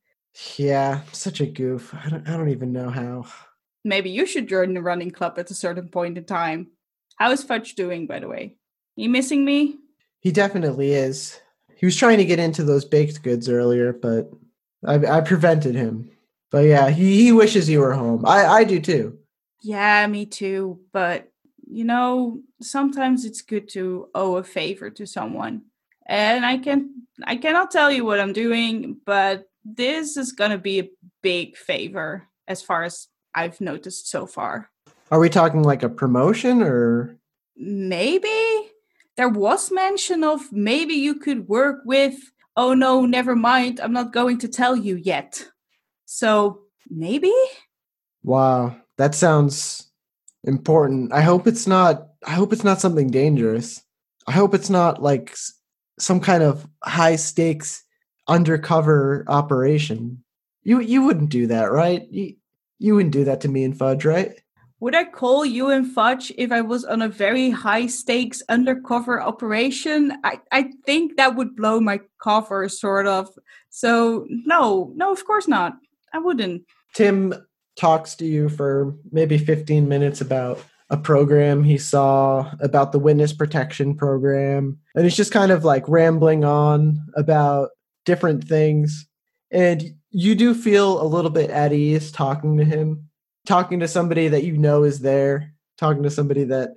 Yeah, 0.57 1.03
such 1.13 1.41
a 1.41 1.47
goof. 1.47 1.95
I 1.95 2.09
don't, 2.09 2.27
I 2.27 2.37
don't 2.37 2.49
even 2.49 2.73
know 2.73 2.89
how. 2.89 3.27
Maybe 3.85 4.11
you 4.11 4.25
should 4.25 4.49
join 4.49 4.73
the 4.73 4.81
running 4.81 5.11
club 5.11 5.39
at 5.39 5.51
a 5.51 5.55
certain 5.55 5.89
point 5.89 6.17
in 6.17 6.25
time. 6.25 6.69
How 7.17 7.33
is 7.33 7.43
Fudge 7.43 7.75
doing, 7.75 8.07
by 8.07 8.21
the 8.21 8.29
way? 8.29 8.57
You 8.97 9.11
missing 9.11 9.45
me? 9.45 9.77
He 10.23 10.31
definitely 10.31 10.93
is. 10.93 11.41
He 11.75 11.85
was 11.85 11.97
trying 11.97 12.19
to 12.19 12.25
get 12.25 12.39
into 12.39 12.63
those 12.63 12.85
baked 12.85 13.25
goods 13.25 13.49
earlier, 13.49 13.93
but 13.93 14.31
I, 14.87 14.95
I 15.19 15.21
prevented 15.21 15.75
him. 15.75 16.11
But 16.53 16.67
yeah, 16.67 16.91
he, 16.91 17.25
he 17.25 17.33
wishes 17.33 17.69
you 17.69 17.81
were 17.81 17.93
home. 17.93 18.25
I, 18.25 18.47
I 18.47 18.65
do 18.65 18.79
too. 18.81 19.19
Yeah, 19.63 20.07
me 20.07 20.27
too. 20.27 20.79
But, 20.93 21.29
you 21.69 21.85
know, 21.85 22.41
sometimes 22.61 23.25
it's 23.25 23.43
good 23.43 23.69
to 23.71 24.11
owe 24.15 24.37
a 24.37 24.45
favor 24.45 24.91
to 24.91 25.07
someone. 25.09 25.63
And 26.07 26.47
I 26.47 26.59
can 26.59 27.07
I 27.25 27.37
cannot 27.37 27.73
tell 27.73 27.91
you 27.91 28.05
what 28.05 28.21
I'm 28.21 28.33
doing, 28.33 28.99
but 29.05 29.49
this 29.65 30.17
is 30.17 30.33
going 30.33 30.51
to 30.53 30.59
be 30.59 30.81
a 30.81 30.91
big 31.23 31.57
favor 31.57 32.29
as 32.47 32.63
far 32.63 32.85
as 32.85 33.09
I've 33.35 33.61
noticed 33.61 34.09
so 34.09 34.27
far. 34.27 34.71
Are 35.11 35.19
we 35.19 35.29
talking 35.29 35.63
like 35.63 35.83
a 35.83 35.89
promotion 35.89 36.63
or 36.63 37.17
maybe 37.57 38.29
there 39.17 39.29
was 39.29 39.71
mention 39.71 40.25
of 40.25 40.53
maybe 40.53 40.95
you 40.95 41.17
could 41.17 41.49
work 41.49 41.81
with 41.85 42.17
oh 42.57 42.75
no, 42.75 43.07
never 43.07 43.35
mind, 43.35 43.81
I'm 43.81 43.93
not 43.93 44.13
going 44.13 44.39
to 44.39 44.49
tell 44.49 44.77
you 44.77 44.97
yet. 44.97 45.49
So, 46.05 46.61
maybe? 46.91 47.33
Wow 48.23 48.77
that 48.99 49.15
sounds 49.15 49.91
important. 50.45 51.13
I 51.13 51.23
hope 51.23 51.47
it's 51.47 51.67
not. 51.67 52.09
I 52.27 52.33
hope 52.33 52.53
it's 52.53 52.65
not 52.65 52.81
something 52.81 53.11
dangerous. 53.11 53.83
I 54.27 54.33
hope 54.33 54.55
it's 54.55 54.71
not 54.71 55.03
like 55.03 55.35
some 55.99 56.21
kind 56.21 56.43
of 56.43 56.67
high 56.85 57.17
stakes 57.17 57.85
undercover 58.29 59.25
operation. 59.29 60.23
You 60.63 60.81
you 60.81 61.03
wouldn't 61.03 61.31
do 61.31 61.49
that, 61.49 61.73
right? 61.73 62.07
You 62.11 62.37
you 62.79 62.95
wouldn't 62.95 63.13
do 63.13 63.25
that 63.25 63.41
to 63.43 63.49
me 63.49 63.65
and 63.65 63.77
Fudge, 63.77 64.05
right? 64.05 64.41
Would 64.83 64.97
I 64.97 65.05
call 65.05 65.47
you 65.47 65.71
and 65.71 65.87
Fudge 65.87 66.33
if 66.37 66.51
I 66.51 66.61
was 66.61 66.85
on 66.85 67.03
a 67.03 67.09
very 67.09 67.51
high 67.51 67.87
stakes 67.87 68.43
undercover 68.49 69.23
operation? 69.23 70.13
I, 70.25 70.41
I 70.51 70.73
think 70.85 71.17
that 71.17 71.37
would 71.37 71.55
blow 71.55 71.79
my 71.79 72.01
cover, 72.21 72.69
sort 72.69 73.07
of. 73.07 73.29
So, 73.71 74.27
no, 74.29 74.93
no, 74.97 75.13
of 75.13 75.25
course 75.25 75.47
not. 75.47 75.75
I 76.13 76.19
wouldn't. 76.19 76.65
Tim, 76.95 77.33
talks 77.77 78.17
to 78.17 78.27
you 78.27 78.49
for 78.49 78.97
maybe 79.13 79.39
15 79.39 79.89
minutes 79.89 80.21
about 80.21 80.59
a 80.91 80.97
program 80.97 81.63
he 81.63 81.79
saw 81.79 82.51
about 82.59 82.91
the 82.91 82.99
witness 82.99 83.33
protection 83.33 83.95
program 83.95 84.79
and 84.97 85.05
he's 85.05 85.17
just 85.17 85.33
kind 85.33 85.53
of 85.53 85.65
like 85.65 85.89
rambling 85.89 86.45
on 86.45 86.99
about 87.17 87.71
different 88.05 88.45
things 88.45 89.09
and 89.51 89.95
you 90.11 90.35
do 90.35 90.53
feel 90.53 91.01
a 91.01 91.07
little 91.07 91.31
bit 91.31 91.49
at 91.49 91.73
ease 91.73 92.13
talking 92.13 92.59
to 92.59 92.65
him 92.65 93.09
talking 93.47 93.81
to 93.81 93.89
somebody 93.89 94.29
that 94.29 94.45
you 94.45 94.57
know 94.57 94.85
is 94.85 95.01
there 95.01 95.53
talking 95.79 96.03
to 96.03 96.11
somebody 96.11 96.45
that 96.45 96.71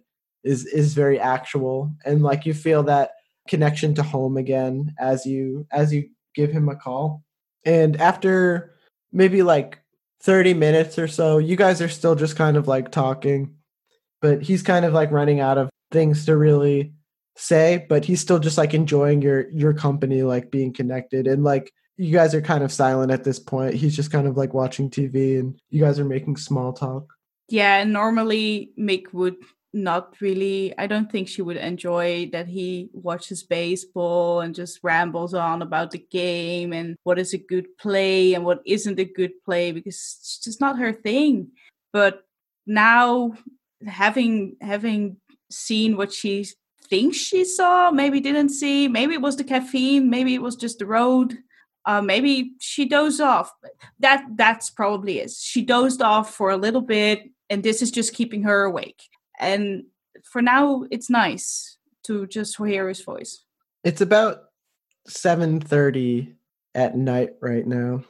is 0.43 0.65
is 0.65 0.93
very 0.93 1.19
actual 1.19 1.91
and 2.05 2.21
like 2.21 2.45
you 2.45 2.53
feel 2.53 2.83
that 2.83 3.11
connection 3.47 3.93
to 3.93 4.03
home 4.03 4.37
again 4.37 4.93
as 4.99 5.25
you 5.25 5.65
as 5.71 5.93
you 5.93 6.09
give 6.33 6.51
him 6.51 6.69
a 6.69 6.75
call 6.75 7.23
and 7.65 7.99
after 8.01 8.75
maybe 9.11 9.43
like 9.43 9.79
30 10.25 10.55
minutes 10.55 10.97
or 10.97 11.07
so. 11.07 11.37
You 11.37 11.55
guys 11.55 11.81
are 11.81 11.89
still 11.89 12.15
just 12.15 12.35
kind 12.35 12.57
of 12.57 12.67
like 12.67 12.91
talking, 12.91 13.55
but 14.21 14.41
he's 14.41 14.63
kind 14.63 14.83
of 14.83 14.91
like 14.91 15.11
running 15.11 15.39
out 15.39 15.59
of 15.59 15.69
things 15.91 16.25
to 16.25 16.35
really 16.35 16.93
say, 17.35 17.85
but 17.87 18.05
he's 18.05 18.21
still 18.21 18.39
just 18.39 18.57
like 18.57 18.73
enjoying 18.73 19.21
your 19.21 19.49
your 19.51 19.73
company, 19.73 20.23
like 20.23 20.49
being 20.49 20.73
connected. 20.73 21.27
And 21.27 21.43
like 21.43 21.71
you 21.97 22.11
guys 22.11 22.35
are 22.35 22.41
kind 22.41 22.63
of 22.63 22.71
silent 22.71 23.11
at 23.11 23.23
this 23.23 23.39
point. 23.39 23.75
He's 23.75 23.95
just 23.95 24.11
kind 24.11 24.27
of 24.27 24.37
like 24.37 24.53
watching 24.53 24.89
TV 24.89 25.39
and 25.39 25.59
you 25.69 25.81
guys 25.81 25.99
are 25.99 26.05
making 26.05 26.37
small 26.37 26.73
talk. 26.73 27.13
Yeah, 27.47 27.83
normally 27.83 28.71
Mick 28.77 29.13
would 29.13 29.37
not 29.75 30.15
really 30.21 30.73
i 30.77 30.87
don't 30.87 31.11
think 31.11 31.27
she 31.27 31.41
would 31.41 31.57
enjoy 31.57 32.29
that 32.31 32.47
he 32.47 32.89
watches 32.93 33.43
baseball 33.43 34.39
and 34.39 34.55
just 34.55 34.79
rambles 34.83 35.33
on 35.33 35.61
about 35.61 35.91
the 35.91 36.03
game 36.09 36.71
and 36.71 36.95
what 37.03 37.19
is 37.19 37.33
a 37.33 37.37
good 37.37 37.67
play 37.77 38.33
and 38.33 38.45
what 38.45 38.61
isn't 38.65 38.99
a 38.99 39.03
good 39.03 39.31
play 39.43 39.73
because 39.73 40.17
it's 40.21 40.39
just 40.39 40.61
not 40.61 40.79
her 40.79 40.93
thing 40.93 41.49
but 41.91 42.23
now 42.65 43.33
having 43.85 44.55
having 44.61 45.17
seen 45.51 45.97
what 45.97 46.11
she 46.13 46.45
thinks 46.85 47.17
she 47.17 47.43
saw 47.43 47.91
maybe 47.91 48.21
didn't 48.21 48.49
see 48.49 48.87
maybe 48.87 49.13
it 49.13 49.21
was 49.21 49.35
the 49.35 49.43
caffeine 49.43 50.09
maybe 50.09 50.33
it 50.33 50.41
was 50.41 50.55
just 50.55 50.79
the 50.79 50.85
road 50.85 51.37
uh, 51.85 52.01
maybe 52.01 52.53
she 52.59 52.85
dozed 52.85 53.21
off 53.21 53.51
that 53.99 54.25
that's 54.35 54.69
probably 54.69 55.19
is 55.19 55.39
she 55.39 55.61
dozed 55.61 56.01
off 56.01 56.33
for 56.33 56.49
a 56.49 56.57
little 56.57 56.81
bit 56.81 57.29
and 57.49 57.63
this 57.63 57.81
is 57.81 57.91
just 57.91 58.13
keeping 58.13 58.43
her 58.43 58.63
awake. 58.63 59.03
And 59.39 59.83
for 60.23 60.41
now 60.41 60.85
it's 60.89 61.09
nice 61.09 61.77
to 62.03 62.25
just 62.27 62.57
hear 62.57 62.87
his 62.87 63.01
voice. 63.01 63.43
It's 63.83 64.01
about 64.01 64.45
7.30 65.07 66.33
at 66.73 66.97
night 66.97 67.31
right 67.41 67.65
now 67.65 68.03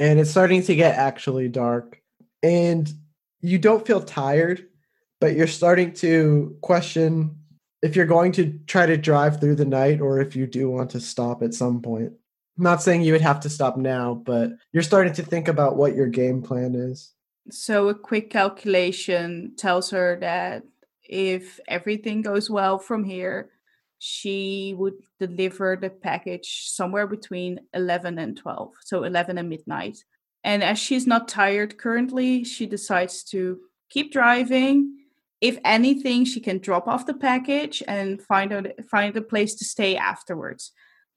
and 0.00 0.18
it's 0.18 0.30
starting 0.30 0.62
to 0.62 0.74
get 0.74 0.96
actually 0.96 1.48
dark. 1.48 2.00
And 2.42 2.90
you 3.40 3.58
don't 3.58 3.86
feel 3.86 4.00
tired 4.00 4.66
but 5.20 5.34
you're 5.34 5.48
starting 5.48 5.92
to 5.92 6.56
question 6.62 7.34
if 7.82 7.96
you're 7.96 8.06
going 8.06 8.32
to 8.32 8.58
try 8.66 8.86
to 8.86 8.96
drive 8.96 9.40
through 9.40 9.56
the 9.56 9.64
night 9.64 10.00
or 10.00 10.20
if 10.20 10.34
you 10.34 10.46
do 10.46 10.70
want 10.70 10.90
to 10.90 11.00
stop 11.00 11.42
at 11.42 11.54
some 11.54 11.82
point 11.82 12.12
I'm 12.58 12.64
not 12.64 12.82
saying 12.82 13.02
you 13.02 13.12
would 13.12 13.22
have 13.22 13.40
to 13.40 13.50
stop 13.50 13.76
now 13.76 14.14
but 14.14 14.50
you're 14.72 14.82
starting 14.82 15.14
to 15.14 15.22
think 15.22 15.48
about 15.48 15.76
what 15.76 15.94
your 15.94 16.08
game 16.08 16.42
plan 16.42 16.74
is 16.74 17.14
so 17.50 17.88
a 17.88 17.94
quick 17.94 18.30
calculation 18.30 19.54
tells 19.56 19.90
her 19.90 20.18
that 20.20 20.64
if 21.08 21.58
everything 21.66 22.22
goes 22.22 22.50
well 22.50 22.78
from 22.78 23.04
here, 23.04 23.50
she 23.98 24.74
would 24.78 24.94
deliver 25.18 25.76
the 25.76 25.90
package 25.90 26.68
somewhere 26.68 27.06
between 27.06 27.60
11 27.74 28.18
and 28.18 28.36
12, 28.36 28.74
so 28.84 29.02
11 29.04 29.38
and 29.38 29.48
midnight. 29.48 30.04
And 30.44 30.62
as 30.62 30.78
she's 30.78 31.06
not 31.06 31.26
tired 31.26 31.78
currently, 31.78 32.44
she 32.44 32.66
decides 32.66 33.24
to 33.24 33.58
keep 33.90 34.12
driving. 34.12 34.94
If 35.40 35.58
anything, 35.64 36.24
she 36.24 36.40
can 36.40 36.58
drop 36.58 36.86
off 36.86 37.06
the 37.06 37.14
package 37.14 37.82
and 37.88 38.22
find 38.22 38.72
find 38.88 39.16
a 39.16 39.22
place 39.22 39.54
to 39.56 39.64
stay 39.64 39.96
afterwards. 39.96 40.72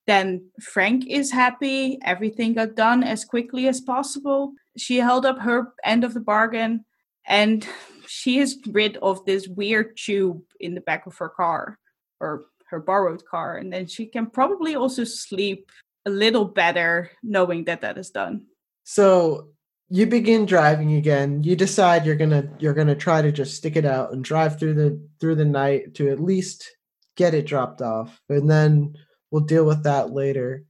Then 0.07 0.49
Frank 0.61 1.07
is 1.07 1.31
happy. 1.31 1.99
Everything 2.03 2.53
got 2.53 2.75
done 2.75 3.03
as 3.03 3.23
quickly 3.23 3.67
as 3.67 3.81
possible. 3.81 4.53
She 4.77 4.97
held 4.97 5.25
up 5.25 5.39
her 5.39 5.73
end 5.83 6.03
of 6.03 6.13
the 6.13 6.19
bargain 6.19 6.85
and 7.27 7.67
she 8.07 8.39
is 8.39 8.57
rid 8.67 8.97
of 8.97 9.23
this 9.25 9.47
weird 9.47 9.95
tube 9.97 10.41
in 10.59 10.75
the 10.75 10.81
back 10.81 11.05
of 11.05 11.17
her 11.17 11.29
car 11.29 11.77
or 12.19 12.45
her 12.69 12.79
borrowed 12.79 13.23
car 13.25 13.57
and 13.57 13.71
then 13.71 13.85
she 13.85 14.05
can 14.05 14.25
probably 14.25 14.75
also 14.75 15.03
sleep 15.03 15.69
a 16.05 16.09
little 16.09 16.45
better 16.45 17.11
knowing 17.21 17.65
that 17.65 17.81
that 17.81 17.97
is 17.97 18.09
done 18.09 18.45
so 18.83 19.49
you 19.89 20.05
begin 20.05 20.45
driving 20.45 20.93
again 20.93 21.43
you 21.43 21.55
decide 21.55 22.05
you're 22.05 22.15
gonna 22.15 22.49
you're 22.59 22.73
gonna 22.73 22.95
try 22.95 23.21
to 23.21 23.31
just 23.31 23.55
stick 23.55 23.75
it 23.75 23.85
out 23.85 24.13
and 24.13 24.23
drive 24.23 24.57
through 24.57 24.73
the 24.73 24.99
through 25.19 25.35
the 25.35 25.45
night 25.45 25.93
to 25.93 26.09
at 26.09 26.19
least 26.19 26.69
get 27.17 27.33
it 27.33 27.45
dropped 27.45 27.81
off 27.81 28.19
and 28.29 28.49
then 28.49 28.93
we'll 29.31 29.41
deal 29.41 29.65
with 29.65 29.83
that 29.83 30.11
later 30.11 30.63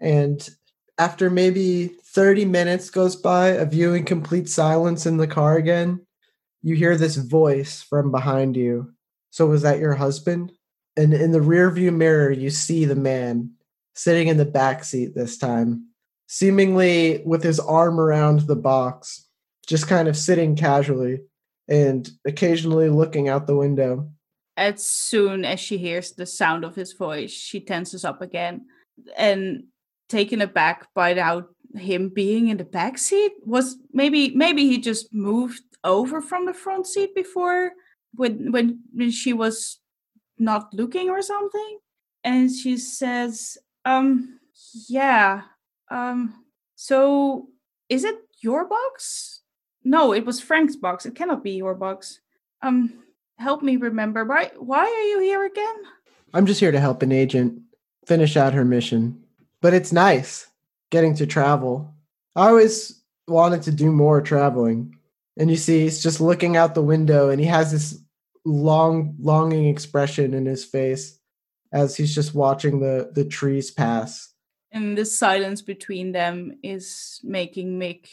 and 0.00 0.50
after 0.98 1.30
maybe 1.30 1.86
30 1.86 2.44
minutes 2.44 2.90
goes 2.90 3.14
by 3.14 3.48
of 3.50 3.72
you 3.72 3.94
in 3.94 4.04
complete 4.04 4.48
silence 4.48 5.06
in 5.06 5.18
the 5.18 5.26
car 5.26 5.56
again 5.56 6.00
you 6.62 6.74
hear 6.74 6.96
this 6.96 7.16
voice 7.16 7.82
from 7.82 8.10
behind 8.10 8.56
you. 8.56 8.92
So 9.30 9.46
was 9.46 9.62
that 9.62 9.78
your 9.78 9.94
husband? 9.94 10.52
And 10.96 11.14
in 11.14 11.32
the 11.32 11.38
rearview 11.38 11.94
mirror, 11.94 12.30
you 12.30 12.50
see 12.50 12.84
the 12.84 12.96
man 12.96 13.52
sitting 13.94 14.28
in 14.28 14.36
the 14.36 14.44
back 14.44 14.84
seat 14.84 15.14
this 15.14 15.38
time, 15.38 15.86
seemingly 16.26 17.22
with 17.24 17.42
his 17.42 17.60
arm 17.60 18.00
around 18.00 18.40
the 18.40 18.56
box, 18.56 19.26
just 19.66 19.86
kind 19.86 20.08
of 20.08 20.16
sitting 20.16 20.56
casually 20.56 21.20
and 21.68 22.10
occasionally 22.26 22.88
looking 22.88 23.28
out 23.28 23.46
the 23.46 23.56
window. 23.56 24.10
As 24.58 24.84
soon 24.84 25.44
as 25.44 25.60
she 25.60 25.78
hears 25.78 26.10
the 26.10 26.26
sound 26.26 26.64
of 26.64 26.74
his 26.74 26.92
voice, 26.92 27.30
she 27.30 27.60
tenses 27.60 28.04
up 28.04 28.20
again 28.20 28.66
and 29.16 29.64
taken 30.08 30.40
aback 30.40 30.92
by 30.94 31.14
now 31.14 31.46
him 31.76 32.08
being 32.08 32.48
in 32.48 32.56
the 32.56 32.64
back 32.64 32.98
seat. 32.98 33.32
Was 33.46 33.76
maybe 33.92 34.34
maybe 34.34 34.66
he 34.66 34.78
just 34.78 35.14
moved 35.14 35.62
over 35.84 36.20
from 36.20 36.44
the 36.44 36.52
front 36.52 36.88
seat 36.88 37.14
before 37.14 37.70
when 38.14 38.50
when, 38.50 38.80
when 38.92 39.12
she 39.12 39.32
was 39.32 39.78
not 40.38 40.74
looking 40.74 41.08
or 41.08 41.22
something. 41.22 41.78
And 42.24 42.50
she 42.50 42.78
says 42.78 43.58
um 43.84 44.40
yeah 44.88 45.42
um 45.88 46.34
so 46.74 47.48
is 47.88 48.02
it 48.02 48.16
your 48.42 48.66
box? 48.66 49.40
No 49.84 50.12
it 50.12 50.26
was 50.26 50.40
frank's 50.40 50.74
box. 50.74 51.06
It 51.06 51.14
cannot 51.14 51.44
be 51.44 51.52
your 51.52 51.76
box. 51.76 52.18
Um 52.60 53.04
help 53.38 53.62
me 53.62 53.76
remember 53.76 54.24
why 54.24 54.50
why 54.56 54.80
are 54.80 55.08
you 55.08 55.20
here 55.20 55.44
again? 55.44 55.76
I'm 56.34 56.46
just 56.46 56.60
here 56.60 56.72
to 56.72 56.80
help 56.80 57.02
an 57.02 57.12
agent 57.12 57.62
finish 58.06 58.36
out 58.36 58.54
her 58.54 58.64
mission. 58.64 59.24
But 59.60 59.74
it's 59.74 59.92
nice 59.92 60.46
getting 60.90 61.14
to 61.14 61.26
travel. 61.26 61.94
I 62.36 62.48
always 62.48 63.02
wanted 63.26 63.62
to 63.62 63.72
do 63.72 63.90
more 63.90 64.20
traveling. 64.20 64.94
And 65.36 65.50
you 65.50 65.56
see 65.56 65.82
he's 65.82 66.02
just 66.02 66.20
looking 66.20 66.56
out 66.56 66.74
the 66.74 66.82
window 66.82 67.30
and 67.30 67.40
he 67.40 67.46
has 67.46 67.72
this 67.72 67.98
long 68.44 69.14
longing 69.18 69.66
expression 69.66 70.34
in 70.34 70.46
his 70.46 70.64
face 70.64 71.18
as 71.72 71.96
he's 71.96 72.14
just 72.14 72.34
watching 72.34 72.80
the 72.80 73.10
the 73.14 73.24
trees 73.24 73.70
pass. 73.70 74.32
And 74.70 74.98
the 74.98 75.04
silence 75.04 75.62
between 75.62 76.12
them 76.12 76.58
is 76.62 77.20
making 77.22 77.78
mick 77.78 78.08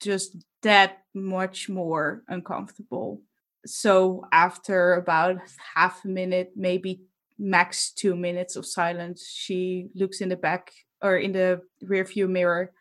just 0.00 0.36
that 0.62 0.98
much 1.14 1.68
more 1.68 2.22
uncomfortable 2.28 3.22
so 3.66 4.24
after 4.32 4.94
about 4.94 5.36
half 5.74 6.04
a 6.04 6.08
minute 6.08 6.52
maybe 6.56 7.02
max 7.38 7.92
two 7.92 8.16
minutes 8.16 8.56
of 8.56 8.64
silence 8.64 9.28
she 9.28 9.88
looks 9.94 10.20
in 10.20 10.28
the 10.28 10.36
back 10.36 10.72
or 11.02 11.16
in 11.16 11.32
the 11.32 11.60
rear 11.82 12.04
view 12.04 12.26
mirror 12.26 12.72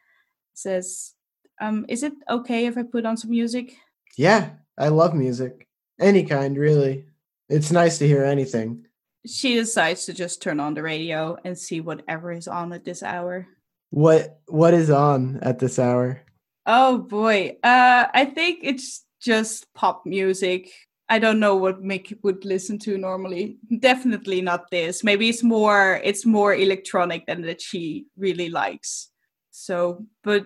says 0.54 1.14
um 1.60 1.86
is 1.90 2.04
it 2.04 2.14
okay 2.30 2.66
if 2.66 2.78
i 2.78 2.84
put 2.84 3.06
on 3.06 3.18
some 3.18 3.32
music 3.32 3.76
yeah, 4.18 4.52
I 4.78 4.90
love 4.90 5.14
music. 5.14 5.68
Any 6.00 6.24
kind, 6.24 6.58
really. 6.58 7.06
It's 7.50 7.72
nice 7.72 7.98
to 8.00 8.08
hear 8.08 8.24
anything. 8.24 8.86
She 9.26 9.56
decides 9.56 10.06
to 10.06 10.14
just 10.14 10.42
turn 10.42 10.60
on 10.60 10.74
the 10.74 10.84
radio 10.84 11.38
and 11.44 11.58
see 11.58 11.82
whatever 11.82 12.32
is 12.32 12.48
on 12.48 12.74
at 12.74 12.86
this 12.86 13.04
hour. 13.04 13.48
What 13.90 14.40
what 14.48 14.74
is 14.74 14.90
on 14.90 15.40
at 15.42 15.60
this 15.60 15.80
hour? 15.80 16.22
Oh 16.66 17.00
boy. 17.00 17.58
Uh 17.64 18.06
I 18.14 18.26
think 18.26 18.60
it's 18.64 19.04
just 19.26 19.74
pop 19.74 20.06
music. 20.06 20.72
I 21.10 21.20
don't 21.20 21.40
know 21.40 21.56
what 21.56 21.84
Mick 21.84 22.18
would 22.24 22.46
listen 22.46 22.80
to 22.80 22.98
normally. 22.98 23.58
Definitely 23.80 24.42
not 24.42 24.70
this. 24.72 25.04
Maybe 25.04 25.30
it's 25.30 25.44
more 25.44 26.00
it's 26.04 26.26
more 26.26 26.54
electronic 26.54 27.26
than 27.26 27.42
that 27.44 27.62
she 27.62 28.06
really 28.18 28.50
likes. 28.50 29.10
So, 29.52 30.06
but 30.24 30.46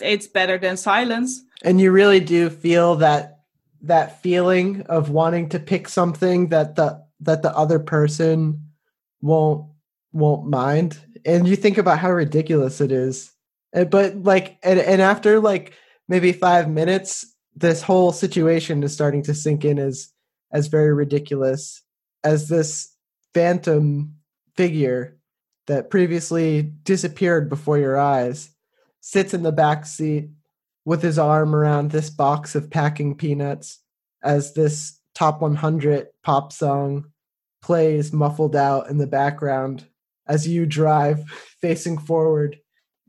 it's 0.00 0.26
better 0.26 0.58
than 0.58 0.76
silence. 0.76 1.42
And 1.62 1.80
you 1.80 1.92
really 1.92 2.20
do 2.20 2.50
feel 2.50 2.96
that 2.96 3.40
that 3.82 4.22
feeling 4.22 4.82
of 4.82 5.10
wanting 5.10 5.48
to 5.50 5.58
pick 5.58 5.88
something 5.88 6.48
that 6.48 6.76
the 6.76 7.02
that 7.20 7.42
the 7.42 7.54
other 7.56 7.78
person 7.78 8.70
won't 9.20 9.66
won't 10.12 10.48
mind. 10.48 10.98
And 11.24 11.46
you 11.46 11.56
think 11.56 11.78
about 11.78 11.98
how 11.98 12.10
ridiculous 12.10 12.80
it 12.80 12.92
is. 12.92 13.32
But 13.72 14.16
like 14.22 14.58
and, 14.62 14.78
and 14.80 15.02
after 15.02 15.40
like 15.40 15.74
maybe 16.08 16.32
5 16.32 16.68
minutes 16.68 17.29
this 17.54 17.82
whole 17.82 18.12
situation 18.12 18.82
is 18.82 18.92
starting 18.92 19.22
to 19.22 19.34
sink 19.34 19.64
in 19.64 19.78
as 19.78 20.12
as 20.52 20.66
very 20.66 20.92
ridiculous 20.92 21.82
as 22.24 22.48
this 22.48 22.94
phantom 23.32 24.14
figure 24.56 25.16
that 25.66 25.90
previously 25.90 26.62
disappeared 26.82 27.48
before 27.48 27.78
your 27.78 27.98
eyes 27.98 28.50
sits 29.00 29.32
in 29.32 29.42
the 29.42 29.52
back 29.52 29.86
seat 29.86 30.28
with 30.84 31.02
his 31.02 31.18
arm 31.18 31.54
around 31.54 31.90
this 31.90 32.10
box 32.10 32.54
of 32.54 32.70
packing 32.70 33.14
peanuts 33.14 33.78
as 34.22 34.54
this 34.54 34.98
top 35.14 35.40
100 35.40 36.08
pop 36.22 36.52
song 36.52 37.04
plays 37.62 38.12
muffled 38.12 38.56
out 38.56 38.88
in 38.88 38.98
the 38.98 39.06
background 39.06 39.86
as 40.26 40.48
you 40.48 40.66
drive 40.66 41.28
facing 41.60 41.98
forward, 41.98 42.58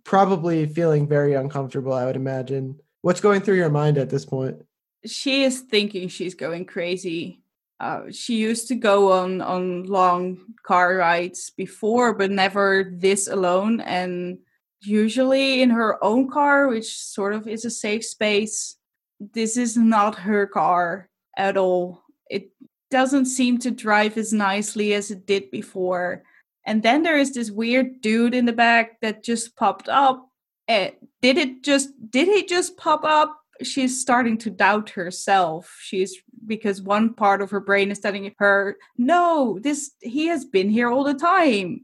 probably 0.03 0.65
feeling 0.65 1.07
very 1.07 1.33
uncomfortable, 1.33 1.93
I 1.93 2.05
would 2.05 2.15
imagine. 2.15 2.79
What's 3.01 3.21
going 3.21 3.41
through 3.41 3.55
your 3.55 3.69
mind 3.69 3.97
at 3.97 4.09
this 4.09 4.25
point? 4.25 4.63
She 5.05 5.43
is 5.43 5.61
thinking 5.61 6.07
she's 6.07 6.35
going 6.35 6.65
crazy. 6.65 7.41
Uh, 7.79 8.11
she 8.11 8.35
used 8.35 8.67
to 8.67 8.75
go 8.75 9.11
on 9.11 9.41
on 9.41 9.85
long 9.85 10.37
car 10.63 10.95
rides 10.97 11.49
before, 11.49 12.13
but 12.13 12.29
never 12.29 12.91
this 12.95 13.27
alone. 13.27 13.81
And 13.81 14.37
usually 14.81 15.63
in 15.63 15.71
her 15.71 16.03
own 16.03 16.29
car, 16.29 16.67
which 16.67 16.95
sort 16.95 17.33
of 17.33 17.47
is 17.47 17.65
a 17.65 17.71
safe 17.71 18.05
space. 18.05 18.77
This 19.19 19.57
is 19.57 19.75
not 19.75 20.19
her 20.19 20.45
car 20.45 21.09
at 21.35 21.57
all. 21.57 22.03
It 22.29 22.51
doesn't 22.91 23.25
seem 23.25 23.57
to 23.59 23.71
drive 23.71 24.17
as 24.17 24.31
nicely 24.31 24.93
as 24.93 25.09
it 25.09 25.25
did 25.25 25.49
before. 25.49 26.23
And 26.65 26.83
then 26.83 27.01
there 27.01 27.17
is 27.17 27.33
this 27.33 27.49
weird 27.49 28.01
dude 28.01 28.35
in 28.35 28.45
the 28.45 28.53
back 28.53 29.01
that 29.01 29.23
just 29.23 29.55
popped 29.55 29.89
up. 29.89 30.30
Uh, 30.71 30.91
did 31.21 31.37
it 31.37 31.63
just 31.63 31.89
did 32.09 32.27
he 32.27 32.45
just 32.45 32.77
pop 32.77 33.03
up? 33.03 33.37
She's 33.61 34.01
starting 34.01 34.37
to 34.39 34.49
doubt 34.49 34.91
herself. 34.91 35.77
She's 35.81 36.17
because 36.45 36.81
one 36.81 37.13
part 37.13 37.41
of 37.41 37.51
her 37.51 37.59
brain 37.59 37.91
is 37.91 37.99
telling 37.99 38.33
her, 38.39 38.77
"No, 38.97 39.59
this 39.61 39.91
he 40.01 40.27
has 40.27 40.45
been 40.45 40.69
here 40.69 40.89
all 40.89 41.03
the 41.03 41.13
time 41.13 41.81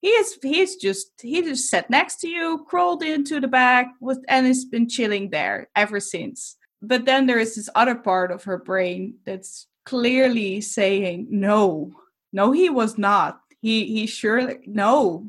he 0.00 0.08
is 0.08 0.38
he's 0.42 0.76
just 0.76 1.10
he 1.20 1.42
just 1.42 1.68
sat 1.68 1.90
next 1.90 2.20
to 2.20 2.28
you 2.28 2.64
crawled 2.68 3.02
into 3.02 3.40
the 3.40 3.48
back 3.48 3.88
with 4.00 4.22
and 4.28 4.46
has 4.46 4.64
been 4.64 4.88
chilling 4.88 5.30
there 5.30 5.68
ever 5.74 6.00
since 6.00 6.56
but 6.80 7.04
then 7.04 7.26
there 7.26 7.38
is 7.38 7.56
this 7.56 7.68
other 7.74 7.94
part 7.94 8.30
of 8.30 8.44
her 8.44 8.58
brain 8.58 9.14
that's 9.24 9.66
clearly 9.84 10.60
saying 10.60 11.26
no 11.30 11.90
no 12.32 12.52
he 12.52 12.70
was 12.70 12.96
not 12.98 13.40
he 13.60 13.86
he 13.86 14.06
surely 14.06 14.58
no 14.66 15.28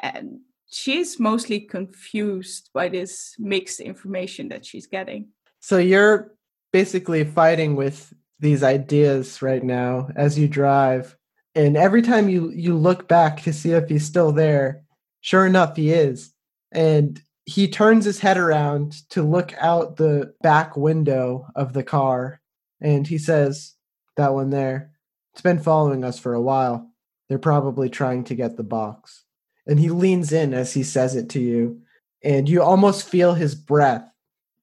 and 0.00 0.40
she's 0.74 1.20
mostly 1.20 1.60
confused 1.60 2.68
by 2.74 2.88
this 2.88 3.36
mixed 3.38 3.78
information 3.78 4.48
that 4.48 4.66
she's 4.66 4.88
getting. 4.88 5.28
So 5.60 5.78
you're 5.78 6.34
basically 6.72 7.22
fighting 7.22 7.76
with 7.76 8.12
these 8.40 8.64
ideas 8.64 9.40
right 9.40 9.62
now 9.62 10.08
as 10.16 10.36
you 10.36 10.48
drive. 10.48 11.16
And 11.54 11.76
every 11.76 12.02
time 12.02 12.28
you 12.28 12.50
you 12.50 12.76
look 12.76 13.06
back 13.06 13.42
to 13.42 13.52
see 13.52 13.70
if 13.70 13.88
he's 13.88 14.04
still 14.04 14.32
there 14.32 14.82
sure 15.20 15.46
enough 15.46 15.76
he 15.76 15.92
is. 15.92 16.32
And 16.72 17.22
he 17.46 17.68
turns 17.68 18.04
his 18.04 18.18
head 18.18 18.36
around 18.36 19.08
to 19.10 19.22
look 19.22 19.54
out 19.60 19.96
the 19.96 20.34
back 20.42 20.76
window 20.76 21.46
of 21.54 21.72
the 21.72 21.84
car. 21.84 22.40
And 22.80 23.06
he 23.06 23.18
says 23.18 23.74
that 24.16 24.34
one 24.34 24.50
there 24.50 24.90
it's 25.32 25.42
been 25.42 25.60
following 25.60 26.04
us 26.04 26.18
for 26.18 26.34
a 26.34 26.42
while. 26.42 26.90
They're 27.28 27.38
probably 27.38 27.88
trying 27.88 28.24
to 28.24 28.34
get 28.34 28.56
the 28.56 28.64
box 28.64 29.23
and 29.66 29.78
he 29.80 29.88
leans 29.88 30.32
in 30.32 30.54
as 30.54 30.72
he 30.72 30.82
says 30.82 31.16
it 31.16 31.28
to 31.30 31.40
you 31.40 31.80
and 32.22 32.48
you 32.48 32.62
almost 32.62 33.08
feel 33.08 33.34
his 33.34 33.54
breath 33.54 34.04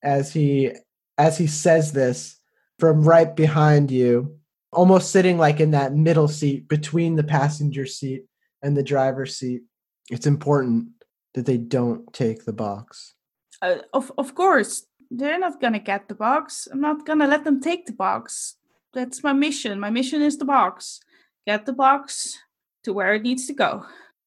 as 0.04 0.34
he 0.34 0.72
as 1.18 1.38
he 1.38 1.48
says 1.48 1.92
this 1.92 2.40
from 2.80 3.04
right 3.04 3.36
behind 3.36 3.92
you 3.92 4.40
almost 4.72 5.12
sitting 5.12 5.38
like 5.38 5.60
in 5.60 5.72
that 5.72 5.94
middle 5.94 6.28
seat 6.28 6.68
between 6.68 7.16
the 7.16 7.24
passenger 7.24 7.86
seat 7.86 8.26
and 8.62 8.76
the 8.76 8.84
driver's 8.84 9.36
seat. 9.38 9.64
It's 10.10 10.26
important 10.26 10.90
that 11.34 11.46
they 11.46 11.58
don't 11.58 12.12
take 12.14 12.46
the 12.46 12.54
box. 12.54 13.14
Uh, 13.62 13.78
of 13.94 14.12
of 14.18 14.34
course, 14.34 14.86
they're 15.10 15.40
not 15.40 15.62
gonna 15.62 15.80
get 15.80 16.08
the 16.08 16.16
box. 16.16 16.68
I'm 16.72 16.82
not 16.82 17.06
gonna 17.06 17.28
let 17.28 17.44
them 17.44 17.62
take 17.62 17.86
the 17.86 17.94
box. 17.94 18.56
That's 18.94 19.24
my 19.24 19.34
mission. 19.34 19.80
My 19.80 19.90
mission 19.90 20.22
is 20.22 20.38
the 20.38 20.46
box. 20.46 21.00
Get 21.46 21.66
the 21.66 21.74
box 21.74 22.38
to 22.84 22.94
where 22.94 23.14
it 23.14 23.24
needs 23.24 23.48
to 23.48 23.54
go, 23.54 23.86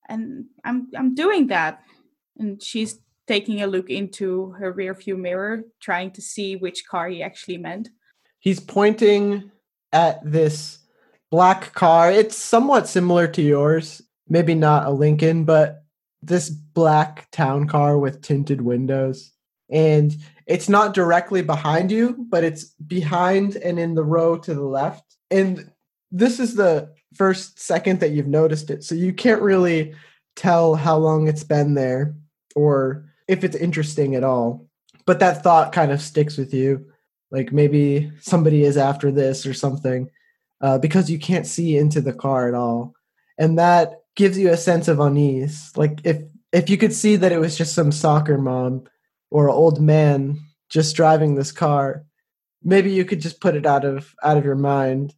and 0.08 0.46
I'm 0.64 0.88
I'm 0.96 1.14
doing 1.14 1.48
that. 1.48 1.82
And 2.38 2.62
she's 2.62 2.98
taking 3.26 3.62
a 3.62 3.66
look 3.66 3.90
into 3.90 4.50
her 4.52 4.72
rear 4.72 4.94
view 4.94 5.16
mirror, 5.16 5.62
trying 5.80 6.10
to 6.12 6.22
see 6.22 6.56
which 6.56 6.86
car 6.86 7.08
he 7.08 7.22
actually 7.22 7.58
meant. 7.58 7.88
He's 8.38 8.60
pointing 8.60 9.50
at 9.92 10.20
this 10.24 10.80
black 11.30 11.72
car. 11.72 12.10
It's 12.10 12.36
somewhat 12.36 12.88
similar 12.88 13.26
to 13.28 13.42
yours, 13.42 14.02
maybe 14.28 14.54
not 14.54 14.86
a 14.86 14.90
Lincoln, 14.90 15.44
but 15.44 15.84
this 16.22 16.50
black 16.50 17.30
town 17.30 17.66
car 17.66 17.98
with 17.98 18.22
tinted 18.22 18.60
windows. 18.60 19.32
And 19.70 20.14
it's 20.46 20.68
not 20.68 20.94
directly 20.94 21.42
behind 21.42 21.90
you, 21.90 22.26
but 22.28 22.44
it's 22.44 22.64
behind 22.86 23.56
and 23.56 23.78
in 23.78 23.94
the 23.94 24.04
row 24.04 24.36
to 24.38 24.54
the 24.54 24.62
left. 24.62 25.16
And 25.30 25.70
this 26.10 26.38
is 26.38 26.54
the 26.54 26.92
first 27.14 27.60
second 27.60 28.00
that 28.00 28.10
you've 28.10 28.26
noticed 28.26 28.70
it. 28.70 28.84
So 28.84 28.94
you 28.94 29.12
can't 29.12 29.42
really 29.42 29.94
tell 30.36 30.74
how 30.74 30.96
long 30.96 31.28
it's 31.28 31.44
been 31.44 31.74
there 31.74 32.14
or 32.54 33.06
if 33.28 33.44
it's 33.44 33.56
interesting 33.56 34.14
at 34.14 34.24
all. 34.24 34.66
But 35.06 35.20
that 35.20 35.42
thought 35.42 35.72
kind 35.72 35.92
of 35.92 36.00
sticks 36.00 36.36
with 36.36 36.54
you 36.54 36.86
like 37.34 37.52
maybe 37.52 38.12
somebody 38.20 38.62
is 38.62 38.76
after 38.76 39.10
this 39.10 39.44
or 39.44 39.52
something 39.52 40.08
uh, 40.60 40.78
because 40.78 41.10
you 41.10 41.18
can't 41.18 41.46
see 41.46 41.76
into 41.76 42.00
the 42.00 42.12
car 42.12 42.48
at 42.48 42.54
all 42.54 42.94
and 43.36 43.58
that 43.58 44.02
gives 44.14 44.38
you 44.38 44.50
a 44.50 44.56
sense 44.56 44.88
of 44.88 45.00
unease 45.00 45.72
like 45.76 46.00
if 46.04 46.22
if 46.52 46.70
you 46.70 46.78
could 46.78 46.92
see 46.92 47.16
that 47.16 47.32
it 47.32 47.40
was 47.40 47.58
just 47.58 47.74
some 47.74 47.90
soccer 47.90 48.38
mom 48.38 48.84
or 49.30 49.50
old 49.50 49.80
man 49.80 50.38
just 50.70 50.94
driving 50.94 51.34
this 51.34 51.50
car 51.50 52.04
maybe 52.62 52.90
you 52.92 53.04
could 53.04 53.20
just 53.20 53.40
put 53.40 53.56
it 53.56 53.66
out 53.66 53.84
of 53.84 54.14
out 54.22 54.36
of 54.36 54.44
your 54.44 54.54
mind 54.54 55.12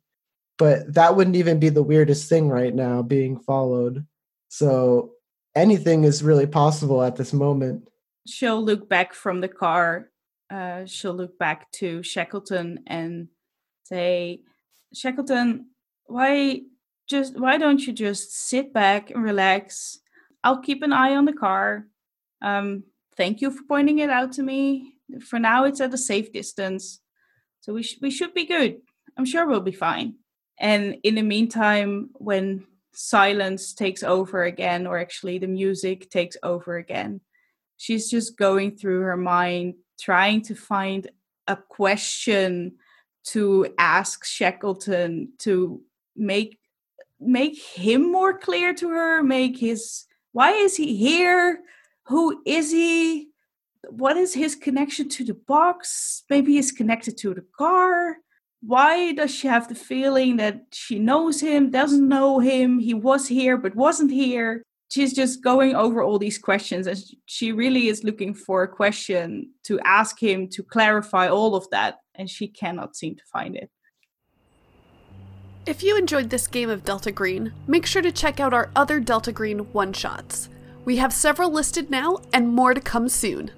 but 0.58 0.92
that 0.94 1.16
wouldn't 1.16 1.36
even 1.36 1.58
be 1.58 1.68
the 1.68 1.82
weirdest 1.82 2.28
thing 2.28 2.48
right 2.48 2.74
now 2.74 3.02
being 3.02 3.38
followed 3.38 4.06
so 4.48 5.12
anything 5.54 6.04
is 6.04 6.22
really 6.22 6.46
possible 6.46 7.02
at 7.02 7.16
this 7.16 7.32
moment 7.32 7.88
she'll 8.26 8.62
look 8.62 8.88
back 8.88 9.14
from 9.14 9.40
the 9.40 9.48
car 9.48 10.10
uh, 10.50 10.86
she'll 10.86 11.14
look 11.14 11.38
back 11.38 11.70
to 11.72 12.02
Shackleton 12.02 12.80
and 12.86 13.28
say, 13.84 14.42
Shackleton, 14.94 15.66
why 16.06 16.62
just 17.08 17.38
why 17.38 17.58
don't 17.58 17.84
you 17.84 17.92
just 17.92 18.32
sit 18.32 18.72
back 18.72 19.10
and 19.10 19.22
relax? 19.22 19.98
I'll 20.44 20.60
keep 20.60 20.82
an 20.82 20.92
eye 20.92 21.14
on 21.14 21.24
the 21.24 21.32
car. 21.32 21.86
Um, 22.42 22.84
thank 23.16 23.40
you 23.40 23.50
for 23.50 23.62
pointing 23.68 23.98
it 23.98 24.10
out 24.10 24.32
to 24.32 24.42
me. 24.42 24.94
For 25.28 25.38
now, 25.38 25.64
it's 25.64 25.80
at 25.80 25.94
a 25.94 25.98
safe 25.98 26.32
distance, 26.32 27.00
so 27.60 27.72
we 27.72 27.82
sh- 27.82 27.98
we 28.00 28.10
should 28.10 28.34
be 28.34 28.46
good. 28.46 28.78
I'm 29.16 29.24
sure 29.24 29.46
we'll 29.46 29.60
be 29.60 29.72
fine. 29.72 30.16
And 30.58 30.96
in 31.02 31.14
the 31.14 31.22
meantime, 31.22 32.10
when 32.14 32.66
silence 32.92 33.74
takes 33.74 34.02
over 34.02 34.44
again, 34.44 34.86
or 34.86 34.98
actually 34.98 35.38
the 35.38 35.46
music 35.46 36.10
takes 36.10 36.36
over 36.42 36.76
again, 36.76 37.20
she's 37.76 38.10
just 38.10 38.38
going 38.38 38.76
through 38.76 39.00
her 39.00 39.16
mind 39.16 39.74
trying 40.00 40.42
to 40.42 40.54
find 40.54 41.10
a 41.46 41.56
question 41.56 42.76
to 43.24 43.74
ask 43.78 44.24
Shackleton 44.24 45.32
to 45.38 45.82
make 46.14 46.58
make 47.18 47.58
him 47.58 48.12
more 48.12 48.38
clear 48.38 48.74
to 48.74 48.90
her, 48.90 49.22
make 49.22 49.58
his 49.58 50.04
why 50.32 50.52
is 50.52 50.76
he 50.76 50.96
here? 50.96 51.60
Who 52.06 52.42
is 52.44 52.70
he? 52.70 53.30
What 53.88 54.16
is 54.16 54.34
his 54.34 54.54
connection 54.54 55.08
to 55.10 55.24
the 55.24 55.34
box? 55.34 56.24
Maybe 56.28 56.54
he's 56.54 56.72
connected 56.72 57.16
to 57.18 57.34
the 57.34 57.44
car. 57.56 58.18
Why 58.60 59.12
does 59.12 59.34
she 59.34 59.48
have 59.48 59.68
the 59.68 59.74
feeling 59.74 60.36
that 60.38 60.62
she 60.72 60.98
knows 60.98 61.40
him, 61.40 61.70
doesn't 61.70 62.08
know 62.08 62.40
him, 62.40 62.78
he 62.78 62.94
was 62.94 63.28
here 63.28 63.56
but 63.56 63.76
wasn't 63.76 64.10
here? 64.10 64.62
she's 64.88 65.12
just 65.12 65.42
going 65.42 65.74
over 65.74 66.02
all 66.02 66.18
these 66.18 66.38
questions 66.38 66.86
and 66.86 66.98
she 67.26 67.52
really 67.52 67.88
is 67.88 68.04
looking 68.04 68.34
for 68.34 68.62
a 68.62 68.68
question 68.68 69.50
to 69.64 69.80
ask 69.80 70.22
him 70.22 70.48
to 70.48 70.62
clarify 70.62 71.28
all 71.28 71.54
of 71.54 71.68
that 71.70 71.96
and 72.14 72.30
she 72.30 72.48
cannot 72.48 72.96
seem 72.96 73.14
to 73.14 73.22
find 73.32 73.56
it. 73.56 73.70
If 75.66 75.82
you 75.82 75.98
enjoyed 75.98 76.30
this 76.30 76.46
game 76.46 76.70
of 76.70 76.84
delta 76.84 77.10
green 77.10 77.52
make 77.66 77.86
sure 77.86 78.02
to 78.02 78.12
check 78.12 78.38
out 78.38 78.54
our 78.54 78.70
other 78.76 79.00
delta 79.00 79.32
green 79.32 79.60
one 79.72 79.92
shots 79.92 80.48
we 80.84 80.96
have 80.98 81.12
several 81.12 81.50
listed 81.50 81.90
now 81.90 82.18
and 82.32 82.48
more 82.48 82.72
to 82.72 82.80
come 82.80 83.08
soon 83.08 83.50